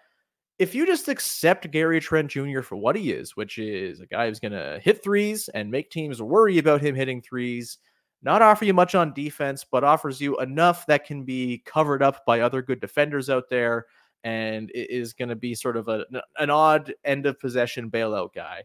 if 0.58 0.74
you 0.74 0.86
just 0.86 1.10
accept 1.10 1.70
Gary 1.72 2.00
Trent 2.00 2.32
Jr. 2.32 2.62
for 2.62 2.78
what 2.78 2.96
he 2.96 3.12
is, 3.12 3.36
which 3.36 3.58
is 3.58 4.00
a 4.00 4.08
guy 4.08 4.30
who's 4.30 4.40
going 4.40 4.54
to 4.54 4.80
hit 4.82 5.04
threes 5.04 5.50
and 5.50 5.70
make 5.70 5.92
teams 5.92 6.22
worry 6.22 6.58
about 6.58 6.80
him 6.80 6.96
hitting 6.96 7.22
threes, 7.22 7.80
not 8.22 8.42
offer 8.42 8.66
you 8.66 8.74
much 8.74 8.96
on 8.96 9.14
defense, 9.14 9.66
but 9.70 9.84
offers 9.84 10.20
you 10.20 10.38
enough 10.40 10.86
that 10.88 11.06
can 11.06 11.24
be 11.24 11.62
covered 11.66 12.02
up 12.02 12.26
by 12.26 12.42
other 12.42 12.62
good 12.62 12.80
defenders 12.80 13.30
out 13.30 13.50
there 13.50 13.86
and 14.24 14.72
it 14.72 14.90
is 14.90 15.14
going 15.14 15.30
to 15.30 15.36
be 15.36 15.54
sort 15.54 15.78
of 15.78 15.88
a, 15.88 16.06
an 16.38 16.50
odd 16.50 16.94
end 17.06 17.26
of 17.26 17.40
possession 17.40 17.90
bailout 17.90 18.34
guy. 18.34 18.64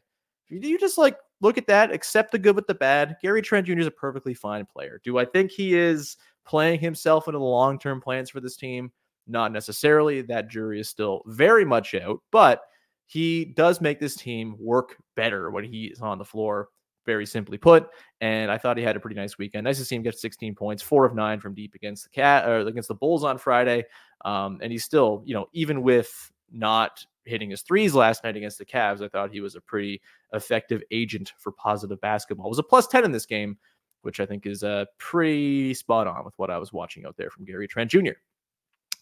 Do 0.48 0.68
you 0.68 0.78
just 0.78 0.98
like 0.98 1.16
look 1.40 1.58
at 1.58 1.66
that, 1.66 1.92
accept 1.92 2.32
the 2.32 2.38
good 2.38 2.56
with 2.56 2.66
the 2.66 2.74
bad. 2.74 3.16
Gary 3.20 3.42
Trent 3.42 3.66
Jr. 3.66 3.78
is 3.78 3.86
a 3.86 3.90
perfectly 3.90 4.32
fine 4.32 4.64
player. 4.64 5.00
Do 5.04 5.18
I 5.18 5.24
think 5.24 5.50
he 5.50 5.74
is 5.74 6.16
playing 6.46 6.80
himself 6.80 7.28
into 7.28 7.38
the 7.38 7.44
long 7.44 7.78
term 7.78 8.00
plans 8.00 8.30
for 8.30 8.40
this 8.40 8.56
team? 8.56 8.90
Not 9.26 9.52
necessarily. 9.52 10.22
That 10.22 10.48
jury 10.48 10.80
is 10.80 10.88
still 10.88 11.22
very 11.26 11.64
much 11.64 11.94
out, 11.94 12.20
but 12.30 12.62
he 13.06 13.44
does 13.44 13.80
make 13.80 14.00
this 14.00 14.16
team 14.16 14.56
work 14.58 14.96
better 15.16 15.50
when 15.50 15.64
he 15.64 15.86
is 15.86 16.00
on 16.00 16.18
the 16.18 16.24
floor 16.24 16.68
very 17.06 17.26
simply 17.26 17.58
put. 17.58 17.88
And 18.20 18.50
I 18.50 18.58
thought 18.58 18.76
he 18.76 18.82
had 18.82 18.96
a 18.96 19.00
pretty 19.00 19.16
nice 19.16 19.38
weekend. 19.38 19.64
Nice 19.64 19.78
to 19.78 19.84
see 19.84 19.96
him 19.96 20.02
get 20.02 20.18
16 20.18 20.54
points, 20.54 20.82
four 20.82 21.04
of 21.04 21.14
nine 21.14 21.40
from 21.40 21.54
deep 21.54 21.74
against 21.74 22.04
the 22.04 22.10
cat 22.10 22.48
or 22.48 22.60
against 22.60 22.88
the 22.88 22.94
Bulls 22.94 23.24
on 23.24 23.38
Friday. 23.38 23.84
Um, 24.24 24.58
and 24.62 24.70
he's 24.70 24.84
still, 24.84 25.22
you 25.24 25.34
know, 25.34 25.46
even 25.52 25.82
with 25.82 26.30
not 26.50 27.04
hitting 27.24 27.50
his 27.50 27.62
threes 27.62 27.94
last 27.94 28.24
night 28.24 28.36
against 28.36 28.58
the 28.58 28.66
Cavs, 28.66 29.02
I 29.02 29.08
thought 29.08 29.30
he 29.30 29.40
was 29.40 29.56
a 29.56 29.60
pretty 29.60 30.00
effective 30.32 30.82
agent 30.90 31.32
for 31.38 31.52
positive 31.52 32.00
basketball. 32.00 32.46
It 32.46 32.50
was 32.50 32.58
a 32.58 32.64
plus 32.64 32.86
10 32.86 33.04
in 33.04 33.12
this 33.12 33.26
game, 33.26 33.58
which 34.02 34.20
I 34.20 34.26
think 34.26 34.46
is 34.46 34.62
uh, 34.62 34.84
pretty 34.98 35.74
spot 35.74 36.06
on 36.06 36.24
with 36.24 36.34
what 36.36 36.50
I 36.50 36.58
was 36.58 36.72
watching 36.72 37.06
out 37.06 37.16
there 37.16 37.30
from 37.30 37.44
Gary 37.44 37.68
Trent 37.68 37.90
Jr. 37.90 38.12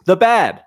The 0.07 0.17
bad. 0.17 0.63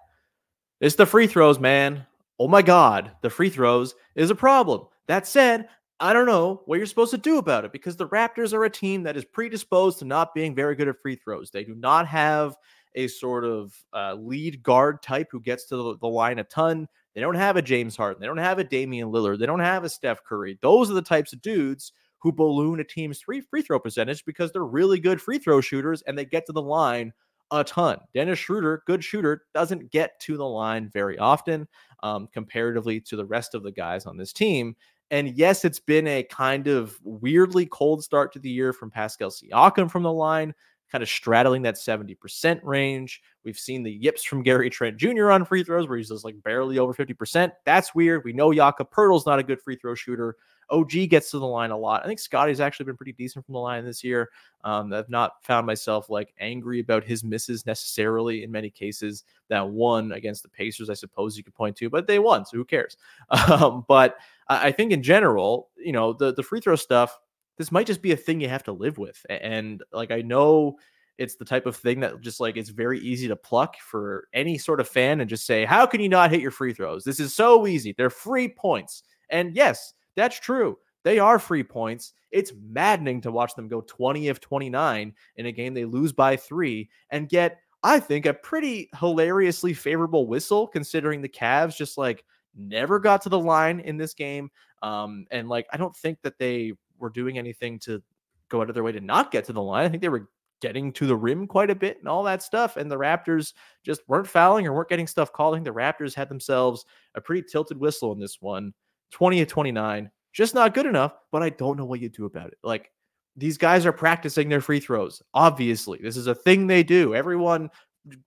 is 0.80 0.96
the 0.96 1.06
free 1.06 1.28
throws, 1.28 1.60
man. 1.60 2.06
Oh 2.40 2.48
my 2.48 2.62
God, 2.62 3.12
the 3.22 3.30
free 3.30 3.50
throws 3.50 3.96
is 4.16 4.30
a 4.30 4.36
problem. 4.36 4.88
That 5.08 5.28
said, 5.28 5.68
I 6.04 6.12
don't 6.12 6.26
know 6.26 6.64
what 6.66 6.76
you're 6.80 6.86
supposed 6.86 7.12
to 7.12 7.18
do 7.18 7.38
about 7.38 7.64
it 7.64 7.72
because 7.72 7.96
the 7.96 8.10
Raptors 8.10 8.52
are 8.52 8.66
a 8.66 8.70
team 8.70 9.04
that 9.04 9.16
is 9.16 9.24
predisposed 9.24 10.00
to 10.00 10.06
not 10.06 10.34
being 10.34 10.54
very 10.54 10.76
good 10.76 10.90
at 10.90 11.00
free 11.00 11.16
throws. 11.16 11.50
They 11.50 11.64
do 11.64 11.76
not 11.76 12.08
have 12.08 12.58
a 12.94 13.08
sort 13.08 13.46
of 13.46 13.74
uh, 13.94 14.16
lead 14.16 14.62
guard 14.64 15.02
type 15.02 15.30
who 15.32 15.40
gets 15.40 15.64
to 15.68 15.78
the, 15.78 15.98
the 16.00 16.08
line 16.10 16.40
a 16.40 16.44
ton. 16.44 16.90
They 17.16 17.22
don't 17.22 17.36
have 17.36 17.56
a 17.56 17.62
James 17.62 17.96
Harden. 17.96 18.20
They 18.20 18.28
don't 18.28 18.38
have 18.38 18.60
a 18.60 18.66
Damian 18.66 19.14
Lillard. 19.14 19.40
They 19.40 19.46
don't 19.46 19.62
have 19.62 19.86
a 19.86 19.90
Steph 19.90 20.26
Curry. 20.26 20.60
Those 20.62 20.92
are 20.92 20.94
the 20.94 21.02
types 21.02 21.32
of 21.32 21.42
dudes 21.42 21.94
who 22.20 22.34
balloon 22.34 22.82
a 22.82 22.84
team's 22.84 23.22
free 23.22 23.40
free 23.40 23.62
throw 23.62 23.80
percentage 23.80 24.26
because 24.26 24.52
they're 24.52 24.66
really 24.66 25.00
good 25.00 25.22
free 25.22 25.40
throw 25.40 25.62
shooters 25.62 26.02
and 26.02 26.18
they 26.18 26.26
get 26.26 26.46
to 26.48 26.52
the 26.52 26.62
line 26.62 27.14
a 27.52 27.64
ton. 27.64 28.00
Dennis 28.14 28.40
Schroeder, 28.40 28.84
good 28.88 29.04
shooter, 29.04 29.44
doesn't 29.54 29.92
get 29.92 30.20
to 30.22 30.36
the 30.36 30.46
line 30.46 30.90
very 30.92 31.18
often 31.18 31.68
um, 32.02 32.28
comparatively 32.34 33.00
to 33.02 33.16
the 33.16 33.26
rest 33.26 33.54
of 33.54 33.64
the 33.64 33.72
guys 33.72 34.06
on 34.06 34.18
this 34.18 34.34
team. 34.34 34.76
And 35.12 35.38
yes, 35.38 35.64
it's 35.66 35.80
been 35.80 36.08
a 36.08 36.24
kind 36.24 36.68
of 36.68 36.98
weirdly 37.04 37.66
cold 37.68 38.04
start 38.04 38.34
to 38.34 38.40
the 38.40 38.50
year 38.50 38.74
from 38.74 38.90
Pascal 38.90 39.30
Siakam 39.30 39.92
from 39.92 40.04
the 40.04 40.12
line, 40.12 40.54
kind 40.92 41.04
of 41.04 41.10
straddling 41.10 41.62
that 41.64 41.76
70% 41.76 42.60
range. 42.64 43.22
We've 43.44 43.58
seen 43.58 43.84
the 43.84 43.92
yips 43.92 44.24
from 44.24 44.44
Gary 44.44 44.70
Trent 44.70 44.98
Jr. 44.98 45.32
on 45.32 45.46
free 45.46 45.64
throws 45.64 45.88
where 45.88 45.98
he's 45.98 46.10
just 46.10 46.26
like 46.26 46.42
barely 46.44 46.80
over 46.80 46.94
50%. 46.94 47.52
That's 47.66 47.94
weird. 47.94 48.24
We 48.24 48.34
know 48.34 48.54
Jakob 48.54 48.92
Poeltl's 48.92 49.26
not 49.26 49.40
a 49.40 49.44
good 49.44 49.62
free 49.62 49.76
throw 49.76 49.96
shooter. 49.96 50.36
OG 50.70 50.92
gets 51.10 51.32
to 51.32 51.40
the 51.40 51.46
line 51.46 51.72
a 51.72 51.78
lot. 51.78 52.04
I 52.04 52.08
think 52.08 52.20
Scottie's 52.20 52.60
actually 52.60 52.86
been 52.86 52.98
pretty 52.98 53.14
decent 53.14 53.46
from 53.46 53.54
the 53.54 53.60
line 53.60 53.86
this 53.86 54.04
year. 54.04 54.30
Um, 54.64 54.94
I've 54.94 55.10
not 55.10 55.44
found 55.44 55.68
myself 55.68 56.10
like 56.10 56.34
angry 56.40 56.80
about 56.80 57.04
his 57.04 57.24
misses 57.24 57.66
necessarily 57.66 58.44
in 58.44 58.52
many 58.52 58.70
cases. 58.70 59.24
That 59.50 59.70
one 59.70 60.12
against 60.14 60.44
the 60.44 60.50
Pacers, 60.50 60.90
I 60.90 60.94
suppose 60.94 61.38
you 61.38 61.44
could 61.44 61.56
point 61.56 61.76
to, 61.78 61.90
but 61.90 62.08
they 62.08 62.20
won, 62.20 62.46
so 62.46 62.58
who 62.58 62.66
cares? 62.66 62.98
Um, 63.54 63.86
but 63.88 64.18
I 64.48 64.72
think 64.72 64.92
in 64.92 65.04
general, 65.04 65.70
you 65.78 65.92
know, 65.92 66.14
the 66.14 66.34
the 66.34 66.44
free 66.44 66.60
throw 66.60 66.76
stuff, 66.76 67.20
this 67.58 67.72
might 67.72 67.88
just 67.88 68.02
be 68.02 68.12
a 68.12 68.18
thing 68.18 68.42
you 68.42 68.50
have 68.50 68.64
to 68.64 68.72
live 68.72 68.98
with. 68.98 69.24
And 69.30 69.84
like 69.92 70.12
I 70.12 70.22
know 70.22 70.78
it's 71.18 71.36
the 71.36 71.46
type 71.46 71.66
of 71.66 71.76
thing 71.76 72.00
that 72.00 72.20
just 72.22 72.40
like 72.40 72.58
it's 72.58 72.70
very 72.70 73.00
easy 73.00 73.28
to 73.28 73.36
pluck 73.36 73.78
for 73.78 74.28
any 74.34 74.58
sort 74.58 74.80
of 74.80 74.88
fan 74.88 75.22
and 75.22 75.30
just 75.30 75.46
say, 75.46 75.66
how 75.66 75.86
can 75.86 76.02
you 76.02 76.10
not 76.10 76.32
hit 76.32 76.42
your 76.42 76.52
free 76.52 76.74
throws? 76.74 77.04
This 77.04 77.20
is 77.20 77.34
so 77.34 77.68
easy. 77.68 77.94
They're 77.96 78.10
free 78.10 78.48
points. 78.48 79.04
And 79.30 79.56
yes, 79.56 79.94
that's 80.16 80.40
true. 80.40 80.78
They 81.04 81.20
are 81.20 81.40
free 81.40 81.64
points. 81.64 82.14
It's 82.32 82.54
maddening 82.62 83.22
to 83.22 83.32
watch 83.32 83.56
them 83.56 83.68
go 83.68 83.82
20 83.82 84.30
of 84.30 84.40
29 84.40 85.14
in 85.36 85.46
a 85.46 85.52
game 85.52 85.74
they 85.74 85.86
lose 85.86 86.14
by 86.14 86.38
three 86.38 86.90
and 87.10 87.30
get, 87.30 87.60
I 87.84 88.00
think, 88.00 88.26
a 88.26 88.34
pretty 88.34 88.90
hilariously 89.00 89.74
favorable 89.74 90.28
whistle 90.28 90.68
considering 90.68 91.22
the 91.22 91.30
Cavs 91.30 91.76
just 91.76 91.98
like 91.98 92.24
never 92.56 93.00
got 93.00 93.22
to 93.24 93.30
the 93.30 93.40
line 93.40 93.80
in 93.82 93.98
this 93.98 94.14
game. 94.14 94.50
Um, 94.82 95.26
and 95.32 95.50
like, 95.50 95.68
I 95.72 95.78
don't 95.78 95.96
think 95.96 96.20
that 96.24 96.38
they 96.38 96.74
were 96.98 97.10
doing 97.10 97.38
anything 97.38 97.80
to 97.80 98.02
go 98.50 98.62
out 98.62 98.70
of 98.70 98.76
their 98.76 98.84
way 98.84 98.92
to 98.94 99.02
not 99.02 99.32
get 99.32 99.46
to 99.46 99.54
the 99.54 99.62
line. 99.62 99.86
I 99.86 99.90
think 99.90 100.02
they 100.02 100.10
were 100.10 100.30
getting 100.62 100.94
to 100.94 101.06
the 101.06 101.16
rim 101.16 101.46
quite 101.46 101.70
a 101.70 101.76
bit 101.76 102.00
and 102.00 102.08
all 102.08 102.24
that 102.24 102.42
stuff. 102.42 102.78
And 102.78 102.90
the 102.90 102.98
Raptors 102.98 103.54
just 103.84 104.02
weren't 104.08 104.28
fouling 104.28 104.66
or 104.66 104.74
weren't 104.74 104.88
getting 104.88 105.08
stuff 105.08 105.34
called. 105.34 105.54
I 105.54 105.58
think 105.58 105.66
the 105.66 105.74
Raptors 105.74 106.16
had 106.16 106.30
themselves 106.30 106.86
a 107.16 107.22
pretty 107.22 107.46
tilted 107.52 107.78
whistle 107.78 108.14
in 108.14 108.20
this 108.20 108.38
one 108.40 108.74
20 109.14 109.42
of 109.42 109.48
29. 109.48 110.12
Just 110.34 110.56
not 110.56 110.74
good 110.74 110.88
enough, 110.88 111.16
but 111.32 111.44
I 111.44 111.50
don't 111.50 111.78
know 111.78 111.86
what 111.86 112.02
you 112.02 112.10
do 112.10 112.26
about 112.26 112.48
it. 112.48 112.58
Like, 112.64 112.92
these 113.36 113.58
guys 113.58 113.86
are 113.86 113.94
practicing 113.94 114.50
their 114.50 114.62
free 114.62 114.80
throws. 114.80 115.22
Obviously, 115.34 116.00
this 116.02 116.18
is 116.18 116.28
a 116.28 116.36
thing 116.36 116.68
they 116.68 116.84
do. 116.84 117.16
Everyone 117.16 117.70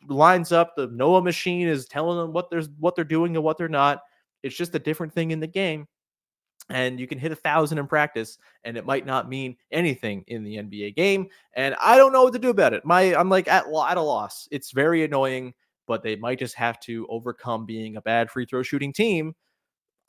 lines 0.08 0.52
up. 0.52 0.74
The 0.76 0.88
Noah 0.88 1.22
machine 1.22 1.68
is 1.68 1.86
telling 1.86 2.18
them 2.18 2.32
what 2.32 2.50
they're 2.50 2.62
what 2.78 2.94
they're 2.94 3.04
doing 3.04 3.36
and 3.36 3.44
what 3.44 3.58
they're 3.58 3.68
not. 3.68 4.00
It's 4.42 4.56
just 4.56 4.74
a 4.74 4.80
different 4.80 5.12
thing 5.12 5.30
in 5.30 5.40
the 5.40 5.46
game. 5.46 5.86
And 6.68 6.98
you 6.98 7.06
can 7.06 7.18
hit 7.18 7.30
a 7.30 7.36
thousand 7.36 7.78
in 7.78 7.86
practice, 7.86 8.38
and 8.64 8.76
it 8.76 8.86
might 8.86 9.06
not 9.06 9.28
mean 9.28 9.56
anything 9.70 10.24
in 10.26 10.42
the 10.42 10.56
NBA 10.56 10.96
game. 10.96 11.28
And 11.54 11.76
I 11.80 11.96
don't 11.96 12.12
know 12.12 12.24
what 12.24 12.32
to 12.32 12.40
do 12.40 12.50
about 12.50 12.72
it. 12.72 12.84
My 12.84 13.14
I'm 13.14 13.28
like 13.28 13.46
at 13.48 13.66
at 13.66 13.96
a 13.96 14.00
loss. 14.00 14.48
It's 14.50 14.72
very 14.72 15.04
annoying, 15.04 15.54
but 15.86 16.02
they 16.02 16.16
might 16.16 16.40
just 16.40 16.56
have 16.56 16.80
to 16.80 17.06
overcome 17.08 17.66
being 17.66 17.96
a 17.96 18.02
bad 18.02 18.30
free 18.30 18.46
throw 18.46 18.62
shooting 18.62 18.92
team. 18.92 19.34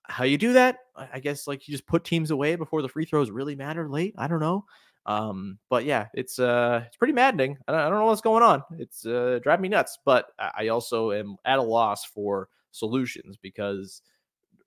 How 0.07 0.23
you 0.23 0.37
do 0.37 0.53
that? 0.53 0.79
I 0.95 1.19
guess 1.19 1.47
like 1.47 1.67
you 1.67 1.71
just 1.71 1.85
put 1.85 2.03
teams 2.03 2.31
away 2.31 2.55
before 2.55 2.81
the 2.81 2.89
free 2.89 3.05
throws 3.05 3.29
really 3.29 3.55
matter 3.55 3.89
late. 3.89 4.15
I 4.17 4.27
don't 4.27 4.39
know. 4.39 4.65
Um, 5.05 5.57
but 5.69 5.85
yeah, 5.85 6.07
it's 6.13 6.37
uh, 6.37 6.83
it's 6.85 6.97
pretty 6.97 7.13
maddening. 7.13 7.57
I 7.67 7.71
don't, 7.71 7.81
I 7.81 7.89
don't 7.89 7.99
know 7.99 8.05
what's 8.05 8.21
going 8.21 8.43
on. 8.43 8.63
It's 8.77 9.05
uh, 9.05 9.39
driving 9.41 9.63
me 9.63 9.69
nuts. 9.69 9.97
But 10.03 10.27
I 10.39 10.67
also 10.67 11.11
am 11.11 11.37
at 11.45 11.59
a 11.59 11.63
loss 11.63 12.05
for 12.05 12.49
solutions 12.71 13.37
because 13.37 14.01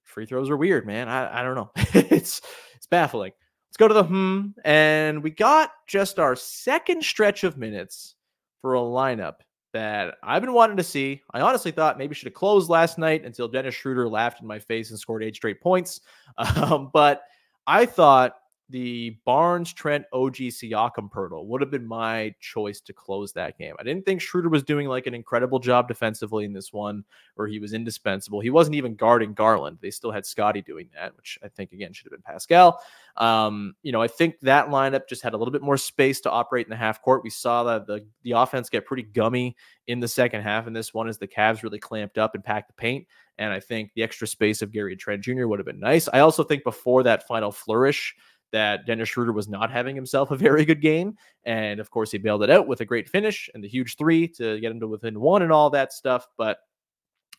free 0.05 0.26
throws 0.26 0.50
are 0.50 0.57
weird, 0.57 0.87
man. 0.87 1.09
I, 1.09 1.40
I 1.40 1.42
don't 1.42 1.55
know. 1.55 1.70
it's 1.76 2.40
it's 2.74 2.87
baffling. 2.87 3.33
Let's 3.68 3.76
go 3.76 3.88
to 3.88 3.94
the 3.94 4.05
hmm. 4.05 4.48
And 4.64 5.22
we 5.22 5.31
got 5.31 5.70
just 5.87 6.18
our 6.18 6.35
second 6.37 7.05
stretch 7.05 7.44
of 7.44 7.59
minutes 7.59 8.16
for 8.61 8.74
a 8.74 8.81
lineup 8.81 9.37
that 9.72 10.16
I've 10.22 10.42
been 10.42 10.52
wanting 10.52 10.76
to 10.76 10.83
see. 10.83 11.22
I 11.33 11.40
honestly 11.40 11.70
thought 11.70 11.98
maybe 11.98 12.14
should 12.14 12.26
have 12.26 12.35
closed 12.35 12.68
last 12.68 12.98
night 12.98 13.24
until 13.24 13.48
Dennis 13.48 13.74
Schroeder 13.74 14.09
laughed 14.09 14.40
in 14.40 14.46
my 14.46 14.59
face 14.59 14.90
and 14.90 14.98
scored 14.98 15.22
eight 15.22 15.37
straight 15.37 15.61
points. 15.61 16.00
Um, 16.38 16.90
but 16.92 17.22
I 17.66 17.85
thought 17.85 18.37
the 18.70 19.18
Barnes, 19.24 19.72
Trent, 19.72 20.04
OG, 20.12 20.37
Siakam, 20.37 21.11
Poeltl 21.11 21.44
would 21.46 21.61
have 21.61 21.70
been 21.70 21.87
my 21.87 22.35
choice 22.40 22.80
to 22.83 22.92
close 22.92 23.33
that 23.33 23.59
game. 23.59 23.74
I 23.78 23.83
didn't 23.83 24.06
think 24.06 24.20
Schroeder 24.20 24.48
was 24.48 24.62
doing 24.62 24.87
like 24.87 25.06
an 25.06 25.14
incredible 25.14 25.59
job 25.59 25.88
defensively 25.88 26.44
in 26.44 26.52
this 26.52 26.72
one, 26.72 27.04
where 27.35 27.48
he 27.48 27.59
was 27.59 27.72
indispensable. 27.72 28.40
He 28.40 28.50
wasn't 28.50 28.76
even 28.76 28.94
guarding 28.94 29.35
Garland. 29.35 29.78
They 29.80 29.90
still 29.90 30.12
had 30.12 30.24
Scottie 30.24 30.62
doing 30.62 30.88
that, 30.94 31.16
which 31.16 31.38
I 31.42 31.48
think 31.48 31.72
again 31.72 31.92
should 31.92 32.06
have 32.06 32.12
been 32.12 32.33
Pascal. 32.33 32.80
Um, 33.16 33.74
you 33.83 33.92
know, 33.92 34.00
I 34.00 34.09
think 34.09 34.38
that 34.40 34.68
lineup 34.68 35.09
just 35.09 35.22
had 35.22 35.35
a 35.35 35.37
little 35.37 35.52
bit 35.52 35.62
more 35.62 35.76
space 35.76 36.20
to 36.22 36.30
operate 36.30 36.66
in 36.66 36.70
the 36.70 36.76
half 36.76 37.02
court. 37.02 37.24
We 37.24 37.30
saw 37.30 37.64
that 37.64 37.87
the 37.87 38.06
the 38.22 38.33
offense 38.33 38.70
get 38.70 38.87
pretty 38.87 39.02
gummy 39.02 39.56
in 39.88 40.00
the 40.00 40.09
second 40.09 40.42
half, 40.42 40.66
and 40.66 40.76
this 40.76 40.94
one 40.94 41.09
as 41.09 41.18
the 41.18 41.26
Cavs 41.26 41.62
really 41.62 41.78
clamped 41.78 42.18
up 42.18 42.35
and 42.35 42.44
packed 42.44 42.68
the 42.68 42.74
paint. 42.74 43.06
And 43.38 43.52
I 43.52 43.59
think 43.59 43.92
the 43.94 44.02
extra 44.02 44.26
space 44.26 44.61
of 44.61 44.70
Gary 44.70 44.96
Trent 44.96 45.22
Jr. 45.22 45.46
would 45.46 45.59
have 45.59 45.66
been 45.66 45.80
nice. 45.80 46.09
I 46.12 46.20
also 46.20 46.44
think 46.44 46.62
before 46.62 47.02
that 47.04 47.26
final 47.26 47.50
flourish 47.50 48.14
that 48.52 48.86
Dennis 48.86 49.08
Schroeder 49.08 49.32
was 49.32 49.48
not 49.48 49.70
having 49.70 49.94
himself 49.94 50.30
a 50.30 50.36
very 50.48 50.64
good 50.64 50.80
game. 50.80 51.16
And 51.44 51.80
of 51.80 51.90
course, 51.90 52.10
he 52.10 52.18
bailed 52.18 52.42
it 52.42 52.50
out 52.50 52.66
with 52.66 52.80
a 52.80 52.84
great 52.84 53.08
finish 53.08 53.48
and 53.54 53.62
the 53.62 53.68
huge 53.68 53.96
three 53.96 54.28
to 54.28 54.60
get 54.60 54.72
him 54.72 54.80
to 54.80 54.88
within 54.88 55.20
one 55.20 55.42
and 55.42 55.52
all 55.52 55.70
that 55.70 55.92
stuff. 55.92 56.26
But 56.36 56.58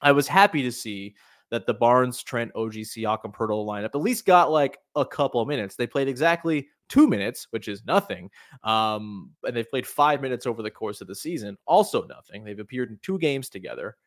I 0.02 0.12
was 0.12 0.28
happy 0.28 0.63
to 0.63 0.71
see 0.71 1.15
that 1.52 1.67
the 1.67 1.74
Barnes, 1.74 2.24
Trent, 2.24 2.52
OG, 2.56 2.74
Siakam, 2.74 3.36
Poeltl 3.36 3.65
lineup 3.65 3.93
at 3.93 4.02
least 4.02 4.26
got 4.26 4.52
like 4.52 4.78
a 4.95 5.06
couple 5.06 5.45
minutes. 5.45 5.76
They 5.76 5.86
played 5.86 6.08
exactly 6.08 6.67
two 6.88 7.08
minutes, 7.08 7.47
which 7.52 7.67
is 7.67 7.86
nothing. 7.86 8.30
Um, 8.63 9.32
and 9.43 9.56
they've 9.56 9.69
played 9.69 9.86
five 9.86 10.21
minutes 10.21 10.45
over 10.45 10.63
the 10.63 10.71
course 10.71 11.02
of 11.02 11.08
the 11.08 11.15
season, 11.15 11.58
also 11.67 12.08
nothing. 12.08 12.43
They've 12.43 12.58
appeared 12.58 12.89
in 12.89 13.00
two 13.02 13.19
games 13.19 13.50
together 13.50 13.97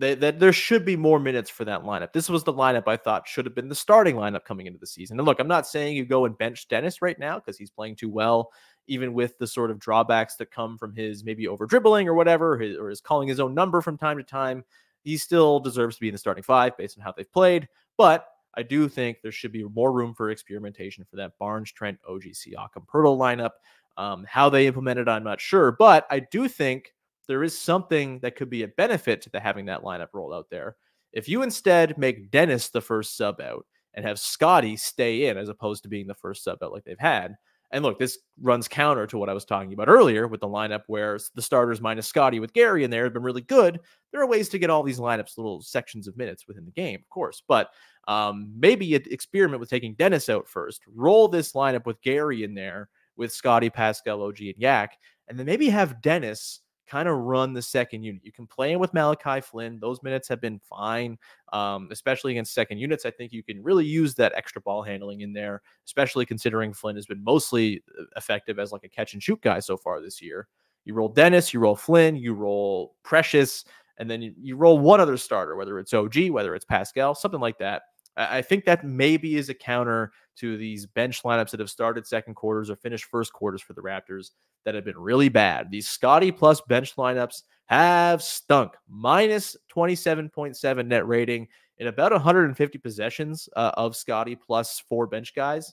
that 0.00 0.40
there 0.40 0.52
should 0.52 0.84
be 0.84 0.96
more 0.96 1.20
minutes 1.20 1.50
for 1.50 1.66
that 1.66 1.82
lineup. 1.82 2.12
This 2.12 2.30
was 2.30 2.42
the 2.42 2.54
lineup 2.54 2.88
I 2.88 2.96
thought 2.96 3.28
should 3.28 3.44
have 3.44 3.54
been 3.54 3.68
the 3.68 3.74
starting 3.74 4.16
lineup 4.16 4.44
coming 4.44 4.66
into 4.66 4.78
the 4.78 4.86
season. 4.86 5.18
And 5.18 5.26
look, 5.26 5.38
I'm 5.38 5.48
not 5.48 5.66
saying 5.66 5.94
you 5.94 6.06
go 6.06 6.24
and 6.24 6.36
bench 6.38 6.68
Dennis 6.68 7.02
right 7.02 7.18
now 7.18 7.38
because 7.38 7.58
he's 7.58 7.70
playing 7.70 7.96
too 7.96 8.08
well, 8.08 8.50
even 8.86 9.12
with 9.12 9.36
the 9.38 9.46
sort 9.46 9.70
of 9.70 9.78
drawbacks 9.78 10.36
that 10.36 10.50
come 10.50 10.78
from 10.78 10.94
his 10.94 11.22
maybe 11.22 11.46
over 11.46 11.66
dribbling 11.66 12.08
or 12.08 12.14
whatever, 12.14 12.58
his, 12.58 12.78
or 12.78 12.88
his 12.88 13.02
calling 13.02 13.28
his 13.28 13.40
own 13.40 13.54
number 13.54 13.82
from 13.82 13.98
time 13.98 14.16
to 14.16 14.22
time. 14.22 14.64
He 15.02 15.18
still 15.18 15.60
deserves 15.60 15.96
to 15.96 16.00
be 16.00 16.08
in 16.08 16.14
the 16.14 16.18
starting 16.18 16.42
five 16.42 16.76
based 16.78 16.98
on 16.98 17.04
how 17.04 17.12
they've 17.12 17.30
played. 17.30 17.68
But 17.98 18.26
I 18.54 18.62
do 18.62 18.88
think 18.88 19.18
there 19.22 19.32
should 19.32 19.52
be 19.52 19.64
more 19.64 19.92
room 19.92 20.14
for 20.14 20.30
experimentation 20.30 21.04
for 21.04 21.16
that 21.16 21.38
Barnes, 21.38 21.72
Trent, 21.72 21.98
OG, 22.08 22.22
Siakam, 22.32 22.86
Poeltl 22.86 23.18
lineup. 23.18 23.50
Um, 23.96 24.24
how 24.26 24.48
they 24.48 24.66
implement 24.66 24.98
it, 24.98 25.08
I'm 25.08 25.24
not 25.24 25.42
sure. 25.42 25.72
But 25.72 26.06
I 26.10 26.20
do 26.20 26.48
think 26.48 26.94
there 27.30 27.44
is 27.44 27.56
something 27.56 28.18
that 28.18 28.34
could 28.34 28.50
be 28.50 28.64
a 28.64 28.68
benefit 28.68 29.22
to 29.22 29.30
the 29.30 29.38
having 29.38 29.66
that 29.66 29.82
lineup 29.84 30.08
rolled 30.12 30.34
out 30.34 30.50
there. 30.50 30.74
If 31.12 31.28
you 31.28 31.42
instead 31.42 31.96
make 31.96 32.32
Dennis 32.32 32.70
the 32.70 32.80
first 32.80 33.16
sub 33.16 33.40
out 33.40 33.64
and 33.94 34.04
have 34.04 34.18
Scottie 34.18 34.76
stay 34.76 35.28
in 35.28 35.38
as 35.38 35.48
opposed 35.48 35.84
to 35.84 35.88
being 35.88 36.08
the 36.08 36.14
first 36.14 36.42
sub 36.42 36.60
out 36.60 36.72
like 36.72 36.82
they've 36.82 36.98
had. 36.98 37.36
And 37.70 37.84
look, 37.84 38.00
this 38.00 38.18
runs 38.42 38.66
counter 38.66 39.06
to 39.06 39.16
what 39.16 39.28
I 39.28 39.32
was 39.32 39.44
talking 39.44 39.72
about 39.72 39.88
earlier 39.88 40.26
with 40.26 40.40
the 40.40 40.48
lineup 40.48 40.82
where 40.88 41.20
the 41.36 41.40
starters 41.40 41.80
minus 41.80 42.08
Scottie 42.08 42.40
with 42.40 42.52
Gary 42.52 42.82
in 42.82 42.90
there 42.90 43.04
have 43.04 43.12
been 43.12 43.22
really 43.22 43.42
good. 43.42 43.78
There 44.10 44.20
are 44.20 44.26
ways 44.26 44.48
to 44.48 44.58
get 44.58 44.68
all 44.68 44.82
these 44.82 44.98
lineups, 44.98 45.38
little 45.38 45.62
sections 45.62 46.08
of 46.08 46.16
minutes 46.16 46.48
within 46.48 46.64
the 46.64 46.72
game, 46.72 46.98
of 47.00 47.08
course. 47.10 47.44
But 47.46 47.70
um, 48.08 48.52
maybe 48.58 48.92
experiment 48.92 49.60
with 49.60 49.70
taking 49.70 49.94
Dennis 49.94 50.28
out 50.28 50.48
first, 50.48 50.82
roll 50.92 51.28
this 51.28 51.52
lineup 51.52 51.86
with 51.86 52.02
Gary 52.02 52.42
in 52.42 52.54
there 52.54 52.88
with 53.16 53.32
Scottie, 53.32 53.70
Pascal, 53.70 54.20
OG, 54.20 54.40
and 54.40 54.54
Yak, 54.58 54.98
and 55.28 55.38
then 55.38 55.46
maybe 55.46 55.68
have 55.68 56.02
Dennis 56.02 56.62
kind 56.90 57.08
of 57.08 57.16
run 57.16 57.52
the 57.52 57.62
second 57.62 58.02
unit. 58.02 58.22
You 58.24 58.32
can 58.32 58.46
play 58.46 58.72
in 58.72 58.80
with 58.80 58.92
Malachi 58.92 59.40
Flynn. 59.40 59.78
Those 59.80 60.02
minutes 60.02 60.28
have 60.28 60.40
been 60.40 60.58
fine, 60.58 61.16
um, 61.52 61.88
especially 61.92 62.32
against 62.32 62.52
second 62.52 62.78
units. 62.78 63.06
I 63.06 63.12
think 63.12 63.32
you 63.32 63.44
can 63.44 63.62
really 63.62 63.86
use 63.86 64.14
that 64.16 64.32
extra 64.34 64.60
ball 64.60 64.82
handling 64.82 65.20
in 65.20 65.32
there, 65.32 65.62
especially 65.86 66.26
considering 66.26 66.72
Flynn 66.72 66.96
has 66.96 67.06
been 67.06 67.22
mostly 67.22 67.82
uh, 67.98 68.04
effective 68.16 68.58
as 68.58 68.72
like 68.72 68.82
a 68.82 68.88
catch 68.88 69.14
and 69.14 69.22
shoot 69.22 69.40
guy 69.40 69.60
so 69.60 69.76
far 69.76 70.00
this 70.00 70.20
year. 70.20 70.48
You 70.84 70.94
roll 70.94 71.08
Dennis, 71.08 71.54
you 71.54 71.60
roll 71.60 71.76
Flynn, 71.76 72.16
you 72.16 72.34
roll 72.34 72.96
Precious, 73.04 73.64
and 73.98 74.10
then 74.10 74.20
you, 74.20 74.34
you 74.36 74.56
roll 74.56 74.78
one 74.78 74.98
other 75.00 75.16
starter, 75.16 75.54
whether 75.54 75.78
it's 75.78 75.94
OG, 75.94 76.30
whether 76.30 76.54
it's 76.56 76.64
Pascal, 76.64 77.14
something 77.14 77.40
like 77.40 77.58
that. 77.58 77.82
I 78.16 78.42
think 78.42 78.64
that 78.64 78.84
maybe 78.84 79.36
is 79.36 79.48
a 79.48 79.54
counter 79.54 80.12
to 80.36 80.56
these 80.56 80.86
bench 80.86 81.22
lineups 81.22 81.50
that 81.50 81.60
have 81.60 81.70
started 81.70 82.06
second 82.06 82.34
quarters 82.34 82.70
or 82.70 82.76
finished 82.76 83.04
first 83.04 83.32
quarters 83.32 83.62
for 83.62 83.72
the 83.72 83.82
Raptors 83.82 84.30
that 84.64 84.74
have 84.74 84.84
been 84.84 84.98
really 84.98 85.28
bad. 85.28 85.70
These 85.70 85.88
Scottie 85.88 86.32
plus 86.32 86.60
bench 86.62 86.96
lineups 86.96 87.42
have 87.66 88.22
stunk. 88.22 88.72
Minus 88.88 89.56
27.7 89.74 90.86
net 90.86 91.06
rating 91.06 91.48
in 91.78 91.86
about 91.86 92.12
150 92.12 92.78
possessions 92.78 93.48
uh, 93.56 93.72
of 93.74 93.96
Scottie 93.96 94.36
plus 94.36 94.80
four 94.88 95.06
bench 95.06 95.34
guys. 95.34 95.72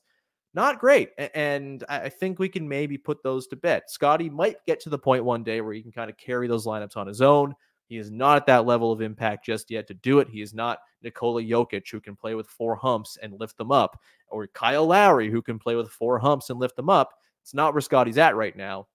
Not 0.53 0.79
great. 0.79 1.11
And 1.35 1.83
I 1.89 2.09
think 2.09 2.39
we 2.39 2.49
can 2.49 2.67
maybe 2.67 2.97
put 2.97 3.21
those 3.21 3.47
to 3.47 3.55
bed. 3.55 3.83
Scottie 3.88 4.29
might 4.29 4.57
get 4.65 4.79
to 4.81 4.89
the 4.89 4.97
point 4.97 5.23
one 5.23 5.43
day 5.43 5.61
where 5.61 5.73
he 5.73 5.81
can 5.81 5.91
kind 5.91 6.09
of 6.09 6.17
carry 6.17 6.47
those 6.47 6.65
lineups 6.65 6.97
on 6.97 7.07
his 7.07 7.21
own. 7.21 7.53
He 7.88 7.97
is 7.97 8.11
not 8.11 8.38
at 8.38 8.45
that 8.47 8.65
level 8.65 8.91
of 8.91 9.01
impact 9.01 9.45
just 9.45 9.71
yet 9.71 9.88
to 9.88 9.93
do 9.93 10.19
it. 10.19 10.29
He 10.29 10.41
is 10.41 10.53
not 10.53 10.79
Nikola 11.01 11.41
Jokic, 11.41 11.89
who 11.89 12.01
can 12.01 12.15
play 12.15 12.35
with 12.35 12.47
four 12.47 12.75
humps 12.75 13.17
and 13.21 13.39
lift 13.39 13.57
them 13.57 13.71
up, 13.71 13.99
or 14.27 14.47
Kyle 14.47 14.85
Lowry, 14.85 15.31
who 15.31 15.41
can 15.41 15.57
play 15.57 15.75
with 15.75 15.89
four 15.89 16.19
humps 16.19 16.49
and 16.49 16.59
lift 16.59 16.75
them 16.75 16.89
up. 16.89 17.13
It's 17.41 17.53
not 17.53 17.73
where 17.73 17.81
Scottie's 17.81 18.17
at 18.17 18.35
right 18.35 18.55
now. 18.55 18.88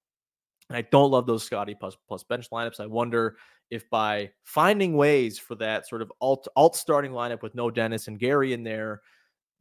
And 0.69 0.77
I 0.77 0.83
don't 0.83 1.11
love 1.11 1.27
those 1.27 1.45
Scottie 1.45 1.75
plus, 1.75 1.97
plus 2.07 2.23
bench 2.23 2.51
lineups. 2.51 2.81
I 2.81 2.87
wonder 2.87 3.37
if 3.71 3.89
by 3.89 4.31
finding 4.45 4.97
ways 4.97 5.39
for 5.39 5.55
that 5.55 5.89
sort 5.89 6.03
of 6.03 6.13
alt 6.21 6.47
alt 6.57 6.77
starting 6.77 7.13
lineup 7.13 7.43
with 7.43 7.55
no 7.55 7.71
Dennis 7.71 8.09
and 8.09 8.19
Gary 8.19 8.53
in 8.53 8.63
there 8.63 9.01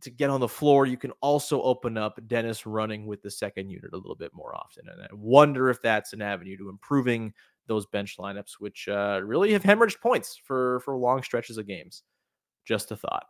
to 0.01 0.09
get 0.09 0.29
on 0.29 0.39
the 0.39 0.47
floor, 0.47 0.85
you 0.85 0.97
can 0.97 1.11
also 1.21 1.61
open 1.61 1.97
up 1.97 2.19
Dennis 2.27 2.65
running 2.65 3.05
with 3.05 3.21
the 3.21 3.31
second 3.31 3.69
unit 3.69 3.93
a 3.93 3.97
little 3.97 4.15
bit 4.15 4.33
more 4.33 4.55
often. 4.55 4.85
And 4.89 5.01
I 5.01 5.07
wonder 5.13 5.69
if 5.69 5.81
that's 5.81 6.13
an 6.13 6.21
avenue 6.21 6.57
to 6.57 6.69
improving 6.69 7.33
those 7.67 7.85
bench 7.85 8.17
lineups, 8.17 8.53
which 8.59 8.87
uh, 8.87 9.21
really 9.23 9.53
have 9.53 9.63
hemorrhaged 9.63 10.01
points 10.01 10.39
for 10.43 10.79
for 10.81 10.95
long 10.95 11.23
stretches 11.23 11.57
of 11.57 11.67
games. 11.67 12.03
Just 12.65 12.91
a 12.91 12.95
thought. 12.95 13.25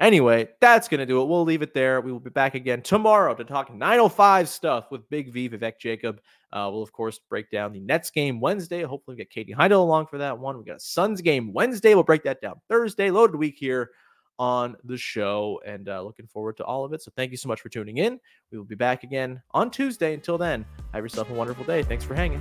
Anyway, 0.00 0.48
that's 0.60 0.88
going 0.88 0.98
to 0.98 1.06
do 1.06 1.22
it. 1.22 1.26
We'll 1.26 1.44
leave 1.44 1.62
it 1.62 1.74
there. 1.74 2.00
We 2.00 2.10
will 2.10 2.18
be 2.18 2.30
back 2.30 2.56
again 2.56 2.82
tomorrow 2.82 3.34
to 3.34 3.44
talk 3.44 3.72
905 3.72 4.48
stuff 4.48 4.90
with 4.90 5.08
Big 5.10 5.32
V, 5.32 5.48
Vivek 5.48 5.78
Jacob. 5.78 6.20
Uh, 6.52 6.68
we'll, 6.72 6.82
of 6.82 6.90
course, 6.90 7.20
break 7.30 7.48
down 7.50 7.72
the 7.72 7.78
Nets 7.78 8.10
game 8.10 8.40
Wednesday. 8.40 8.82
Hopefully, 8.82 9.14
we 9.14 9.18
get 9.18 9.30
Katie 9.30 9.54
Heindl 9.54 9.78
along 9.78 10.06
for 10.06 10.18
that 10.18 10.36
one. 10.36 10.58
We 10.58 10.64
got 10.64 10.78
a 10.78 10.80
Suns 10.80 11.20
game 11.20 11.52
Wednesday. 11.52 11.94
We'll 11.94 12.02
break 12.02 12.24
that 12.24 12.40
down 12.40 12.60
Thursday. 12.68 13.10
Loaded 13.12 13.36
week 13.36 13.56
here 13.56 13.90
on 14.38 14.76
the 14.84 14.96
show 14.96 15.60
and 15.66 15.88
uh, 15.88 16.02
looking 16.02 16.26
forward 16.26 16.56
to 16.58 16.64
all 16.64 16.84
of 16.84 16.92
it. 16.92 17.02
So, 17.02 17.12
thank 17.16 17.30
you 17.30 17.36
so 17.36 17.48
much 17.48 17.60
for 17.60 17.68
tuning 17.68 17.98
in. 17.98 18.18
We 18.50 18.58
will 18.58 18.64
be 18.64 18.74
back 18.74 19.04
again 19.04 19.42
on 19.52 19.70
Tuesday. 19.70 20.14
Until 20.14 20.38
then, 20.38 20.64
have 20.92 21.04
yourself 21.04 21.30
a 21.30 21.34
wonderful 21.34 21.64
day. 21.64 21.82
Thanks 21.82 22.04
for 22.04 22.14
hanging. 22.14 22.40